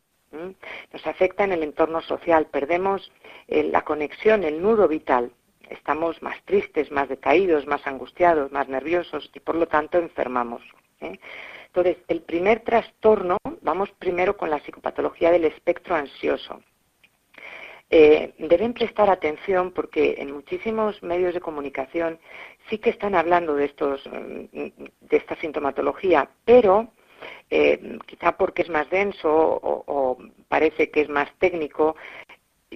nos 0.92 1.06
afecta 1.06 1.44
en 1.44 1.52
el 1.52 1.62
entorno 1.62 2.00
social, 2.00 2.46
perdemos 2.46 3.12
eh, 3.46 3.62
la 3.62 3.82
conexión, 3.82 4.42
el 4.42 4.60
nudo 4.60 4.88
vital, 4.88 5.30
estamos 5.70 6.20
más 6.22 6.42
tristes, 6.44 6.90
más 6.90 7.08
decaídos, 7.08 7.66
más 7.66 7.86
angustiados, 7.86 8.50
más 8.50 8.68
nerviosos 8.68 9.30
y 9.32 9.40
por 9.40 9.54
lo 9.54 9.68
tanto 9.68 9.98
enfermamos. 9.98 10.62
¿eh? 11.00 11.20
Entonces, 11.68 11.96
el 12.08 12.22
primer 12.22 12.60
trastorno, 12.60 13.36
vamos 13.62 13.90
primero 13.98 14.36
con 14.36 14.50
la 14.50 14.58
psicopatología 14.60 15.30
del 15.30 15.44
espectro 15.44 15.94
ansioso. 15.94 16.62
Eh, 17.90 18.34
deben 18.38 18.74
prestar 18.74 19.08
atención 19.08 19.72
porque 19.72 20.16
en 20.18 20.32
muchísimos 20.32 21.02
medios 21.02 21.32
de 21.32 21.40
comunicación 21.40 22.18
sí 22.68 22.76
que 22.78 22.90
están 22.90 23.14
hablando 23.14 23.54
de 23.54 23.64
estos 23.64 24.04
de 24.04 25.16
esta 25.16 25.36
sintomatología, 25.36 26.28
pero 26.44 26.92
eh, 27.50 27.98
quizá 28.06 28.36
porque 28.36 28.62
es 28.62 28.68
más 28.68 28.90
denso 28.90 29.30
o, 29.30 30.18
parece 30.48 30.90
que 30.90 31.00
es 31.00 31.08
más 31.08 31.32
técnico, 31.38 31.96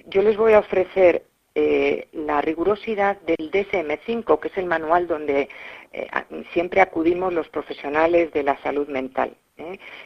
yo 0.06 0.22
les 0.22 0.36
voy 0.36 0.54
a 0.54 0.60
ofrecer 0.60 1.26
eh, 1.54 2.08
la 2.12 2.40
rigurosidad 2.40 3.20
del 3.22 3.50
DSM-5, 3.50 4.40
que 4.40 4.48
es 4.48 4.56
el 4.58 4.66
manual 4.66 5.06
donde 5.06 5.48
eh, 5.92 6.08
siempre 6.52 6.80
acudimos 6.80 7.32
los 7.32 7.48
profesionales 7.48 8.32
de 8.32 8.42
la 8.42 8.60
salud 8.62 8.88
mental. 8.88 9.36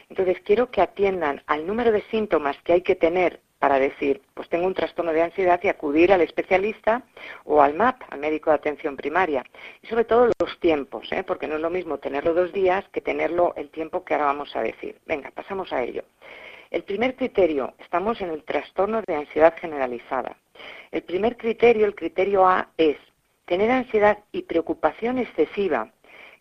Entonces, 0.09 0.37
quiero 0.43 0.69
que 0.69 0.81
atiendan 0.81 1.41
al 1.47 1.65
número 1.65 1.91
de 1.91 2.03
síntomas 2.11 2.57
que 2.63 2.73
hay 2.73 2.81
que 2.81 2.95
tener 2.95 3.41
para 3.59 3.79
decir, 3.79 4.21
pues 4.33 4.47
tengo 4.49 4.67
un 4.67 4.73
trastorno 4.73 5.13
de 5.13 5.23
ansiedad 5.23 5.59
y 5.63 5.67
acudir 5.67 6.13
al 6.13 6.21
especialista 6.21 7.03
o 7.43 7.61
al 7.61 7.73
MAP, 7.73 8.01
al 8.09 8.19
médico 8.19 8.51
de 8.51 8.57
atención 8.57 8.95
primaria. 8.95 9.43
Y 9.81 9.87
sobre 9.87 10.05
todo 10.05 10.29
los 10.39 10.59
tiempos, 10.59 11.11
¿eh? 11.11 11.23
porque 11.23 11.47
no 11.47 11.55
es 11.55 11.61
lo 11.61 11.69
mismo 11.69 11.97
tenerlo 11.97 12.33
dos 12.33 12.53
días 12.53 12.85
que 12.91 13.01
tenerlo 13.01 13.53
el 13.55 13.69
tiempo 13.69 14.03
que 14.03 14.13
ahora 14.13 14.27
vamos 14.27 14.55
a 14.55 14.61
decir. 14.61 14.99
Venga, 15.05 15.31
pasamos 15.31 15.73
a 15.73 15.81
ello. 15.83 16.03
El 16.69 16.83
primer 16.83 17.15
criterio, 17.15 17.73
estamos 17.79 18.19
en 18.21 18.29
el 18.29 18.43
trastorno 18.43 19.01
de 19.07 19.15
ansiedad 19.15 19.55
generalizada. 19.57 20.35
El 20.91 21.03
primer 21.03 21.37
criterio, 21.37 21.85
el 21.85 21.95
criterio 21.95 22.47
A, 22.47 22.69
es 22.77 22.97
tener 23.45 23.71
ansiedad 23.71 24.19
y 24.31 24.43
preocupación 24.43 25.17
excesiva, 25.17 25.91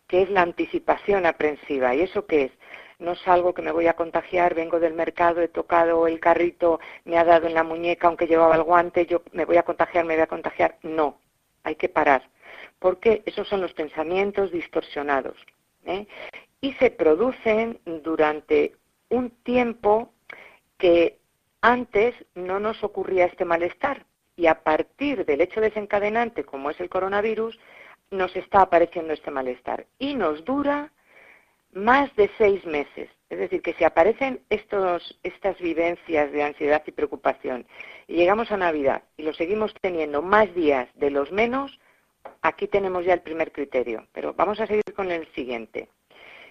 que 0.09 0.23
es 0.23 0.31
la 0.31 0.43
anticipación 0.43 1.27
aprensiva. 1.27 1.95
¿Y 1.95 2.03
eso 2.03 2.27
qué 2.27 2.45
es? 2.45 2.53
no 2.99 3.15
salgo 3.15 3.53
que 3.53 3.63
me 3.63 3.73
voy 3.73 3.87
a 3.87 3.95
contagiar, 3.95 4.55
vengo 4.55 4.81
del 4.81 4.95
mercado, 4.95 5.41
he 5.41 5.49
tocado 5.49 6.07
el 6.07 6.21
carrito, 6.21 6.81
me 7.05 7.19
ha 7.19 7.25
dado 7.25 7.47
en 7.47 7.55
la 7.55 7.63
muñeca 7.63 8.07
aunque 8.07 8.27
llevaba 8.27 8.57
el 8.57 8.63
guante, 8.63 9.07
yo 9.07 9.23
me 9.33 9.45
voy 9.45 9.57
a 9.57 9.63
contagiar, 9.63 10.05
me 10.05 10.15
voy 10.15 10.23
a 10.23 10.27
contagiar. 10.27 10.79
No, 10.83 11.19
hay 11.63 11.77
que 11.77 11.89
parar, 11.89 12.29
porque 12.79 13.23
esos 13.27 13.49
son 13.49 13.61
los 13.61 13.73
pensamientos 13.75 14.51
distorsionados. 14.51 15.37
¿eh? 15.85 16.07
Y 16.61 16.73
se 16.75 16.91
producen 16.91 17.81
durante 17.85 18.75
un 19.11 19.31
tiempo 19.43 20.13
que 20.79 21.19
antes 21.61 22.15
no 22.35 22.61
nos 22.61 22.83
ocurría 22.83 23.27
este 23.27 23.45
malestar. 23.45 24.05
Y 24.37 24.47
a 24.47 24.63
partir 24.63 25.25
del 25.25 25.41
hecho 25.41 25.61
desencadenante, 25.61 26.45
como 26.45 26.71
es 26.71 26.79
el 26.81 26.89
coronavirus, 26.89 27.59
nos 28.11 28.35
está 28.37 28.63
apareciendo 28.63 29.13
este 29.13 29.31
malestar. 29.31 29.87
Y 29.99 30.15
nos 30.15 30.45
dura 30.45 30.93
más 31.73 32.15
de 32.17 32.31
seis 32.39 32.65
meses. 32.65 33.11
Es 33.29 33.39
decir, 33.39 33.61
que 33.61 33.75
si 33.75 33.85
aparecen 33.85 34.41
estas 34.51 35.59
vivencias 35.61 36.31
de 36.31 36.43
ansiedad 36.43 36.83
y 36.87 36.93
preocupación 36.93 37.67
y 38.07 38.15
llegamos 38.15 38.53
a 38.53 38.57
Navidad 38.57 39.03
y 39.17 39.25
lo 39.25 39.35
seguimos 39.35 39.75
teniendo 39.81 40.23
más 40.23 40.55
días 40.55 40.89
de 40.95 41.11
los 41.11 41.33
menos, 41.33 41.79
aquí 42.43 42.69
tenemos 42.69 43.05
ya 43.05 43.15
el 43.15 43.23
primer 43.23 43.51
criterio. 43.51 44.07
Pero 44.13 44.33
vamos 44.35 44.61
a 44.61 44.67
seguir 44.67 44.85
con 44.95 45.11
el 45.11 45.27
siguiente. 45.35 45.89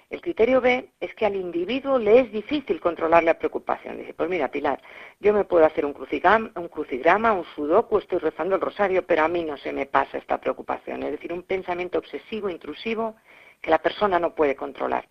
El 0.10 0.22
criterio 0.22 0.62
B 0.62 0.91
es 0.99 1.16
que 1.16 1.26
al 1.26 1.36
individuo 1.36 1.97
le 1.97 2.20
es 2.20 2.32
difícil 2.32 2.80
controlar 2.80 3.24
la 3.24 3.39
preocupación. 3.39 3.97
Dice, 3.97 4.14
pues 4.14 4.30
mira, 4.30 4.51
Pilar, 4.51 4.80
yo 5.20 5.34
me 5.34 5.45
puedo 5.45 5.66
hacer 5.66 5.84
un 5.84 5.93
crucigrama, 5.93 7.34
un, 7.34 7.45
sudoku, 7.56 7.97
estoy 7.97 8.20
rezando 8.20 8.56
el 8.56 8.62
rosario, 8.62 9.06
pero 9.06 9.24
a 9.24 9.28
mí 9.28 9.43
no 9.43 9.58
se 9.58 9.74
me 9.74 9.88
pasa 9.88 10.20
esta 10.20 10.39
preocupación. 10.39 11.01
Es 11.03 11.12
decir, 11.12 11.34
un 11.34 11.41
pensamiento 11.41 11.97
obsesivo, 11.97 12.49
intrusivo, 12.49 13.16
que 13.62 13.72
la 13.72 13.80
persona 13.80 14.20
no 14.20 14.36
puede 14.36 14.56
controlar. 14.56 15.08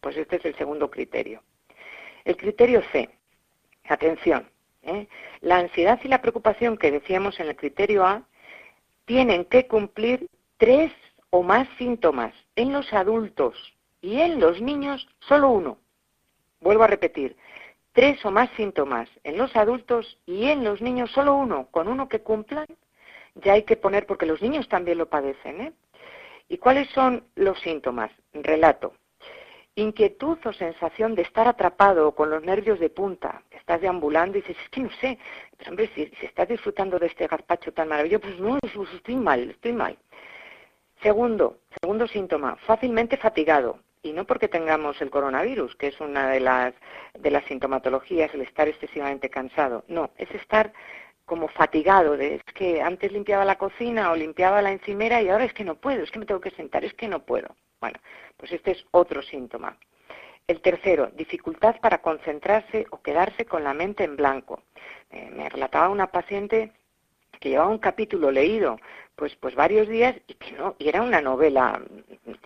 Pues 0.00 0.16
este 0.16 0.36
es 0.36 0.44
el 0.44 0.54
segundo 0.56 0.90
criterio. 0.90 1.42
El 2.24 2.36
criterio 2.36 2.82
C, 2.92 3.10
atención, 3.88 4.48
¿eh? 4.82 5.08
la 5.40 5.58
ansiedad 5.58 5.98
y 6.04 6.08
la 6.08 6.22
preocupación 6.22 6.76
que 6.76 6.92
decíamos 6.92 7.40
en 7.40 7.48
el 7.48 7.56
criterio 7.56 8.04
A 8.04 8.22
tienen 9.06 9.44
que 9.44 9.66
cumplir 9.66 10.28
tres 10.56 10.92
o 11.30 11.42
más 11.42 11.68
síntomas. 11.78 12.32
En 12.54 12.72
los 12.72 12.92
adultos 12.92 13.75
y 14.06 14.20
en 14.20 14.38
los 14.38 14.60
niños, 14.60 15.08
solo 15.18 15.50
uno. 15.50 15.78
Vuelvo 16.60 16.84
a 16.84 16.86
repetir, 16.86 17.36
tres 17.92 18.24
o 18.24 18.30
más 18.30 18.48
síntomas. 18.56 19.08
En 19.24 19.36
los 19.36 19.56
adultos 19.56 20.18
y 20.26 20.46
en 20.46 20.62
los 20.62 20.80
niños, 20.80 21.10
solo 21.10 21.34
uno. 21.34 21.66
Con 21.72 21.88
uno 21.88 22.08
que 22.08 22.20
cumplan, 22.20 22.66
ya 23.34 23.54
hay 23.54 23.64
que 23.64 23.76
poner, 23.76 24.06
porque 24.06 24.24
los 24.24 24.40
niños 24.40 24.68
también 24.68 24.98
lo 24.98 25.08
padecen. 25.08 25.60
¿eh? 25.60 25.72
¿Y 26.48 26.58
cuáles 26.58 26.88
son 26.90 27.24
los 27.34 27.58
síntomas? 27.60 28.12
Relato 28.32 28.94
inquietud 29.78 30.38
o 30.46 30.52
sensación 30.54 31.14
de 31.14 31.20
estar 31.20 31.46
atrapado 31.46 32.12
con 32.12 32.30
los 32.30 32.42
nervios 32.42 32.80
de 32.80 32.88
punta, 32.88 33.42
estás 33.50 33.82
deambulando 33.82 34.38
y 34.38 34.40
dices, 34.40 34.56
es 34.62 34.70
que 34.70 34.80
no 34.80 34.90
sé, 35.02 35.18
pero 35.58 35.68
hombre, 35.68 35.90
si, 35.94 36.10
estás 36.22 36.48
disfrutando 36.48 36.98
de 36.98 37.08
este 37.08 37.26
gazpacho 37.26 37.74
tan 37.74 37.88
maravilloso, 37.88 38.22
pues 38.22 38.40
no, 38.40 38.58
pues 38.74 38.94
estoy 38.94 39.16
mal, 39.16 39.50
estoy 39.50 39.74
mal. 39.74 39.98
Segundo, 41.02 41.58
segundo 41.78 42.08
síntoma, 42.08 42.56
fácilmente 42.64 43.18
fatigado. 43.18 43.80
Y 44.06 44.12
no 44.12 44.24
porque 44.24 44.46
tengamos 44.46 45.02
el 45.02 45.10
coronavirus, 45.10 45.74
que 45.74 45.88
es 45.88 46.00
una 46.00 46.28
de 46.30 46.38
las, 46.38 46.72
de 47.18 47.28
las 47.32 47.44
sintomatologías, 47.46 48.32
el 48.34 48.42
estar 48.42 48.68
excesivamente 48.68 49.28
cansado. 49.28 49.84
No, 49.88 50.10
es 50.16 50.30
estar 50.30 50.72
como 51.24 51.48
fatigado, 51.48 52.16
de 52.16 52.36
es 52.36 52.44
que 52.54 52.80
antes 52.80 53.10
limpiaba 53.10 53.44
la 53.44 53.58
cocina 53.58 54.12
o 54.12 54.14
limpiaba 54.14 54.62
la 54.62 54.70
encimera 54.70 55.20
y 55.20 55.28
ahora 55.28 55.44
es 55.44 55.52
que 55.52 55.64
no 55.64 55.74
puedo, 55.74 56.04
es 56.04 56.12
que 56.12 56.20
me 56.20 56.26
tengo 56.26 56.40
que 56.40 56.52
sentar, 56.52 56.84
es 56.84 56.94
que 56.94 57.08
no 57.08 57.24
puedo. 57.24 57.56
Bueno, 57.80 57.98
pues 58.36 58.52
este 58.52 58.70
es 58.70 58.86
otro 58.92 59.22
síntoma. 59.22 59.76
El 60.46 60.60
tercero, 60.60 61.10
dificultad 61.16 61.80
para 61.80 61.98
concentrarse 61.98 62.86
o 62.90 63.02
quedarse 63.02 63.44
con 63.44 63.64
la 63.64 63.74
mente 63.74 64.04
en 64.04 64.14
blanco. 64.14 64.62
Eh, 65.10 65.30
me 65.32 65.48
relataba 65.48 65.88
una 65.88 66.12
paciente 66.12 66.70
que 67.40 67.50
llevaba 67.50 67.70
un 67.70 67.78
capítulo 67.78 68.30
leído 68.30 68.78
pues 69.14 69.34
pues 69.36 69.54
varios 69.54 69.88
días 69.88 70.14
y 70.26 70.34
que 70.34 70.52
no 70.52 70.76
y 70.78 70.88
era 70.88 71.02
una 71.02 71.20
novela 71.20 71.80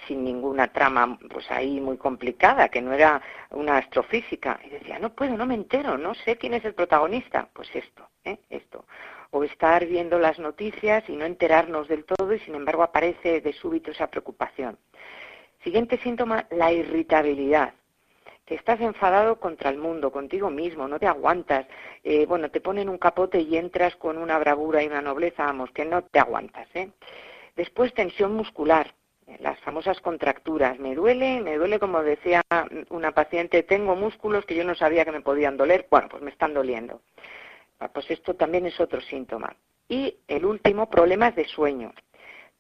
sin 0.07 0.25
ninguna 0.25 0.69
trama 0.73 1.19
pues 1.31 1.51
ahí 1.51 1.81
muy 1.81 1.97
complicada 1.97 2.69
que 2.69 2.81
no 2.81 2.93
era 2.93 3.21
una 3.51 3.79
astrofísica. 3.79 4.61
Y 4.65 4.71
decía 4.71 4.99
no 4.99 5.15
puedo 5.15 5.37
no 5.37 5.47
me 5.47 5.55
entero 5.55 5.99
no 5.99 6.15
sé 6.15 6.37
quién 6.37 6.55
es 6.55 6.65
el 6.65 6.75
protagonista 6.75 7.49
pues 7.53 7.69
esto 7.75 8.09
¿eh? 8.25 8.39
esto. 8.51 8.85
O 9.33 9.45
estar 9.45 9.87
viendo 9.87 10.19
las 10.19 10.39
noticias 10.39 11.05
y 11.09 11.17
no 11.17 11.25
enterarnos 11.25 11.89
del 11.89 12.05
todo 12.05 12.33
y 12.33 12.41
sin 12.41 12.55
embargo 12.55 12.83
aparece 12.83 13.41
de 13.41 13.53
súbito 13.53 13.93
esa 13.93 14.09
preocupación. 14.09 14.77
Siguiente 15.63 15.99
síntoma 15.99 16.47
la 16.51 16.73
irritabilidad 16.73 17.75
estás 18.55 18.81
enfadado 18.81 19.37
contra 19.37 19.71
el 19.71 19.79
mundo, 19.79 20.11
contigo 20.11 20.51
mismo, 20.51 20.89
no 20.89 20.99
te 20.99 21.07
aguantas, 21.07 21.67
eh, 22.05 22.27
bueno, 22.27 22.51
te 22.51 22.61
ponen 22.61 22.89
un 22.89 22.99
capote 22.99 23.41
y 23.41 23.57
entras 23.57 23.97
con 23.97 24.19
una 24.19 24.39
bravura 24.39 24.83
y 24.83 24.87
una 24.87 25.03
nobleza, 25.03 25.45
vamos, 25.45 25.71
que 25.71 25.85
no 25.85 26.03
te 26.03 26.19
aguantas. 26.19 26.69
¿eh? 26.75 26.91
Después 27.57 27.95
tensión 27.95 28.35
muscular, 28.35 28.95
las 29.39 29.59
famosas 29.61 30.01
contracturas. 30.01 30.79
Me 30.79 30.95
duele, 30.95 31.41
me 31.41 31.57
duele 31.57 31.79
como 31.79 32.03
decía 32.03 32.43
una 32.91 33.13
paciente, 33.13 33.63
tengo 33.63 33.95
músculos 33.95 34.45
que 34.45 34.55
yo 34.55 34.65
no 34.65 34.75
sabía 34.75 35.05
que 35.05 35.13
me 35.13 35.21
podían 35.21 35.57
doler, 35.57 35.87
bueno, 35.91 36.09
pues 36.09 36.23
me 36.23 36.31
están 36.31 36.55
doliendo. 36.55 37.01
Ah, 37.79 37.89
pues 37.89 38.11
esto 38.11 38.35
también 38.35 38.67
es 38.67 38.79
otro 38.81 39.01
síntoma. 39.01 39.55
Y 39.89 40.19
el 40.29 40.45
último, 40.45 40.91
problemas 40.91 41.35
de 41.35 41.47
sueño 41.47 41.93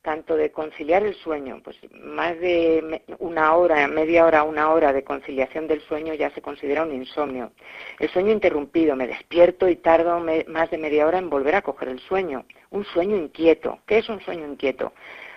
tanto 0.03 0.37
de 0.37 0.51
conciliar 0.51 1.03
el 1.03 1.15
sueño, 1.15 1.61
pues 1.63 1.77
más 1.93 2.39
de 2.41 3.03
una 3.19 3.55
hora, 3.55 3.87
media 3.87 4.25
hora, 4.25 4.45
una 4.45 4.71
hora 4.71 4.93
de 4.93 5.05
conciliación 5.05 5.67
del 5.67 5.83
sueño 5.83 6.15
ya 6.15 6.31
se 6.31 6.41
considera 6.41 6.85
un 6.85 6.95
insomnio. 6.95 7.53
El 7.99 8.09
sueño 8.09 8.33
interrumpido, 8.33 8.97
me 8.97 9.07
despierto 9.07 9.69
y 9.69 9.77
tardo 9.77 10.25
más 10.49 10.71
de 10.71 10.79
media 10.79 11.07
hora 11.07 11.19
en 11.19 11.29
volver 11.29 11.55
a 11.55 11.63
coger 11.63 11.89
el 11.89 12.01
sueño. 12.01 12.47
Un 12.71 12.85
sueño 12.85 13.17
inquieto. 13.17 13.81
¿Qué 13.87 13.99
es 13.99 14.09
un 14.09 14.21
sueño 14.21 14.47
inquieto? 14.47 14.93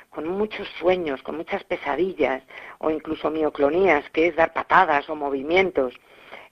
Con 0.10 0.28
muchos 0.28 0.68
sueños, 0.80 1.22
con 1.24 1.36
muchas 1.36 1.64
pesadillas 1.66 2.44
o 2.78 2.90
incluso 2.90 3.30
mioclonías, 3.30 4.10
que 4.12 4.28
es 4.28 4.36
dar 4.36 4.54
patadas 4.54 5.10
o 5.10 5.16
movimientos. 5.16 5.94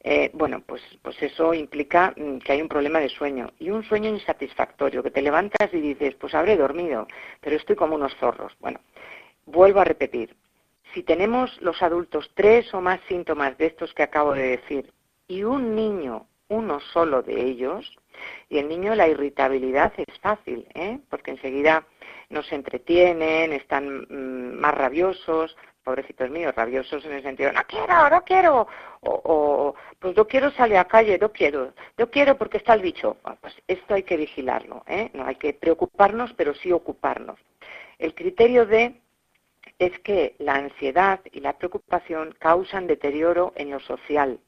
Eh, 0.03 0.31
bueno, 0.33 0.63
pues, 0.65 0.81
pues 1.03 1.21
eso 1.21 1.53
implica 1.53 2.13
mm, 2.17 2.39
que 2.39 2.53
hay 2.53 2.61
un 2.61 2.67
problema 2.67 2.99
de 2.99 3.09
sueño 3.09 3.51
y 3.59 3.69
un 3.69 3.83
sueño 3.83 4.09
insatisfactorio, 4.09 5.03
que 5.03 5.11
te 5.11 5.21
levantas 5.21 5.71
y 5.73 5.79
dices, 5.79 6.15
pues 6.15 6.33
habré 6.33 6.57
dormido, 6.57 7.07
pero 7.39 7.55
estoy 7.55 7.75
como 7.75 7.95
unos 7.95 8.15
zorros. 8.15 8.53
Bueno, 8.59 8.79
vuelvo 9.45 9.79
a 9.79 9.85
repetir, 9.85 10.35
si 10.93 11.03
tenemos 11.03 11.61
los 11.61 11.81
adultos 11.83 12.31
tres 12.33 12.73
o 12.73 12.81
más 12.81 12.99
síntomas 13.07 13.57
de 13.57 13.67
estos 13.67 13.93
que 13.93 14.03
acabo 14.03 14.33
de 14.33 14.57
decir 14.57 14.91
y 15.27 15.43
un 15.43 15.75
niño 15.75 16.25
uno 16.51 16.81
solo 16.81 17.21
de 17.21 17.41
ellos, 17.41 17.97
y 18.49 18.57
el 18.57 18.67
niño 18.67 18.93
la 18.93 19.07
irritabilidad 19.07 19.93
es 19.95 20.19
fácil, 20.19 20.67
¿eh? 20.73 20.99
porque 21.09 21.31
enseguida 21.31 21.87
nos 22.29 22.51
entretienen, 22.51 23.53
están 23.53 24.01
mm, 24.09 24.59
más 24.59 24.75
rabiosos, 24.75 25.55
pobrecitos 25.83 26.29
míos, 26.29 26.53
rabiosos 26.55 27.03
en 27.05 27.13
el 27.13 27.23
sentido, 27.23 27.51
no 27.51 27.61
quiero, 27.67 28.09
no 28.09 28.23
quiero, 28.23 28.67
o, 29.01 29.75
pues 29.99 30.15
yo 30.15 30.27
quiero 30.27 30.51
salir 30.51 30.77
a 30.77 30.85
calle, 30.85 31.17
no 31.19 31.31
quiero, 31.31 31.73
yo 31.97 32.09
quiero 32.09 32.37
porque 32.37 32.57
está 32.57 32.73
el 32.73 32.81
bicho. 32.81 33.17
pues 33.41 33.55
esto 33.67 33.93
hay 33.93 34.03
que 34.03 34.17
vigilarlo, 34.17 34.83
¿eh? 34.87 35.09
no 35.13 35.25
hay 35.25 35.35
que 35.35 35.53
preocuparnos, 35.53 36.33
pero 36.33 36.53
sí 36.53 36.71
ocuparnos. 36.71 37.39
El 37.97 38.13
criterio 38.15 38.65
de 38.65 39.01
es 39.79 39.97
que 39.99 40.35
la 40.39 40.55
ansiedad 40.55 41.19
y 41.31 41.39
la 41.39 41.57
preocupación 41.57 42.35
causan 42.39 42.87
deterioro 42.87 43.53
en 43.55 43.71
lo 43.71 43.79
social, 43.79 44.39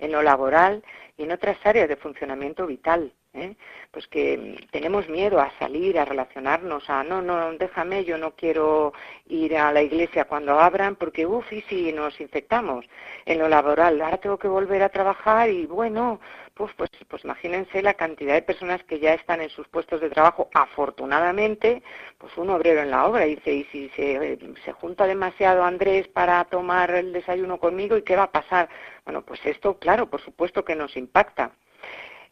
en 0.00 0.12
lo 0.12 0.22
laboral 0.22 0.82
y 1.16 1.24
en 1.24 1.32
otras 1.32 1.58
áreas 1.64 1.88
de 1.88 1.96
funcionamiento 1.96 2.66
vital. 2.66 3.12
¿eh? 3.34 3.54
pues 3.90 4.06
que 4.08 4.66
tenemos 4.70 5.08
miedo 5.08 5.40
a 5.40 5.50
salir, 5.58 5.98
a 5.98 6.04
relacionarnos, 6.04 6.88
a 6.88 7.02
no, 7.02 7.22
no, 7.22 7.52
déjame, 7.54 8.04
yo 8.04 8.18
no 8.18 8.32
quiero 8.32 8.92
ir 9.26 9.56
a 9.56 9.72
la 9.72 9.82
iglesia 9.82 10.24
cuando 10.24 10.58
abran 10.58 10.96
porque, 10.96 11.26
uff, 11.26 11.52
y 11.52 11.62
si 11.62 11.92
nos 11.92 12.20
infectamos 12.20 12.86
en 13.26 13.38
lo 13.38 13.48
laboral, 13.48 14.00
ahora 14.00 14.18
tengo 14.18 14.38
que 14.38 14.48
volver 14.48 14.82
a 14.82 14.88
trabajar 14.88 15.50
y 15.50 15.66
bueno, 15.66 16.20
pues, 16.54 16.72
pues, 16.76 16.90
pues 17.08 17.24
imagínense 17.24 17.82
la 17.82 17.94
cantidad 17.94 18.34
de 18.34 18.42
personas 18.42 18.82
que 18.84 19.00
ya 19.00 19.14
están 19.14 19.40
en 19.40 19.48
sus 19.50 19.66
puestos 19.68 20.00
de 20.00 20.10
trabajo, 20.10 20.48
afortunadamente, 20.52 21.82
pues 22.18 22.36
un 22.36 22.50
obrero 22.50 22.82
en 22.82 22.90
la 22.90 23.06
obra 23.06 23.24
dice, 23.24 23.52
y 23.52 23.64
si 23.64 23.88
se, 23.90 24.38
se 24.64 24.72
junta 24.72 25.06
demasiado 25.06 25.64
Andrés 25.64 26.06
para 26.08 26.44
tomar 26.44 26.90
el 26.90 27.12
desayuno 27.12 27.58
conmigo, 27.58 27.96
¿y 27.96 28.02
qué 28.02 28.16
va 28.16 28.24
a 28.24 28.32
pasar? 28.32 28.68
Bueno, 29.10 29.26
pues 29.26 29.44
esto, 29.44 29.76
claro, 29.76 30.08
por 30.08 30.20
supuesto 30.20 30.64
que 30.64 30.76
nos 30.76 30.96
impacta. 30.96 31.50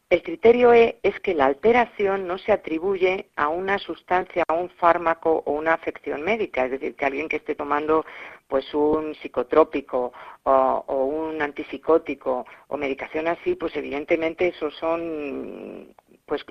El 0.08 0.22
criterio 0.22 0.72
e 0.72 1.00
es 1.02 1.18
que 1.18 1.34
la 1.34 1.46
alteración 1.46 2.28
no 2.28 2.38
se 2.38 2.52
atribuye 2.52 3.30
a 3.34 3.48
una 3.48 3.80
sustancia, 3.80 4.44
a 4.46 4.54
un 4.54 4.70
fármaco 4.70 5.42
o 5.44 5.54
una 5.54 5.74
afección 5.74 6.22
médica, 6.22 6.66
es 6.66 6.70
decir, 6.70 6.94
que 6.94 7.04
alguien 7.04 7.28
que 7.28 7.38
esté 7.38 7.56
tomando 7.56 8.06
pues 8.46 8.72
un 8.74 9.16
psicotrópico 9.16 10.12
o, 10.44 11.04
un 11.04 11.42
antipsicótico 11.42 12.46
o 12.68 12.76
medicación 12.76 13.26
así, 13.26 13.56
pues 13.56 13.74
evidentemente 13.74 14.46
eso 14.46 14.70
son 14.70 15.92
pues 16.28 16.44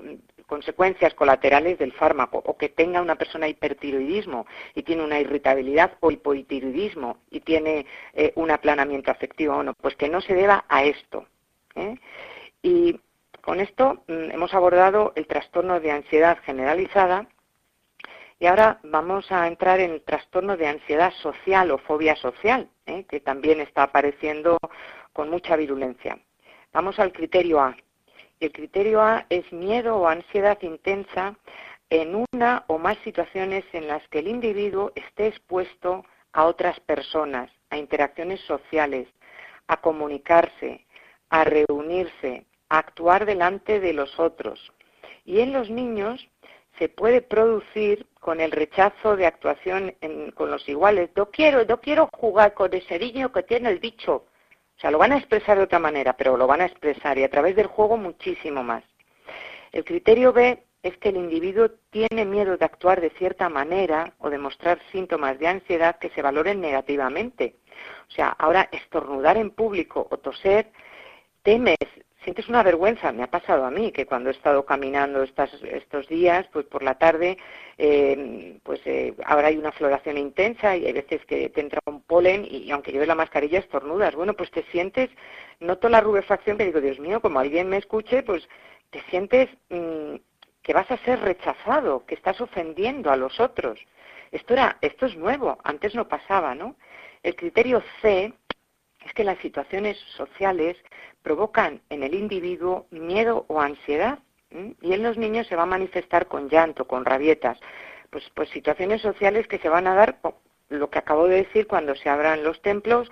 consecuencias 0.46 1.14
colaterales 1.14 1.78
del 1.78 1.92
fármaco 1.92 2.42
o 2.44 2.58
que 2.58 2.68
tenga 2.68 3.00
una 3.00 3.14
persona 3.14 3.48
hipertiroidismo 3.48 4.46
y 4.74 4.82
tiene 4.82 5.04
una 5.04 5.20
irritabilidad 5.20 5.92
o 6.00 6.10
hipotiroidismo 6.10 7.18
y 7.30 7.40
tiene 7.40 7.86
eh, 8.12 8.32
un 8.34 8.50
aplanamiento 8.50 9.10
afectivo, 9.10 9.54
bueno, 9.54 9.72
pues 9.80 9.94
que 9.94 10.08
no 10.08 10.20
se 10.20 10.34
deba 10.34 10.64
a 10.68 10.84
esto. 10.84 11.26
¿eh? 11.76 11.94
Y 12.60 13.00
con 13.40 13.60
esto 13.60 14.02
mm, 14.08 14.32
hemos 14.32 14.52
abordado 14.52 15.12
el 15.14 15.26
trastorno 15.26 15.80
de 15.80 15.92
ansiedad 15.92 16.38
generalizada 16.44 17.28
y 18.40 18.46
ahora 18.46 18.80
vamos 18.82 19.30
a 19.30 19.46
entrar 19.46 19.80
en 19.80 19.92
el 19.92 20.02
trastorno 20.02 20.56
de 20.56 20.66
ansiedad 20.66 21.12
social 21.22 21.70
o 21.70 21.78
fobia 21.78 22.16
social, 22.16 22.68
¿eh? 22.86 23.04
que 23.08 23.20
también 23.20 23.60
está 23.60 23.84
apareciendo 23.84 24.58
con 25.12 25.30
mucha 25.30 25.56
virulencia. 25.56 26.18
Vamos 26.72 26.98
al 26.98 27.12
criterio 27.12 27.60
A. 27.60 27.76
El 28.40 28.52
criterio 28.52 29.02
A 29.02 29.26
es 29.30 29.52
miedo 29.52 29.96
o 29.96 30.06
ansiedad 30.06 30.58
intensa 30.62 31.36
en 31.90 32.24
una 32.32 32.64
o 32.68 32.78
más 32.78 32.96
situaciones 32.98 33.64
en 33.72 33.88
las 33.88 34.06
que 34.08 34.20
el 34.20 34.28
individuo 34.28 34.92
esté 34.94 35.26
expuesto 35.26 36.04
a 36.32 36.44
otras 36.44 36.78
personas, 36.80 37.50
a 37.70 37.78
interacciones 37.78 38.40
sociales, 38.42 39.08
a 39.66 39.80
comunicarse, 39.80 40.84
a 41.30 41.44
reunirse, 41.44 42.44
actuar 42.68 43.26
delante 43.26 43.80
de 43.80 43.92
los 43.92 44.20
otros. 44.20 44.72
Y 45.24 45.40
en 45.40 45.52
los 45.52 45.68
niños 45.68 46.28
se 46.78 46.88
puede 46.88 47.22
producir 47.22 48.06
con 48.20 48.40
el 48.40 48.52
rechazo 48.52 49.16
de 49.16 49.26
actuación 49.26 49.94
con 50.34 50.50
los 50.50 50.68
iguales. 50.68 51.10
No 51.16 51.26
quiero, 51.30 51.64
no 51.64 51.80
quiero 51.80 52.08
jugar 52.12 52.54
con 52.54 52.72
ese 52.72 52.98
niño 52.98 53.32
que 53.32 53.42
tiene 53.42 53.70
el 53.70 53.80
bicho. 53.80 54.26
O 54.78 54.80
sea, 54.80 54.92
lo 54.92 54.98
van 54.98 55.10
a 55.10 55.18
expresar 55.18 55.58
de 55.58 55.64
otra 55.64 55.80
manera, 55.80 56.12
pero 56.12 56.36
lo 56.36 56.46
van 56.46 56.60
a 56.60 56.66
expresar 56.66 57.18
y 57.18 57.24
a 57.24 57.30
través 57.30 57.56
del 57.56 57.66
juego 57.66 57.96
muchísimo 57.96 58.62
más. 58.62 58.84
El 59.72 59.84
criterio 59.84 60.32
B 60.32 60.62
es 60.84 60.96
que 60.98 61.08
el 61.08 61.16
individuo 61.16 61.68
tiene 61.90 62.24
miedo 62.24 62.56
de 62.56 62.64
actuar 62.64 63.00
de 63.00 63.10
cierta 63.10 63.48
manera 63.48 64.14
o 64.18 64.30
de 64.30 64.38
mostrar 64.38 64.78
síntomas 64.92 65.36
de 65.40 65.48
ansiedad 65.48 65.98
que 65.98 66.10
se 66.10 66.22
valoren 66.22 66.60
negativamente. 66.60 67.56
O 68.08 68.12
sea, 68.12 68.28
ahora 68.28 68.68
estornudar 68.70 69.36
en 69.36 69.50
público 69.50 70.06
o 70.08 70.16
toser, 70.18 70.70
temes 71.42 71.76
sientes 72.28 72.48
una 72.50 72.62
vergüenza. 72.62 73.10
Me 73.10 73.22
ha 73.22 73.30
pasado 73.30 73.64
a 73.64 73.70
mí 73.70 73.90
que 73.90 74.04
cuando 74.04 74.28
he 74.28 74.32
estado 74.32 74.66
caminando 74.66 75.22
estos 75.22 76.08
días, 76.08 76.46
pues 76.52 76.66
por 76.66 76.82
la 76.82 76.98
tarde, 76.98 77.38
eh, 77.78 78.58
pues 78.64 78.80
eh, 78.84 79.14
ahora 79.24 79.48
hay 79.48 79.56
una 79.56 79.72
floración 79.72 80.18
intensa 80.18 80.76
y 80.76 80.84
hay 80.84 80.92
veces 80.92 81.24
que 81.24 81.48
te 81.48 81.62
entra 81.62 81.80
un 81.86 82.02
polen 82.02 82.46
y, 82.46 82.70
aunque 82.70 82.92
lleves 82.92 83.08
la 83.08 83.14
mascarilla 83.14 83.60
estornudas. 83.60 84.14
Bueno, 84.14 84.34
pues 84.34 84.50
te 84.50 84.62
sientes, 84.64 85.08
noto 85.60 85.88
la 85.88 86.02
rubefacción 86.02 86.58
que 86.58 86.66
digo, 86.66 86.82
Dios 86.82 87.00
mío, 87.00 87.22
como 87.22 87.40
alguien 87.40 87.70
me 87.70 87.78
escuche, 87.78 88.22
pues 88.22 88.46
te 88.90 89.00
sientes 89.08 89.48
mm, 89.70 90.16
que 90.62 90.74
vas 90.74 90.90
a 90.90 90.98
ser 90.98 91.20
rechazado, 91.20 92.04
que 92.04 92.14
estás 92.14 92.42
ofendiendo 92.42 93.10
a 93.10 93.16
los 93.16 93.40
otros. 93.40 93.80
Esto 94.32 94.54
esto 94.82 95.06
es 95.06 95.16
nuevo, 95.16 95.56
antes 95.64 95.94
no 95.94 96.06
pasaba, 96.08 96.54
¿no? 96.54 96.76
El 97.22 97.34
criterio 97.36 97.82
C 98.02 98.34
es 99.04 99.12
que 99.12 99.24
las 99.24 99.38
situaciones 99.38 99.96
sociales 100.16 100.76
provocan 101.22 101.80
en 101.90 102.02
el 102.02 102.14
individuo 102.14 102.86
miedo 102.90 103.44
o 103.48 103.60
ansiedad 103.60 104.18
y 104.80 104.92
en 104.92 105.02
los 105.02 105.18
niños 105.18 105.46
se 105.46 105.56
va 105.56 105.64
a 105.64 105.66
manifestar 105.66 106.26
con 106.26 106.48
llanto, 106.48 106.86
con 106.86 107.04
rabietas, 107.04 107.58
pues, 108.10 108.24
pues 108.34 108.48
situaciones 108.50 109.02
sociales 109.02 109.46
que 109.46 109.58
se 109.58 109.68
van 109.68 109.86
a 109.86 109.94
dar, 109.94 110.18
lo 110.68 110.90
que 110.90 110.98
acabo 110.98 111.28
de 111.28 111.44
decir, 111.44 111.66
cuando 111.66 111.94
se 111.94 112.08
abran 112.08 112.42
los 112.42 112.60
templos. 112.62 113.10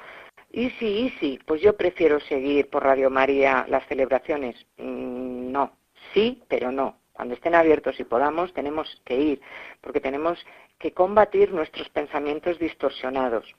Y 0.50 0.70
sí, 0.70 0.86
y 0.86 1.10
sí, 1.20 1.38
pues 1.46 1.60
yo 1.60 1.76
prefiero 1.76 2.20
seguir 2.20 2.70
por 2.70 2.84
Radio 2.84 3.10
María 3.10 3.66
las 3.68 3.86
celebraciones. 3.86 4.56
Mm, 4.78 5.52
no, 5.52 5.72
sí, 6.14 6.42
pero 6.48 6.72
no. 6.72 6.98
Cuando 7.12 7.34
estén 7.34 7.54
abiertos 7.54 7.98
y 7.98 8.04
podamos, 8.04 8.52
tenemos 8.52 9.00
que 9.04 9.16
ir, 9.16 9.40
porque 9.80 10.00
tenemos 10.00 10.38
que 10.78 10.92
combatir 10.92 11.52
nuestros 11.52 11.88
pensamientos 11.88 12.58
distorsionados. 12.58 13.54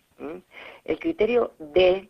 El 0.84 1.00
criterio 1.00 1.54
D 1.60 2.10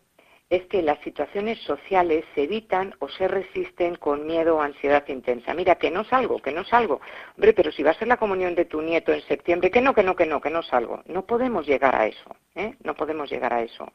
es 0.50 0.64
que 0.66 0.82
las 0.82 0.98
situaciones 1.00 1.58
sociales 1.60 2.24
se 2.34 2.44
evitan 2.44 2.94
o 3.00 3.08
se 3.08 3.28
resisten 3.28 3.96
con 3.96 4.26
miedo 4.26 4.56
o 4.56 4.62
ansiedad 4.62 5.04
intensa. 5.08 5.52
Mira, 5.52 5.74
que 5.74 5.90
no 5.90 6.04
salgo, 6.04 6.40
que 6.40 6.52
no 6.52 6.64
salgo. 6.64 7.00
Hombre, 7.36 7.52
pero 7.52 7.70
si 7.70 7.82
va 7.82 7.90
a 7.90 7.98
ser 7.98 8.08
la 8.08 8.16
comunión 8.16 8.54
de 8.54 8.64
tu 8.64 8.80
nieto 8.80 9.12
en 9.12 9.20
septiembre, 9.22 9.70
que 9.70 9.82
no, 9.82 9.94
que 9.94 10.02
no, 10.02 10.16
que 10.16 10.24
no, 10.24 10.40
que 10.40 10.50
no 10.50 10.62
salgo. 10.62 11.02
No 11.06 11.26
podemos 11.26 11.66
llegar 11.66 11.94
a 11.94 12.06
eso, 12.06 12.34
¿eh? 12.54 12.74
No 12.82 12.94
podemos 12.94 13.30
llegar 13.30 13.52
a 13.52 13.62
eso. 13.62 13.92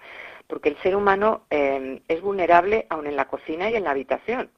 Porque 0.48 0.70
el 0.70 0.78
ser 0.78 0.96
humano 0.96 1.46
eh, 1.50 2.02
es 2.08 2.22
vulnerable 2.22 2.86
aún 2.90 3.08
en 3.08 3.16
la 3.16 3.28
cocina 3.28 3.70
y 3.70 3.76
en 3.76 3.86
la 3.86 3.92
habitación 3.92 4.52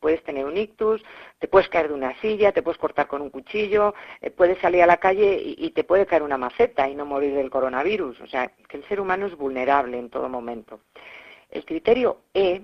puedes 0.00 0.22
tener 0.22 0.44
un 0.44 0.56
ictus, 0.56 1.02
te 1.40 1.48
puedes 1.48 1.68
caer 1.68 1.88
de 1.88 1.94
una 1.94 2.18
silla, 2.20 2.52
te 2.52 2.62
puedes 2.62 2.78
cortar 2.78 3.08
con 3.08 3.20
un 3.20 3.30
cuchillo, 3.30 3.94
eh, 4.20 4.30
puedes 4.30 4.58
salir 4.58 4.82
a 4.82 4.86
la 4.86 4.98
calle 4.98 5.40
y, 5.42 5.56
y, 5.58 5.70
te 5.70 5.82
puede 5.82 6.06
caer 6.06 6.22
una 6.22 6.38
maceta 6.38 6.88
y 6.88 6.94
no 6.94 7.04
morir 7.04 7.34
del 7.34 7.50
coronavirus. 7.50 8.20
O 8.20 8.26
sea, 8.26 8.52
que 8.68 8.76
el 8.76 8.84
ser 8.86 9.00
humano 9.00 9.26
es 9.26 9.36
vulnerable 9.36 9.98
en 9.98 10.08
todo 10.08 10.28
momento. 10.28 10.80
El 11.50 11.64
criterio 11.64 12.20
E 12.34 12.62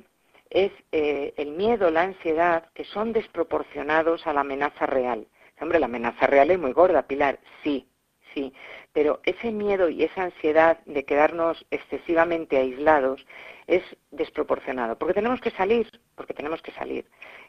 es 0.51 0.73
eh, 0.93 1.35
el 1.37 1.51
miedo, 1.53 1.91
la 1.91 2.03
ansiedad, 2.03 2.71
que 2.75 2.85
son 2.85 3.13
desproporcionados 3.13 4.27
a 4.27 4.33
la 4.33 4.41
amenaza 4.41 4.87
real. 4.87 5.27
Hombre, 5.61 5.79
la 5.79 5.87
amenaza 5.87 6.27
real 6.27 6.51
es 6.51 6.59
muy 6.59 6.73
gorda, 6.73 7.07
Pilar, 7.07 7.39
sí, 7.63 7.89
sí, 8.35 8.53
pero 8.93 9.21
ese 9.25 9.51
miedo 9.51 9.89
y 9.89 10.05
esa 10.05 10.25
ansiedad 10.25 10.79
de 10.85 11.05
quedarnos 11.05 11.65
excesivamente 11.71 12.57
aislados 12.57 13.25
es 13.67 13.83
desproporcionado, 14.11 14.99
porque 14.99 15.15
tenemos 15.15 15.41
que 15.41 15.51
salir, 15.53 16.01
porque 16.15 16.35
tenemos 16.35 16.61
que 16.61 16.73
salir, 16.73 17.07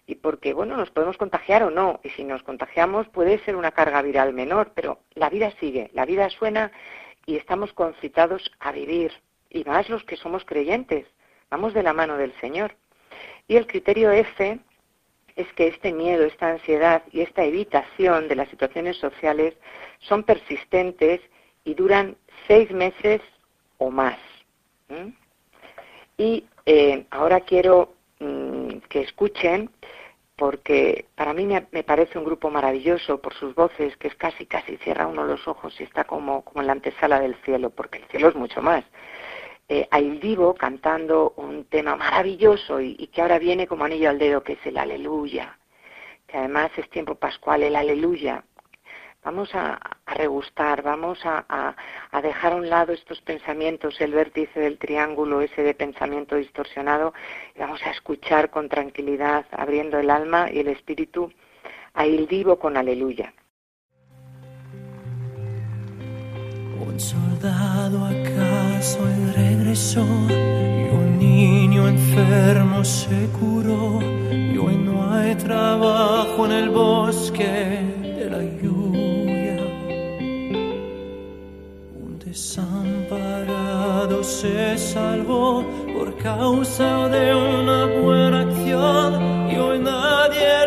y 0.08 0.16
porque, 0.16 0.54
bueno, 0.54 0.78
nos 0.78 0.92
podemos 0.92 1.18
contagiar 1.18 1.64
o 1.64 1.72
no, 1.72 2.00
y 2.04 2.10
si 2.10 2.24
nos 2.24 2.44
contagiamos 2.44 3.08
puede 3.10 3.40
ser 3.40 3.56
una 3.56 3.72
carga 3.72 4.02
viral 4.02 4.34
menor, 4.34 4.72
pero 4.74 5.00
la 5.14 5.30
vida 5.30 5.52
sigue, 5.60 5.90
la 5.94 6.06
vida 6.06 6.30
suena 6.30 6.72
y 7.26 7.36
estamos 7.38 7.74
concitados 7.74 8.52
a 8.60 8.72
vivir, 8.72 9.12
y 9.50 9.64
más 9.64 9.90
los 9.90 10.04
que 10.04 10.16
somos 10.16 10.46
creyentes, 10.46 11.06
Vamos 11.50 11.74
de 11.74 11.84
la 11.84 11.94
mano 11.94 12.18
del 12.18 12.34
Señor. 12.40 12.76
Y 13.48 13.56
el 13.56 13.68
criterio 13.68 14.12
F 14.12 14.60
es 15.36 15.54
que 15.54 15.68
este 15.68 15.92
miedo, 15.92 16.26
esta 16.26 16.50
ansiedad 16.50 17.04
y 17.12 17.22
esta 17.22 17.44
evitación 17.44 18.28
de 18.28 18.36
las 18.36 18.50
situaciones 18.50 18.98
sociales 18.98 19.54
son 20.00 20.24
persistentes 20.24 21.22
y 21.64 21.74
duran 21.74 22.16
seis 22.48 22.72
meses 22.72 23.22
o 23.78 23.92
más. 23.92 24.18
Y 26.18 26.46
eh, 26.66 27.06
ahora 27.10 27.42
quiero 27.42 27.94
mm, 28.20 28.78
que 28.90 29.02
escuchen, 29.02 29.70
porque 30.38 31.06
para 31.16 31.34
mí 31.34 31.46
me, 31.46 31.66
me, 31.72 31.84
parece 31.84 32.18
un 32.18 32.26
grupo 32.26 32.50
maravilloso 32.50 33.22
por 33.22 33.34
sus 33.34 33.56
voces, 33.56 33.96
que 33.98 34.08
es 34.08 34.16
casi, 34.16 34.46
casi 34.46 34.78
cierra 34.78 35.08
uno 35.08 35.26
los 35.26 35.48
ojos 35.48 35.80
y 35.80 35.84
está 35.84 36.06
como, 36.06 36.44
como 36.44 36.62
en 36.62 36.68
la 36.68 36.74
antesala 36.74 37.20
del 37.20 37.36
cielo, 37.44 37.70
porque 37.70 38.00
el 38.00 38.06
cielo 38.06 38.30
es 38.30 38.36
mucho 38.36 38.62
más 38.62 38.86
eh, 39.68 39.88
a 39.90 40.00
Il 40.00 40.20
Divo 40.20 40.54
cantando 40.54 41.34
un 41.38 41.66
tema 41.66 41.96
maravilloso 41.96 42.80
y, 42.82 43.08
que 43.08 43.22
ahora 43.22 43.40
viene 43.40 43.68
como 43.68 43.86
anillo 43.86 44.10
al 44.10 44.20
dedo, 44.20 44.44
que 44.44 44.54
es 44.54 44.66
el 44.66 44.78
Aleluya, 44.78 45.58
que 46.28 46.38
además 46.38 46.72
es 46.78 46.90
tiempo 46.90 47.16
pascual, 47.16 47.64
el 47.64 47.76
Aleluya. 47.76 48.44
Vamos 49.24 49.50
a, 49.56 49.80
regustar, 50.06 50.84
vamos 50.84 51.20
a, 51.24 51.76
dejar 52.22 52.54
a 52.54 52.56
un 52.58 52.70
lado 52.70 52.94
estos 52.94 53.22
pensamientos, 53.22 54.00
el 54.00 54.14
vértice 54.14 54.60
del 54.60 54.78
triángulo 54.78 55.42
ese 55.42 55.64
de 55.64 55.74
pensamiento 55.74 56.36
distorsionado, 56.36 57.14
y 57.56 57.60
vamos 57.60 57.82
a 57.84 57.90
escuchar 57.90 58.52
con 58.52 58.70
tranquilidad, 58.70 59.48
abriendo 59.52 59.98
el 59.98 60.12
alma 60.12 60.52
y 60.52 60.60
el 60.60 60.68
espíritu 60.68 61.34
a 61.96 62.06
Il 62.06 62.28
Divo 62.28 62.60
con 62.60 62.78
Aleluya. 62.78 63.34
Un 66.80 67.00
soldado 67.00 68.06
acaso 68.06 69.00
y 69.10 69.32
regresó 69.32 70.06
y 70.30 70.90
un 70.94 71.18
niño 71.18 71.88
enfermo 71.88 72.84
se 72.84 73.28
curó 73.40 74.00
y 74.32 74.58
hoy 74.58 74.76
no 74.76 75.14
hay 75.14 75.36
trabajo 75.36 76.46
en 76.46 76.52
el 76.52 76.70
bosque 76.70 77.80
de 78.02 78.30
la 78.30 78.44
lluvia. 78.62 79.58
Un 82.04 82.20
desamparado 82.20 84.22
se 84.24 84.78
salvó 84.78 85.66
por 85.94 86.18
causa 86.18 87.08
de 87.08 87.36
una 87.36 87.86
buena 88.02 88.42
acción 88.42 89.50
y 89.50 89.56
hoy 89.58 89.80
nadie 89.80 90.65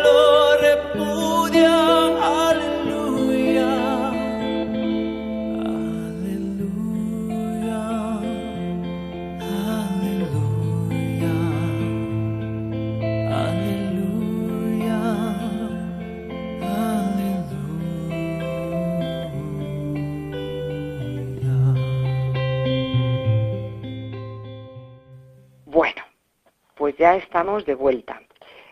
estamos 27.29 27.63
de 27.63 27.75
vuelta. 27.75 28.19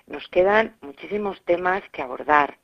Nos 0.07 0.27
quedan 0.29 0.77
muchísimos 0.81 1.39
temas 1.43 1.83
que 1.91 2.01
abordar. 2.01 2.57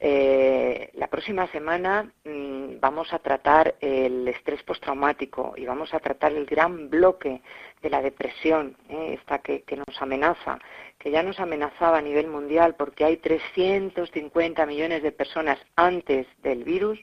Eh, 0.00 0.90
la 0.94 1.06
próxima 1.06 1.46
semana 1.52 2.10
mm, 2.24 2.80
vamos 2.80 3.12
a 3.12 3.20
tratar 3.20 3.76
el 3.80 4.26
estrés 4.26 4.60
postraumático 4.64 5.54
y 5.56 5.66
vamos 5.66 5.94
a 5.94 6.00
tratar 6.00 6.32
el 6.32 6.46
gran 6.46 6.90
bloque 6.90 7.42
de 7.80 7.90
la 7.90 8.02
depresión, 8.02 8.76
eh, 8.88 9.18
esta 9.20 9.38
que, 9.38 9.62
que, 9.62 9.76
nos 9.76 10.02
amenaza, 10.02 10.58
que 10.98 11.12
ya 11.12 11.22
nos 11.22 11.38
amenazaba 11.38 11.98
a 11.98 12.02
nivel 12.02 12.26
mundial 12.26 12.74
porque 12.74 13.04
hay 13.04 13.18
350 13.18 14.66
millones 14.66 15.00
de 15.04 15.12
personas 15.12 15.60
antes 15.76 16.26
del 16.42 16.64
virus 16.64 16.98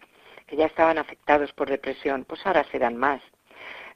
que 0.48 0.58
ya 0.58 0.66
estaban 0.66 0.98
afectados 0.98 1.54
por 1.54 1.70
depresión, 1.70 2.26
pues 2.26 2.46
ahora 2.46 2.66
serán 2.74 2.98
más. 2.98 3.22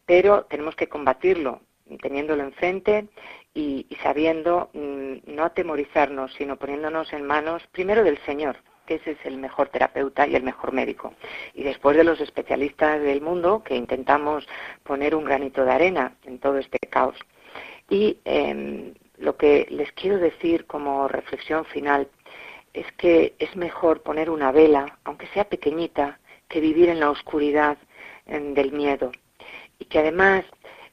Pero 0.05 0.45
tenemos 0.45 0.77
que 0.77 0.87
combatirlo, 0.87 1.59
teniéndolo 2.01 2.43
enfrente 2.43 3.09
y, 3.53 3.85
sabiendo 4.01 4.69
mm, 4.73 5.33
no 5.33 5.43
atemorizarnos, 5.43 6.33
sino 6.35 6.57
poniéndonos 6.57 7.11
en 7.13 7.25
manos 7.25 7.63
primero 7.71 8.03
del 8.03 8.17
Señor, 8.19 8.57
que 8.85 8.95
ese 8.95 9.11
es 9.11 9.25
el 9.25 9.37
mejor 9.37 9.69
terapeuta 9.69 10.27
y 10.27 10.35
el 10.35 10.43
mejor 10.43 10.71
médico, 10.71 11.13
y 11.53 11.63
después 11.63 11.97
de 11.97 12.03
los 12.03 12.19
especialistas 12.21 13.01
del 13.01 13.21
mundo 13.21 13.63
que 13.63 13.75
intentamos 13.75 14.47
poner 14.83 15.15
un 15.15 15.25
granito 15.25 15.65
de 15.65 15.71
arena 15.71 16.15
en 16.25 16.39
todo 16.39 16.57
este 16.57 16.79
caos. 16.89 17.17
Y 17.89 18.17
em, 18.25 18.93
lo 19.17 19.35
que 19.35 19.67
les 19.69 19.91
quiero 19.91 20.17
decir 20.17 20.65
como 20.65 21.07
reflexión 21.07 21.65
final 21.65 22.07
es 22.73 22.89
que 22.93 23.35
es 23.39 23.55
mejor 23.55 24.01
poner 24.01 24.29
una 24.29 24.51
vela, 24.51 24.97
aunque 25.03 25.27
sea 25.27 25.43
pequeñita, 25.43 26.19
que 26.47 26.61
vivir 26.61 26.89
en 26.89 26.99
la 26.99 27.09
oscuridad 27.09 27.77
del 28.27 28.71
miedo. 28.71 29.11
Y 29.79 29.85
que 29.85 29.99
además 29.99 30.45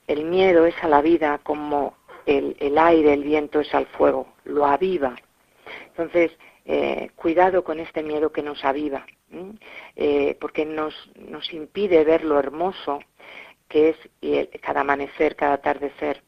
el 0.09 0.25
miedo 0.25 0.67
es 0.67 0.75
a 0.83 0.89
la 0.89 1.03
vida 1.03 1.39
como 1.43 1.95
el, 2.29 2.79
aire, 2.79 3.15
el 3.15 3.25
viento 3.25 3.61
es 3.61 3.75
al 3.75 3.87
fuego, 3.87 4.35
lo 4.45 4.67
aviva. 4.67 5.17
Entonces, 5.87 6.31
eh, 6.67 7.11
cuidado 7.17 7.65
con 7.65 7.81
este 7.81 8.03
miedo 8.03 8.31
que 8.31 8.43
nos 8.43 8.65
aviva, 8.65 9.07
eh, 9.97 10.37
porque 10.41 10.67
nos, 10.67 10.95
nos 11.17 11.53
impide 11.53 12.05
ver 12.05 12.25
lo 12.25 12.39
hermoso 12.39 13.01
que 13.69 13.91
es 13.91 13.97
cada 14.61 14.83
amanecer, 14.83 15.37
cada 15.37 15.55
atardecer, 15.55 16.23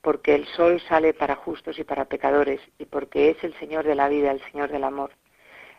porque 0.00 0.34
el 0.34 0.46
sol 0.46 0.80
sale 0.88 1.14
para 1.14 1.36
justos 1.36 1.78
y 1.78 1.84
para 1.84 2.06
pecadores, 2.06 2.60
y 2.78 2.86
porque 2.86 3.30
es 3.30 3.44
el 3.44 3.54
Señor 3.58 3.84
de 3.84 3.94
la 3.94 4.08
vida, 4.08 4.30
el 4.30 4.42
Señor 4.50 4.70
del 4.70 4.84
amor. 4.84 5.10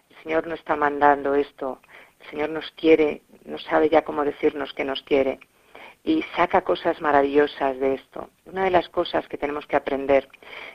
El 0.09 0.24
Señor 0.24 0.47
no 0.47 0.53
está 0.53 0.76
mandando 0.76 1.36
esto, 1.36 1.80
el 2.22 2.30
Señor 2.30 2.49
nos 2.49 2.70
quiere, 2.72 3.24
no 3.45 3.57
sabe 3.57 3.89
ya 3.89 4.03
cómo 4.03 4.24
decirnos 4.24 4.74
que 4.74 4.86
nos 4.86 5.01
quiere 5.03 5.39
y 6.06 6.22
saca 6.36 6.62
cosas 6.62 7.01
maravillosas 7.01 7.80
de 7.80 7.95
esto. 7.95 8.30
Una 8.45 8.64
de 8.64 8.70
las 8.70 8.88
cosas 8.89 9.28
que 9.28 9.39
tenemos 9.39 9.66
que 9.66 9.76
aprender 9.76 10.30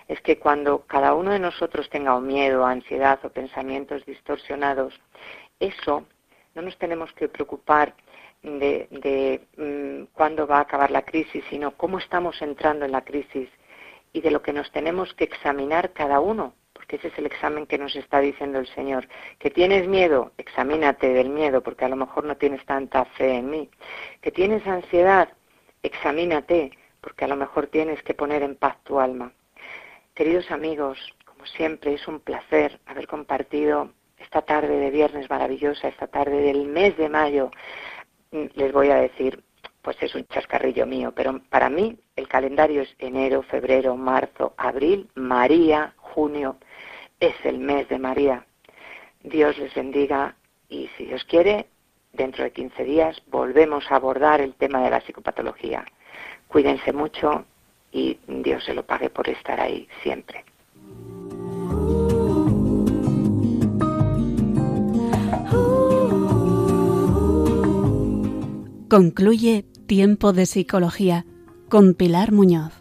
es 0.08 0.20
que 0.22 0.40
cuando 0.40 0.80
cada 0.86 1.14
uno 1.14 1.30
de 1.30 1.38
nosotros 1.38 1.88
tenga 1.88 2.18
miedo, 2.18 2.66
ansiedad 2.66 3.20
o 3.22 3.30
pensamientos 3.30 4.04
distorsionados, 4.04 5.00
eso 5.60 6.04
no 6.56 6.62
nos 6.62 6.76
tenemos 6.78 7.12
que 7.12 7.28
preocupar 7.28 7.94
de, 8.42 8.88
de 8.90 9.46
mm, 9.56 10.12
cuándo 10.12 10.48
va 10.48 10.58
a 10.58 10.62
acabar 10.62 10.90
la 10.90 11.02
crisis, 11.02 11.44
sino 11.48 11.76
cómo 11.76 11.98
estamos 11.98 12.42
entrando 12.42 12.84
en 12.84 12.90
la 12.90 13.04
crisis 13.04 13.48
y 14.12 14.22
de 14.22 14.32
lo 14.32 14.42
que 14.42 14.52
nos 14.52 14.72
tenemos 14.72 15.14
que 15.14 15.24
examinar 15.24 15.92
cada 15.92 16.18
uno, 16.18 16.54
que 16.90 16.96
ese 16.96 17.06
es 17.06 17.18
el 17.18 17.26
examen 17.26 17.66
que 17.66 17.78
nos 17.78 17.94
está 17.94 18.18
diciendo 18.18 18.58
el 18.58 18.66
Señor. 18.66 19.06
Que 19.38 19.48
tienes 19.48 19.86
miedo, 19.86 20.32
examínate 20.38 21.10
del 21.10 21.28
miedo, 21.28 21.62
porque 21.62 21.84
a 21.84 21.88
lo 21.88 21.94
mejor 21.94 22.24
no 22.24 22.36
tienes 22.36 22.66
tanta 22.66 23.04
fe 23.04 23.36
en 23.36 23.48
mí. 23.48 23.70
Que 24.20 24.32
tienes 24.32 24.66
ansiedad, 24.66 25.28
examínate, 25.84 26.72
porque 27.00 27.26
a 27.26 27.28
lo 27.28 27.36
mejor 27.36 27.68
tienes 27.68 28.02
que 28.02 28.12
poner 28.12 28.42
en 28.42 28.56
paz 28.56 28.76
tu 28.82 28.98
alma. 28.98 29.32
Queridos 30.14 30.50
amigos, 30.50 30.98
como 31.24 31.46
siempre, 31.46 31.94
es 31.94 32.08
un 32.08 32.18
placer 32.18 32.80
haber 32.86 33.06
compartido 33.06 33.92
esta 34.18 34.42
tarde 34.42 34.76
de 34.76 34.90
viernes 34.90 35.30
maravillosa, 35.30 35.86
esta 35.86 36.08
tarde 36.08 36.40
del 36.40 36.66
mes 36.66 36.96
de 36.96 37.08
mayo. 37.08 37.52
Mm, 38.32 38.46
les 38.54 38.72
voy 38.72 38.90
a 38.90 38.96
decir, 38.96 39.44
pues 39.80 39.96
es 40.00 40.12
un 40.16 40.26
chascarrillo 40.26 40.86
mío, 40.86 41.12
pero 41.14 41.40
para 41.50 41.70
mí 41.70 41.96
el 42.16 42.26
calendario 42.26 42.82
es 42.82 42.92
enero, 42.98 43.42
febrero, 43.44 43.96
marzo, 43.96 44.54
abril, 44.56 45.08
María, 45.14 45.94
junio. 45.98 46.56
Es 47.20 47.34
el 47.44 47.58
mes 47.58 47.86
de 47.90 47.98
María. 47.98 48.46
Dios 49.22 49.58
les 49.58 49.74
bendiga 49.74 50.34
y 50.70 50.88
si 50.96 51.04
Dios 51.04 51.22
quiere, 51.24 51.66
dentro 52.14 52.44
de 52.44 52.50
15 52.50 52.82
días 52.84 53.22
volvemos 53.26 53.84
a 53.90 53.96
abordar 53.96 54.40
el 54.40 54.54
tema 54.54 54.82
de 54.82 54.88
la 54.88 55.02
psicopatología. 55.02 55.84
Cuídense 56.48 56.94
mucho 56.94 57.44
y 57.92 58.18
Dios 58.26 58.64
se 58.64 58.72
lo 58.72 58.84
pague 58.84 59.10
por 59.10 59.28
estar 59.28 59.60
ahí 59.60 59.86
siempre. 60.02 60.44
Concluye 68.88 69.66
Tiempo 69.86 70.32
de 70.32 70.46
Psicología 70.46 71.26
con 71.68 71.94
Pilar 71.94 72.32
Muñoz. 72.32 72.72